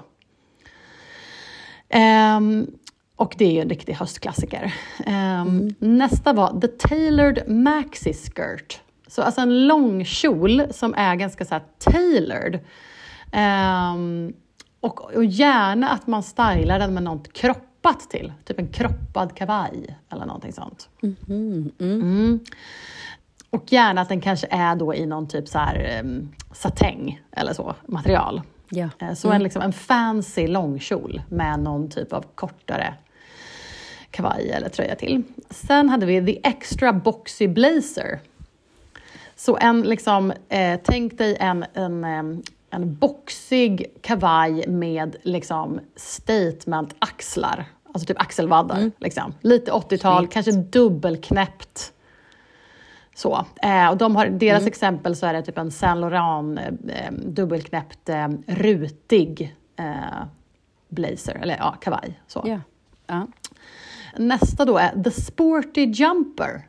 Um, 2.38 2.68
och 3.16 3.36
det 3.38 3.46
är 3.46 3.52
ju 3.52 3.60
en 3.60 3.70
riktig 3.70 3.94
höstklassiker. 3.94 4.74
Um, 5.08 5.14
mm. 5.14 5.76
Nästa 5.80 6.34
var 6.34 6.62
The 6.62 6.68
Tailored 6.68 7.50
Maxi 7.50 8.14
Skirt. 8.14 8.82
Så 9.08 9.22
alltså 9.22 9.42
en 9.42 9.68
lång 9.68 10.06
kjol 10.06 10.64
som 10.72 10.94
är 10.94 11.16
ganska 11.16 11.46
så 11.46 11.60
tailored. 11.78 12.60
Um, 13.34 14.34
och, 14.80 15.16
och, 15.16 15.26
gärna 15.26 15.90
att 15.90 16.08
man 16.08 16.24
stylar 16.24 16.80
den 16.80 16.94
med 16.94 17.04
något 17.04 17.34
kroppat 17.86 18.10
till. 18.10 18.34
Typ 18.46 18.60
en 18.60 18.68
kroppad 18.68 19.36
kavaj 19.36 19.98
eller 20.10 20.26
någonting 20.26 20.54
sånt. 20.54 20.90
Mm. 21.04 21.16
Mm. 21.30 21.72
Mm. 21.80 22.40
Och 23.50 23.72
gärna 23.72 24.02
att 24.02 24.10
den 24.10 24.22
kanske 24.22 24.48
är 24.50 24.76
då 24.76 24.96
i 24.96 25.06
någon 25.06 25.28
typ 25.28 25.48
så 25.48 25.60
här 25.60 26.00
um, 26.04 26.32
satäng 26.52 27.22
eller 27.32 27.54
så, 27.54 27.76
material. 27.86 28.42
Ja. 28.70 28.90
Eh, 29.00 29.14
så 29.14 29.28
mm. 29.28 29.36
en, 29.36 29.44
liksom, 29.44 29.62
en 29.62 29.74
fancy 29.74 30.48
långkjol 30.48 31.22
med 31.30 31.60
någon 31.60 31.90
typ 31.90 32.14
av 32.14 32.26
kortare 32.36 32.94
kavaj 34.12 34.52
eller 34.52 34.70
tröja 34.70 34.96
till. 34.96 35.24
Sen 35.50 35.90
hade 35.90 36.06
vi 36.06 36.26
the 36.26 36.48
extra 36.48 36.94
boxy 36.94 37.48
blazer. 37.48 38.20
Så 39.36 39.58
en, 39.58 39.82
liksom, 39.82 40.34
eh, 40.50 40.80
tänk 40.84 41.18
dig 41.18 41.38
en, 41.40 41.66
en, 41.74 42.04
en 42.70 42.96
boxig 42.96 43.86
kavaj 44.02 44.68
med 44.68 45.16
liksom 45.24 45.80
statement-axlar. 45.96 47.66
Alltså 47.96 48.08
typ 48.08 48.22
axelvaddar. 48.22 48.78
Mm. 48.78 48.92
Liksom. 49.00 49.34
Lite 49.42 49.72
80-tal, 49.72 50.28
kanske 50.28 50.52
dubbelknäppt. 50.52 51.94
Så. 53.16 53.46
Eh, 53.62 53.90
och 53.90 53.98
de 53.98 54.16
har, 54.16 54.26
deras 54.26 54.60
mm. 54.60 54.68
exempel 54.68 55.16
så 55.16 55.26
är 55.26 55.34
det 55.34 55.42
typ 55.42 55.58
en 55.58 55.72
Saint 55.72 56.00
Laurent 56.00 56.60
eh, 56.60 57.12
dubbelknäppt 57.12 58.10
eh, 58.10 58.28
rutig 58.48 59.56
eh, 59.76 60.26
blazer, 60.90 61.40
eller 61.42 61.58
ja, 61.58 61.76
kavaj. 61.82 62.20
Så. 62.28 62.48
Yeah. 62.48 62.62
Uh. 63.12 63.24
Nästa 64.18 64.66
då 64.66 64.78
är 64.78 65.04
The 65.04 65.12
Sporty 65.12 65.86
Jumper. 65.86 66.68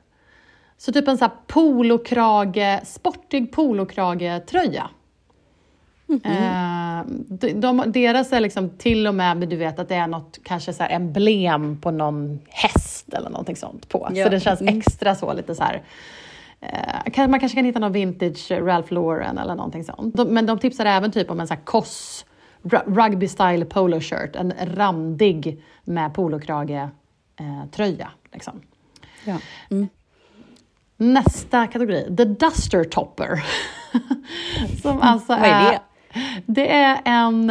Så 0.78 0.92
typ 0.92 1.08
en 1.08 1.18
sån 1.18 1.28
här 1.28 1.36
polokrage, 1.46 2.80
sportig 2.84 3.52
polokragetröja. 3.52 4.90
Mm 6.08 6.20
eh, 6.24 6.76
de, 7.28 7.52
de, 7.52 7.92
deras 7.92 8.32
är 8.32 8.40
liksom 8.40 8.70
till 8.70 9.06
och 9.06 9.14
med, 9.14 9.36
du 9.36 9.56
vet 9.56 9.78
att 9.78 9.88
det 9.88 9.94
är 9.94 10.06
något 10.06 10.38
kanske 10.44 10.72
så 10.72 10.84
emblem 10.84 11.80
på 11.80 11.90
någon 11.90 12.40
häst 12.48 13.14
eller 13.14 13.30
någonting 13.30 13.56
sånt 13.56 13.88
på. 13.88 14.08
Ja. 14.14 14.24
Så 14.24 14.30
det 14.30 14.40
känns 14.40 14.60
mm. 14.60 14.78
extra 14.78 15.14
så 15.14 15.32
lite 15.32 15.54
så 15.54 15.62
här, 15.62 15.82
eh, 16.60 17.28
man 17.28 17.40
kanske 17.40 17.56
kan 17.56 17.64
hitta 17.64 17.78
någon 17.78 17.92
vintage 17.92 18.50
Ralph 18.50 18.92
Lauren 18.92 19.38
eller 19.38 19.54
någonting 19.54 19.84
sånt. 19.84 20.16
De, 20.16 20.28
men 20.28 20.46
de 20.46 20.58
tipsar 20.58 20.86
även 20.86 21.12
typ 21.12 21.30
om 21.30 21.40
en 21.40 21.46
sån 21.46 21.56
här 21.56 21.64
koss 21.64 22.26
rugby 22.86 23.28
style 23.28 23.64
polo 23.64 24.00
shirt, 24.00 24.36
en 24.36 24.52
randig 24.74 25.64
med 25.84 26.14
polokrage 26.14 26.88
eh, 27.40 27.70
tröja. 27.70 28.10
Liksom. 28.32 28.60
Ja. 29.24 29.36
Mm. 29.70 29.88
Nästa 30.96 31.66
kategori, 31.66 32.16
the 32.16 32.24
duster 32.24 32.84
topper. 32.84 33.44
Som 34.82 35.02
alltså 35.02 35.32
Vad 35.32 35.42
är 35.42 35.72
det? 35.72 35.80
Det 36.46 36.72
är 36.72 37.00
en, 37.04 37.50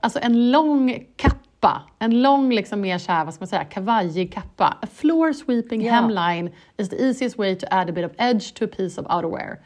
alltså 0.00 0.18
en 0.22 0.50
lång 0.50 1.06
kappa, 1.16 1.82
en 1.98 2.22
lång 2.22 2.52
liksom 2.52 2.80
mer 2.80 2.98
såhär, 2.98 3.24
vad 3.24 3.34
ska 3.34 3.42
man 3.42 3.48
säga, 3.48 3.64
kavajig 3.64 4.32
kappa. 4.32 4.78
A 4.82 4.86
floor 4.94 5.32
sweeping 5.32 5.82
ja. 5.82 5.92
hemline 5.92 6.50
is 6.76 6.88
the 6.88 6.96
easiest 6.96 7.38
way 7.38 7.56
to 7.56 7.66
add 7.70 7.90
a 7.90 7.92
bit 7.92 8.04
of 8.04 8.12
edge 8.18 8.54
to 8.54 8.64
a 8.64 8.68
piece 8.76 9.00
of 9.00 9.06
outerwear. 9.06 9.58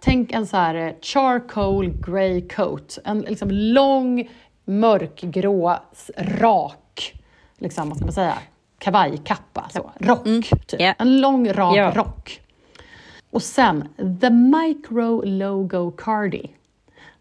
Tänk 0.00 0.32
en 0.32 0.46
så 0.46 0.56
här 0.56 0.74
eh, 0.74 0.92
charcoal 1.02 1.90
grey 1.90 2.48
coat, 2.48 2.98
en 3.04 3.20
liksom 3.20 3.50
lång 3.50 4.28
mörkgrå, 4.64 5.78
rak, 6.18 7.14
liksom, 7.58 7.88
vad 7.88 7.96
ska 7.96 8.06
man 8.06 8.12
säga, 8.12 8.38
kavajkappa, 8.78 9.68
så. 9.72 9.90
rock, 9.98 10.26
mm. 10.26 10.42
typ. 10.42 10.80
Yeah. 10.80 10.94
En 10.98 11.20
lång 11.20 11.52
rak 11.52 11.76
yeah. 11.76 11.94
rock. 11.94 12.40
Och 13.30 13.42
sen, 13.42 13.88
the 14.20 14.30
micro 14.30 15.22
logo 15.24 15.90
cardi. 15.90 16.50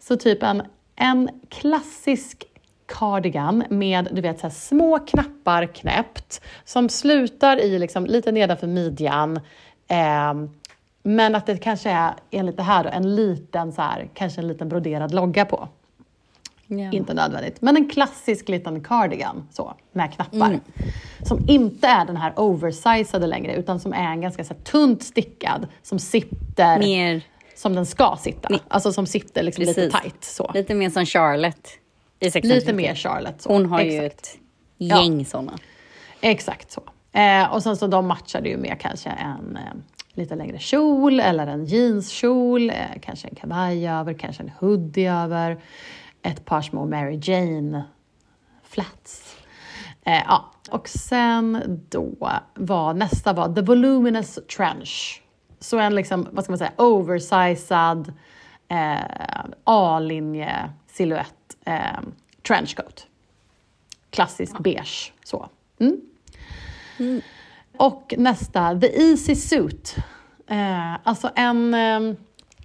Så 0.01 0.17
typ 0.17 0.43
en, 0.43 0.61
en 0.95 1.29
klassisk 1.49 2.45
cardigan 2.85 3.63
med 3.69 4.07
du 4.11 4.21
vet, 4.21 4.39
så 4.39 4.49
små 4.49 4.99
knappar 4.99 5.65
knäppt 5.65 6.41
som 6.63 6.89
slutar 6.89 7.57
i 7.59 7.79
liksom, 7.79 8.05
lite 8.05 8.31
nedanför 8.31 8.67
midjan. 8.67 9.39
Eh, 9.87 10.33
men 11.03 11.35
att 11.35 11.45
det 11.45 11.57
kanske 11.57 11.89
är, 11.89 12.13
enligt 12.31 12.57
det 12.57 12.63
här, 12.63 12.83
då, 12.83 12.89
en 12.89 13.15
liten, 13.15 13.73
så 13.73 13.81
här, 13.81 14.09
kanske 14.13 14.41
en 14.41 14.47
liten 14.47 14.69
broderad 14.69 15.13
logga 15.13 15.45
på. 15.45 15.67
Yeah. 16.67 16.95
Inte 16.95 17.13
nödvändigt. 17.13 17.61
Men 17.61 17.75
en 17.75 17.89
klassisk 17.89 18.49
liten 18.49 18.83
cardigan 18.83 19.47
så, 19.51 19.73
med 19.91 20.13
knappar. 20.13 20.47
Mm. 20.47 20.59
Som 21.23 21.49
inte 21.49 21.87
är 21.87 22.05
den 22.05 22.17
här 22.17 22.33
oversizade 22.35 23.27
längre, 23.27 23.55
utan 23.55 23.79
som 23.79 23.93
är 23.93 24.11
en 24.11 24.21
ganska 24.21 24.43
så 24.43 24.53
här, 24.53 24.61
tunt 24.61 25.03
stickad, 25.03 25.67
som 25.83 25.99
sitter 25.99 26.79
Mer 26.79 27.23
som 27.61 27.75
den 27.75 27.85
ska 27.85 28.17
sitta. 28.19 28.49
Ni. 28.49 28.59
Alltså 28.67 28.93
som 28.93 29.05
sitter 29.05 29.43
liksom 29.43 29.65
lite 29.65 29.89
tight. 29.89 30.23
Så. 30.23 30.51
Lite 30.53 30.75
mer 30.75 30.89
som 30.89 31.05
Charlotte 31.05 31.69
i 32.19 32.41
Lite 32.41 32.73
mer 32.73 32.95
Charlotte. 32.95 33.41
Så. 33.41 33.53
Hon 33.53 33.65
har 33.65 33.79
Exakt. 33.79 34.01
ju 34.01 34.05
ett 34.05 34.37
gäng 34.77 35.19
ja. 35.19 35.25
sådana. 35.25 35.57
Exakt 36.21 36.71
så. 36.71 36.83
Eh, 37.11 37.53
och 37.53 37.63
sen 37.63 37.77
så 37.77 37.87
de 37.87 38.07
matchade 38.07 38.49
ju 38.49 38.57
med 38.57 38.79
kanske 38.79 39.09
en 39.09 39.57
eh, 39.57 39.73
lite 40.13 40.35
längre 40.35 40.59
kjol 40.59 41.19
eller 41.19 41.47
en 41.47 41.65
jeanskjol, 41.65 42.69
eh, 42.69 42.75
kanske 43.01 43.27
en 43.27 43.35
kavaj 43.35 43.87
över, 43.87 44.13
kanske 44.13 44.43
en 44.43 44.51
hoodie 44.59 45.13
över, 45.13 45.59
ett 46.23 46.45
par 46.45 46.61
små 46.61 46.85
Mary 46.85 47.19
Jane 47.23 47.83
flats. 48.63 49.37
Eh, 50.05 50.21
ja. 50.27 50.51
Och 50.71 50.89
sen 50.89 51.79
då 51.89 52.39
var 52.55 52.93
nästa 52.93 53.33
var 53.33 53.55
The 53.55 53.61
Voluminous 53.61 54.39
Trench. 54.55 55.21
Så 55.61 55.79
en 55.79 55.95
liksom, 55.95 56.27
vad 56.31 56.43
ska 56.43 56.51
man 56.51 56.57
säga, 56.57 56.71
oversized 56.77 58.13
eh, 58.67 59.45
A-linje 59.63 60.69
silhuett 60.87 61.57
eh, 61.65 61.99
trenchcoat. 62.47 63.07
Klassisk 64.09 64.55
ja. 64.55 64.59
beige. 64.59 65.13
Så. 65.23 65.49
Mm. 65.79 66.01
Mm. 66.99 67.21
Och 67.77 68.13
nästa, 68.17 68.79
the 68.79 69.01
easy 69.01 69.35
suit. 69.35 69.95
Eh, 70.47 70.93
alltså 71.03 71.31
en 71.35 71.73
eh, 71.73 72.15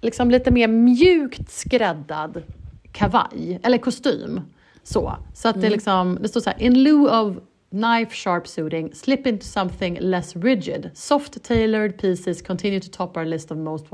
liksom 0.01 0.31
lite 0.31 0.51
mer 0.51 0.67
mjukt 0.67 1.51
skräddad 1.51 2.43
kavaj, 2.91 3.59
eller 3.63 3.77
kostym. 3.77 4.41
Så, 4.83 5.15
så 5.33 5.47
att 5.47 5.55
mm. 5.55 5.63
det, 5.63 5.69
liksom, 5.69 6.17
det 6.21 6.27
står 6.27 6.41
så 6.41 6.49
här, 6.49 6.61
in 6.61 6.83
lieu 6.83 7.09
of 7.09 7.37
knife 7.81 8.15
sharp 8.15 8.47
suiting, 8.47 8.93
slip 8.93 9.27
into 9.27 9.45
something 9.45 9.97
less 9.99 10.35
rigid. 10.35 10.91
Soft 10.93 11.43
tailored 11.43 11.97
pieces 11.97 12.41
continue 12.41 12.79
to 12.79 12.89
top 12.89 13.17
our 13.17 13.25
list 13.25 13.51
of 13.51 13.57
most 13.57 13.85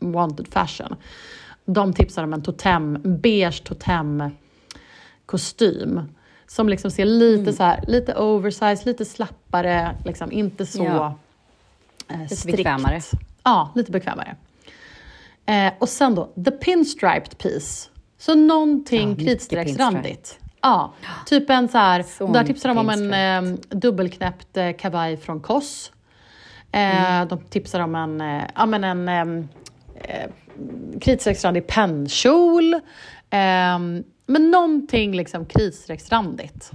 wanted 0.00 0.48
fashion. 0.48 0.96
De 1.64 1.92
tipsar 1.92 2.24
om 2.24 2.32
en 2.32 2.42
totem, 2.42 2.98
beige 3.04 3.64
totem 3.64 4.30
kostym 5.26 6.00
som 6.50 6.68
liksom 6.68 6.90
ser 6.90 7.04
lite 7.04 7.42
mm. 7.42 7.52
så 7.52 7.62
här, 7.62 7.84
lite 7.86 8.14
oversized, 8.14 8.86
lite 8.86 9.04
slappare, 9.04 9.96
liksom 10.04 10.32
inte 10.32 10.66
så 10.66 10.84
ja. 10.84 11.18
eh, 12.08 12.22
lite 12.22 12.36
strikt. 12.36 12.56
bekvämare. 12.56 13.00
Ja, 13.42 13.72
lite 13.74 13.92
bekvämare. 13.92 14.36
Eh, 15.46 15.72
och 15.78 15.88
sen 15.88 16.14
då, 16.14 16.32
the 16.44 16.50
pinstriped 16.50 17.38
piece. 17.38 17.90
Så 18.18 18.34
någonting 18.34 19.10
ja, 19.18 19.24
kritstrecksrandigt. 19.24 20.39
Ja, 20.60 20.94
typ 21.26 21.50
en 21.50 21.68
så 21.68 21.78
här, 21.78 22.02
så 22.02 22.26
där 22.26 22.44
tipsar 22.44 22.68
de 22.68 22.78
om 22.78 22.88
en 22.88 23.14
eh, 23.14 23.58
dubbelknäppt 23.68 24.56
eh, 24.56 24.72
kavaj 24.72 25.16
från 25.16 25.40
Koss. 25.40 25.92
Eh, 26.72 27.14
mm. 27.14 27.28
De 27.28 27.38
tipsar 27.38 27.80
om 27.80 27.94
en, 27.94 28.20
eh, 28.20 28.42
ja, 28.54 28.66
men 28.66 28.84
en 28.84 29.08
eh, 29.08 29.44
eh 29.94 30.30
kritstrecksrandig 31.00 31.66
pennkjol. 31.66 32.74
Eh, 32.74 33.78
men 34.26 34.50
någonting 34.50 35.16
liksom 35.16 35.46
kritstrecksrandigt. 35.46 36.70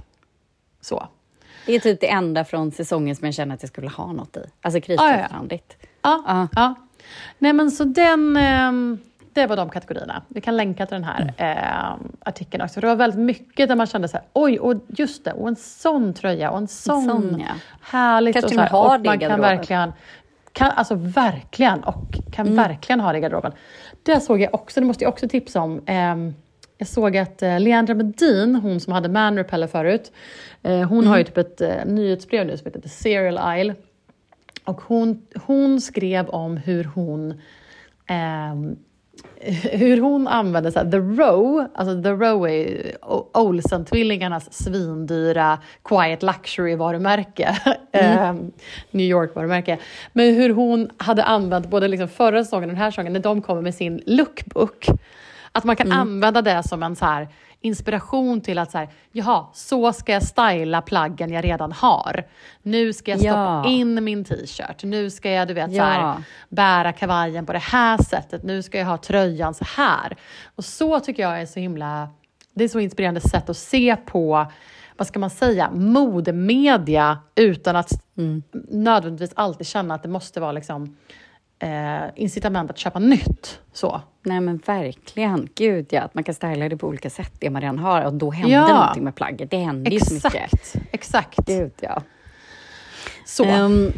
Så. 0.80 1.08
Det 1.66 1.74
är 1.74 1.80
typ 1.80 2.00
det 2.00 2.10
enda 2.10 2.44
från 2.44 2.72
säsongen 2.72 3.16
som 3.16 3.24
jag 3.24 3.34
känner 3.34 3.54
att 3.54 3.62
jag 3.62 3.68
skulle 3.68 3.88
ha 3.88 4.12
något 4.12 4.36
i. 4.36 4.40
Alltså 4.60 4.80
kritstrecksrandigt. 4.80 5.76
Ja, 5.80 5.88
ja. 6.02 6.22
ja. 6.26 6.48
ja. 6.54 6.74
Nej 7.38 7.52
men 7.52 7.70
så 7.70 7.84
den... 7.84 8.36
Det 9.36 9.46
var 9.46 9.56
de 9.56 9.70
kategorierna. 9.70 10.22
Vi 10.28 10.40
kan 10.40 10.56
länka 10.56 10.86
till 10.86 10.94
den 10.94 11.04
här 11.04 11.34
mm. 11.36 11.58
eh, 11.58 12.08
artikeln 12.20 12.64
också. 12.64 12.80
Det 12.80 12.86
var 12.86 12.96
väldigt 12.96 13.20
mycket 13.20 13.68
där 13.68 13.76
man 13.76 13.86
kände 13.86 14.08
så 14.08 14.16
här, 14.16 14.26
oj, 14.32 14.58
och 14.58 14.74
just 14.88 15.24
det, 15.24 15.32
och 15.32 15.48
en 15.48 15.56
sån 15.56 16.14
tröja 16.14 16.50
och 16.50 16.58
en 16.58 16.68
sån, 16.68 16.98
en 16.98 17.08
sån 17.08 17.40
ja. 17.40 17.54
härligt. 17.82 18.34
Kanske 18.34 18.46
och, 18.48 18.68
så 18.68 18.76
här, 18.76 18.96
och 18.96 19.04
man 19.06 19.18
kan 19.18 19.40
verkligen, 19.40 19.92
kan, 20.52 20.70
alltså 20.70 20.94
verkligen, 20.94 21.84
och 21.84 22.18
kan 22.32 22.46
mm. 22.46 22.56
verkligen 22.56 23.00
ha 23.00 23.12
det 23.12 23.18
i 23.18 23.20
garderoben. 23.20 23.52
Det 24.02 24.20
såg 24.20 24.40
jag 24.40 24.54
också, 24.54 24.80
det 24.80 24.86
måste 24.86 25.04
jag 25.04 25.12
också 25.12 25.28
tipsa 25.28 25.60
om. 25.60 25.82
Eh, 25.86 26.16
jag 26.78 26.88
såg 26.88 27.16
att 27.16 27.42
eh, 27.42 27.60
Leandra 27.60 27.94
Medin, 27.94 28.54
hon 28.54 28.80
som 28.80 28.92
hade 28.92 29.08
Man 29.08 29.36
Repeller 29.36 29.66
förut, 29.66 30.12
eh, 30.62 30.82
hon 30.82 30.98
mm. 30.98 31.06
har 31.06 31.18
ju 31.18 31.24
typ 31.24 31.38
ett 31.38 31.60
eh, 31.60 31.84
nyhetsbrev 31.86 32.46
nu 32.46 32.56
som 32.56 32.66
heter 32.66 32.80
The 32.80 32.88
Serial 32.88 33.58
Isle. 33.60 33.74
Och 34.64 34.80
hon, 34.80 35.26
hon 35.46 35.80
skrev 35.80 36.28
om 36.28 36.56
hur 36.56 36.84
hon 36.84 37.30
eh, 38.06 38.54
hur 39.70 40.00
hon 40.00 40.28
använder 40.28 40.70
så 40.70 40.78
här, 40.78 40.90
The 40.90 40.96
Row, 40.96 41.68
alltså 41.74 42.02
The 42.02 42.10
Row 42.10 42.48
är 42.48 42.96
Olsen-tvillingarnas 43.32 44.52
svindyra 44.52 45.58
Quiet 45.84 46.22
Luxury-varumärke, 46.22 47.56
mm. 47.92 48.18
Ehm, 48.18 48.52
New 48.90 49.06
York-varumärke. 49.06 49.78
Men 50.12 50.34
hur 50.34 50.50
hon 50.50 50.90
hade 50.96 51.24
använt 51.24 51.70
både 51.70 51.88
liksom 51.88 52.08
förra 52.08 52.44
säsongen 52.44 52.68
och 52.68 52.74
den 52.74 52.82
här 52.82 52.90
säsongen 52.90 53.12
när 53.12 53.20
de 53.20 53.42
kommer 53.42 53.62
med 53.62 53.74
sin 53.74 54.02
lookbook. 54.06 54.86
Att 55.52 55.64
man 55.64 55.76
kan 55.76 55.86
mm. 55.86 55.98
använda 55.98 56.42
det 56.42 56.62
som 56.62 56.82
en 56.82 56.96
så 56.96 57.04
här, 57.04 57.28
inspiration 57.60 58.40
till 58.40 58.58
att 58.58 58.70
så 58.70 58.78
här, 58.78 58.88
jaha, 59.12 59.46
så 59.52 59.92
ska 59.92 60.12
jag 60.12 60.22
styla 60.22 60.82
plaggen 60.82 61.32
jag 61.32 61.44
redan 61.44 61.72
har. 61.72 62.26
Nu 62.62 62.92
ska 62.92 63.10
jag 63.10 63.20
stoppa 63.20 63.62
ja. 63.64 63.66
in 63.66 64.04
min 64.04 64.24
t-shirt. 64.24 64.84
Nu 64.84 65.10
ska 65.10 65.30
jag 65.30 65.48
du 65.48 65.54
vet, 65.54 65.72
ja. 65.72 65.84
så 65.84 65.90
här, 65.90 66.22
bära 66.48 66.92
kavajen 66.92 67.46
på 67.46 67.52
det 67.52 67.58
här 67.58 68.02
sättet. 68.02 68.42
Nu 68.42 68.62
ska 68.62 68.78
jag 68.78 68.86
ha 68.86 68.96
tröjan 68.96 69.54
så 69.54 69.64
här. 69.76 70.16
Och 70.56 70.64
så 70.64 71.00
tycker 71.00 71.22
jag 71.22 71.40
är 71.40 71.46
så 71.46 71.60
himla, 71.60 72.08
det 72.54 72.64
är 72.64 72.68
så 72.68 72.80
inspirerande 72.80 73.20
sätt 73.20 73.48
att 73.48 73.56
se 73.56 73.96
på 73.96 74.46
vad 74.96 75.06
ska 75.06 75.18
man 75.18 75.30
säga, 75.30 75.70
modemedia 75.70 77.18
utan 77.34 77.76
att 77.76 77.90
mm. 78.18 78.42
nödvändigtvis 78.70 79.32
alltid 79.36 79.66
känna 79.66 79.94
att 79.94 80.02
det 80.02 80.08
måste 80.08 80.40
vara 80.40 80.52
liksom 80.52 80.96
eh, 81.58 82.04
incitament 82.14 82.70
att 82.70 82.78
köpa 82.78 82.98
nytt. 82.98 83.60
Så. 83.72 84.00
Nej 84.22 84.40
men 84.40 84.56
verkligen, 84.66 85.48
gud 85.54 85.86
ja, 85.90 86.02
att 86.02 86.14
man 86.14 86.24
kan 86.24 86.34
styla 86.34 86.68
det 86.68 86.76
på 86.76 86.86
olika 86.86 87.10
sätt, 87.10 87.32
det 87.38 87.50
man 87.50 87.62
redan 87.62 87.78
har, 87.78 88.04
och 88.04 88.14
då 88.14 88.30
händer 88.30 88.54
Ja. 88.56 88.68
någonting 88.74 89.04
med 89.04 89.14
plagget. 89.14 89.50
Det 89.50 89.56
händer 89.58 89.90
ju 89.90 90.00
så 90.00 90.14
mycket. 90.14 90.74
Exakt. 90.92 91.38
Gud 91.46 91.72
ja. 91.80 92.02
Så. 93.26 93.44
Ehm, 93.44 93.92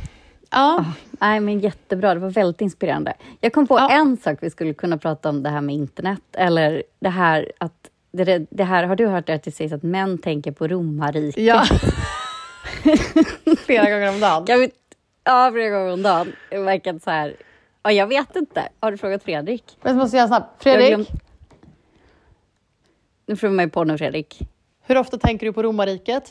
ja. 0.51 0.85
nej 1.11 1.41
men 1.41 1.59
jättebra, 1.61 2.15
det 2.15 2.21
var 2.21 2.31
väldigt 2.31 2.61
inspirerande. 2.61 3.15
Jag 3.41 3.53
kom 3.53 3.67
på 3.67 3.79
Ja. 3.79 3.91
en 3.91 4.17
sak 4.17 4.39
vi 4.41 4.51
skulle 4.51 4.75
kunna 4.75 4.99
prata 4.99 5.29
om 5.29 5.43
det 5.43 5.51
här 5.51 5.61
med 5.61 5.75
internet, 5.75 6.23
eller 6.33 6.83
det 7.01 7.09
här 7.11 7.53
att 7.59 7.91
det, 8.13 8.47
det 8.51 8.65
här, 8.65 8.85
har 8.85 8.97
du 8.97 9.07
hört 9.07 9.27
det 9.27 9.35
att 9.35 9.43
det 9.43 9.51
sägs 9.53 9.73
att 9.73 9.83
män 9.83 10.19
tänker 10.19 10.53
på 10.53 10.69
romarriket? 10.69 11.45
ja. 11.45 11.65
Flera 13.67 13.91
gånger 13.91 14.09
om 14.09 14.21
dagen. 14.21 14.45
Jag 14.49 14.59
vet, 14.59 14.73
ja, 15.25 15.51
flera 15.53 15.71
gånger 15.71 15.93
om 15.93 16.03
dagen. 16.03 16.33
Det 16.51 16.59
verkar 16.59 16.99
så 17.05 17.11
här... 17.11 17.35
Ja, 17.89 17.93
jag 17.93 18.07
vet 18.07 18.36
inte. 18.36 18.68
Har 18.80 18.91
du 18.91 18.97
frågat 18.97 19.22
Fredrik? 19.22 19.78
Men 19.82 19.93
jag 19.97 20.03
måste 20.03 20.26
snabbt. 20.28 20.64
Jag 20.64 20.72
har 20.72 20.78
Fredrik, 20.78 20.89
glömt- 21.09 21.22
Nu 23.26 23.36
får 23.36 23.49
man 23.49 23.64
ju 23.64 23.70
på 23.70 23.84
nu, 23.84 23.99
Fredrik. 23.99 24.41
hur 24.82 24.99
ofta 24.99 25.18
tänker 25.18 25.47
du 25.47 25.53
på 25.53 25.62
romarriket? 25.62 26.30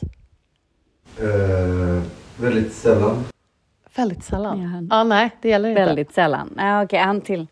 Eh, 1.20 2.02
väldigt 2.40 2.72
sällan. 2.72 3.24
Väldigt 3.96 4.24
sällan. 4.24 4.86
Ja. 4.90 4.96
Ja, 4.96 5.04
nej, 5.04 5.30
det 5.42 5.48
gäller 5.48 5.68
inte. 5.68 5.84
Väldigt 5.84 6.12
sällan. 6.12 6.52
Nej, 6.56 6.84
okej, 6.84 6.98
en 6.98 7.20
till. 7.20 7.46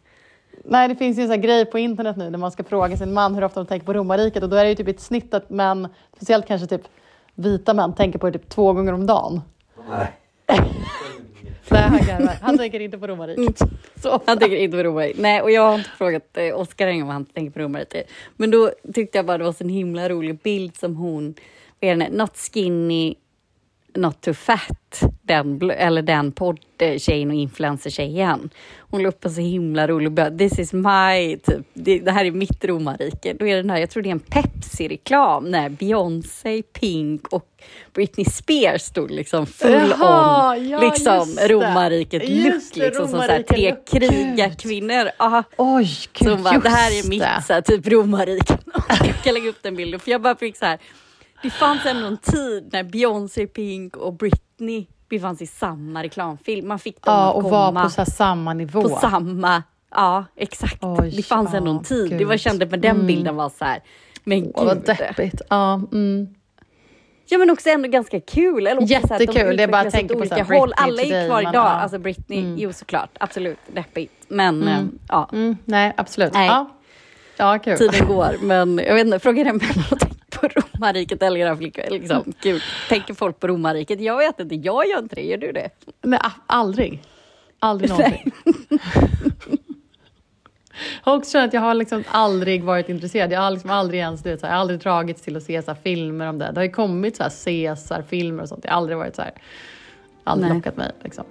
Nej, 0.64 0.88
det 0.88 0.96
finns 0.96 1.18
ju 1.18 1.22
en 1.22 1.28
sån 1.28 1.34
här 1.36 1.42
grej 1.42 1.64
på 1.64 1.78
internet 1.78 2.16
nu 2.16 2.30
där 2.30 2.38
man 2.38 2.50
ska 2.50 2.64
fråga 2.64 2.96
sin 2.96 3.12
man 3.12 3.34
hur 3.34 3.44
ofta 3.44 3.60
de 3.60 3.66
tänker 3.66 3.86
på 3.86 3.92
romarriket 3.92 4.42
och 4.42 4.48
då 4.48 4.56
är 4.56 4.64
det 4.64 4.70
ju 4.70 4.76
typ 4.76 4.88
ett 4.88 5.00
snitt 5.00 5.34
att 5.34 5.50
män, 5.50 5.88
speciellt 6.16 6.46
kanske 6.46 6.66
typ 6.66 6.82
vita 7.34 7.74
män, 7.74 7.94
tänker 7.94 8.18
på 8.18 8.30
det 8.30 8.38
typ 8.38 8.48
två 8.48 8.72
gånger 8.72 8.92
om 8.92 9.06
dagen. 9.06 9.40
Nej. 9.90 10.12
Nej, 11.70 11.82
han 11.82 12.06
garvar. 12.06 12.36
Han 12.42 12.58
tänker 12.58 12.80
inte 12.80 12.98
på 12.98 13.06
romarriket. 13.06 13.58
Så. 14.02 14.20
Han 14.26 14.38
tänker 14.38 14.56
inte 14.56 14.76
på 14.76 14.82
romarriket. 14.82 15.20
Nej, 15.20 15.42
och 15.42 15.50
jag 15.50 15.62
har 15.62 15.78
inte 15.78 15.90
frågat 15.90 16.36
eh, 16.36 16.60
Oskar 16.60 16.86
en 16.86 17.00
gång 17.00 17.08
om 17.08 17.12
han 17.12 17.24
tänker 17.24 17.50
på 17.50 17.58
romarriket. 17.58 18.10
Men 18.36 18.50
då 18.50 18.70
tyckte 18.94 19.18
jag 19.18 19.26
bara 19.26 19.38
det 19.38 19.44
var 19.44 19.52
så 19.52 19.64
en 19.64 19.70
himla 19.70 20.08
rolig 20.08 20.38
bild 20.38 20.76
som 20.76 20.96
hon, 20.96 21.34
vad 21.80 21.90
är 21.90 21.96
det, 21.96 22.08
not 22.08 22.36
skinny, 22.36 23.14
not 23.96 24.20
too 24.20 24.34
fat, 24.34 25.02
den, 25.22 25.70
eller 25.70 26.02
den 26.02 26.32
poddtjejen 26.32 27.30
och 27.30 27.36
influencertjejen. 27.36 28.50
Hon 28.78 29.02
la 29.02 29.08
upp 29.08 29.24
en 29.24 29.30
så 29.30 29.40
himla 29.40 29.88
rolig 29.88 30.12
bild. 30.12 30.38
This 30.38 30.58
is 30.58 30.72
my, 30.72 31.38
typ, 31.46 31.66
det, 31.74 31.98
det 31.98 32.10
här 32.10 32.24
är 32.24 32.30
mitt 32.30 32.64
romarrike. 32.64 33.32
Då 33.32 33.46
är 33.46 33.56
den 33.56 33.70
här, 33.70 33.78
jag 33.78 33.90
tror 33.90 34.02
det 34.02 34.08
är 34.08 34.12
en 34.12 34.20
Pepsi-reklam 34.20 35.50
när 35.50 35.68
Beyoncé, 35.68 36.62
Pink 36.62 37.28
och 37.28 37.48
Britney 37.94 38.24
Spears 38.24 38.82
stod 38.82 39.10
liksom 39.10 39.46
full 39.46 39.94
Jaha, 39.98 40.56
on, 40.56 40.68
ja, 40.68 40.80
liksom 40.80 41.38
romarriket 41.48 42.28
look, 42.28 42.76
liksom 42.76 43.08
som 43.08 43.22
så 43.22 43.26
här, 43.26 43.42
tre 43.42 43.70
look. 43.70 43.88
krigarkvinnor. 43.88 45.10
Aha. 45.16 45.42
Oj, 45.56 45.88
gud, 46.12 46.42
bara, 46.42 46.54
just 46.54 46.64
det 46.64 46.70
här 46.70 46.90
är 46.90 47.08
mitt 47.08 47.46
så 47.46 47.52
här, 47.52 47.60
typ 47.60 47.88
romarriket. 47.88 48.60
Jag 48.88 49.22
kan 49.24 49.34
lägga 49.34 49.48
upp 49.48 49.62
den 49.62 49.76
bilden 49.76 50.00
för 50.00 50.10
jag 50.10 50.22
bara 50.22 50.36
fick 50.36 50.56
så 50.56 50.66
här. 50.66 50.78
Det 51.42 51.50
fanns 51.50 51.86
ändå 51.86 52.06
en 52.06 52.16
tid 52.16 52.68
när 52.72 52.82
Beyoncé, 52.84 53.46
Pink 53.46 53.96
och 53.96 54.14
Britney 54.14 54.86
befann 55.08 55.36
sig 55.36 55.44
i 55.44 55.48
samma 55.48 56.02
reklamfilm. 56.02 56.68
Man 56.68 56.78
fick 56.78 57.02
dem 57.02 57.14
Ja, 57.14 57.28
att 57.30 57.36
och 57.36 57.42
komma 57.42 57.70
var 57.70 57.82
på 57.82 57.90
så 57.90 58.04
samma 58.04 58.54
nivå. 58.54 58.82
på 58.82 58.88
samma... 58.88 59.62
Ja, 59.90 60.24
exakt. 60.36 60.78
Oj, 60.80 61.12
det 61.16 61.22
fanns 61.22 61.54
ändå 61.54 61.70
en 61.70 61.76
ja, 61.76 61.82
tid. 61.82 62.10
Det 62.10 62.16
gud. 62.16 62.28
var 62.28 62.36
kände 62.36 62.66
med 62.66 62.80
den 62.80 63.06
bilden 63.06 63.36
var 63.36 63.48
så 63.48 63.64
här. 63.64 63.82
Men 64.24 64.52
Åh, 64.54 64.64
vad 64.64 64.76
gud. 64.76 64.96
deppigt. 64.98 65.42
Ja, 65.50 65.74
mm. 65.92 66.34
Ja 67.28 67.38
men 67.38 67.50
också 67.50 67.68
ändå 67.68 67.88
ganska 67.88 68.20
kul. 68.20 68.66
Eller 68.66 68.82
också 68.82 68.88
så 68.88 68.94
här 68.94 69.02
att 69.02 69.08
de 69.18 69.24
Jättekul, 69.24 69.56
det 69.56 69.62
är 69.62 69.68
bara 69.68 69.90
tänker 69.90 70.14
åt 70.16 70.22
på 70.22 70.28
så 70.28 70.34
här 70.34 70.42
olika 70.44 70.58
håll. 70.58 70.72
Alla 70.76 71.02
är 71.02 71.28
kvar 71.28 71.40
idag. 71.40 71.54
ja. 71.54 71.60
Alltså 71.60 71.98
Britney, 71.98 72.54
jo 72.58 72.72
såklart, 72.72 73.10
absolut 73.20 73.58
deppigt. 73.74 74.12
Men 74.28 74.68
eh, 74.68 74.78
ja, 75.08 75.28
Mm, 75.32 75.56
nej, 75.64 75.92
absolut. 75.96 76.32
Nej. 76.32 76.46
Ja. 76.46 76.70
ja, 77.36 77.58
kul. 77.58 77.78
tiden 77.78 78.06
går. 78.08 78.36
Men 78.40 78.78
jag 78.86 78.94
vet 78.94 79.06
inte, 79.06 79.18
fråga 79.18 79.44
den 79.44 79.60
tänker 79.60 79.82
på 80.40 80.48
romarriket 80.48 81.22
eller 81.22 81.40
era 81.40 81.56
flickvän. 81.56 81.86
Liksom, 81.90 82.32
gud, 82.42 82.62
tänker 82.88 83.14
folk 83.14 83.40
på 83.40 83.48
romarriket? 83.48 84.00
Jag 84.00 84.16
vet 84.18 84.40
inte, 84.40 84.54
jag 84.54 84.86
gör 84.88 84.98
inte 84.98 85.14
det. 85.14 85.22
Gör 85.22 85.38
du 85.38 85.52
det? 85.52 85.68
Nej, 86.02 86.20
aldrig. 86.46 87.02
Aldrig 87.58 87.90
någonsin. 87.90 88.32
Jag 91.04 91.12
har 91.12 91.16
också 91.18 91.30
känt 91.32 91.48
att 91.48 91.54
jag 91.54 91.60
har 91.60 91.74
liksom 91.74 92.04
aldrig 92.10 92.64
varit 92.64 92.88
intresserad. 92.88 93.32
Jag 93.32 93.40
har 93.40 93.50
liksom 93.50 93.70
aldrig 93.70 94.00
ens, 94.00 94.22
du 94.22 94.30
vet, 94.30 94.40
så 94.40 94.46
här, 94.46 94.52
jag 94.52 94.56
har 94.56 94.60
aldrig 94.60 94.80
dragits 94.80 95.22
till 95.22 95.36
att 95.36 95.42
se 95.42 95.62
så 95.62 95.70
här, 95.70 95.78
filmer 95.82 96.26
om 96.28 96.38
det. 96.38 96.50
Det 96.52 96.60
har 96.60 96.64
ju 96.64 96.70
kommit 96.70 97.16
så 97.16 97.22
här 97.22 97.30
Caesar-filmer 97.44 98.42
och 98.42 98.48
sånt. 98.48 98.64
Jag 98.64 98.70
har 98.72 98.76
aldrig 98.76 98.98
varit 98.98 99.16
så 99.16 99.22
här, 99.22 99.32
aldrig 100.24 100.48
Nej. 100.48 100.56
lockat 100.58 100.76
mig 100.76 100.90
liksom. 101.02 101.24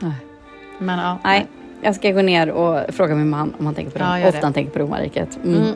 Nej. 0.00 0.12
Men 0.78 0.98
ja. 0.98 1.18
Nej, 1.24 1.46
jag 1.82 1.94
ska 1.94 2.10
gå 2.10 2.22
ner 2.22 2.50
och 2.50 2.94
fråga 2.94 3.14
min 3.14 3.28
man 3.30 3.54
om 3.58 3.66
han 3.66 3.74
tänker 3.74 3.92
på 3.92 3.98
Ja, 3.98 4.04
rom- 4.04 4.18
gör 4.20 4.26
ofta 4.28 4.40
det. 4.40 4.46
han 4.46 4.52
tänker 4.52 4.72
på 4.72 4.78
romarriket. 4.78 5.38
Mm. 5.44 5.62
Mm. 5.62 5.74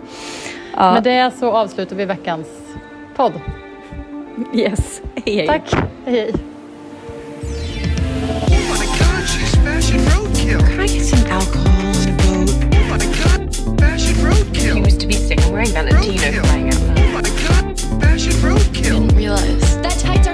Ja. 0.76 0.92
Med 0.92 1.02
det 1.02 1.32
så 1.38 1.52
avslutar 1.52 1.96
vi 1.96 2.04
veckans 2.04 2.48
podd. 3.16 3.32
Yes, 4.54 5.02
hej 5.24 5.36
hej. 5.36 5.46
Tack, 5.46 5.74
hej 6.06 6.14
hej. 6.14 6.32
Fashion 18.00 18.50
roadkill. 18.50 19.00
Didn't 19.00 19.16
realize 19.16 19.82
that 19.82 19.98
tights 19.98 20.28
are 20.28 20.31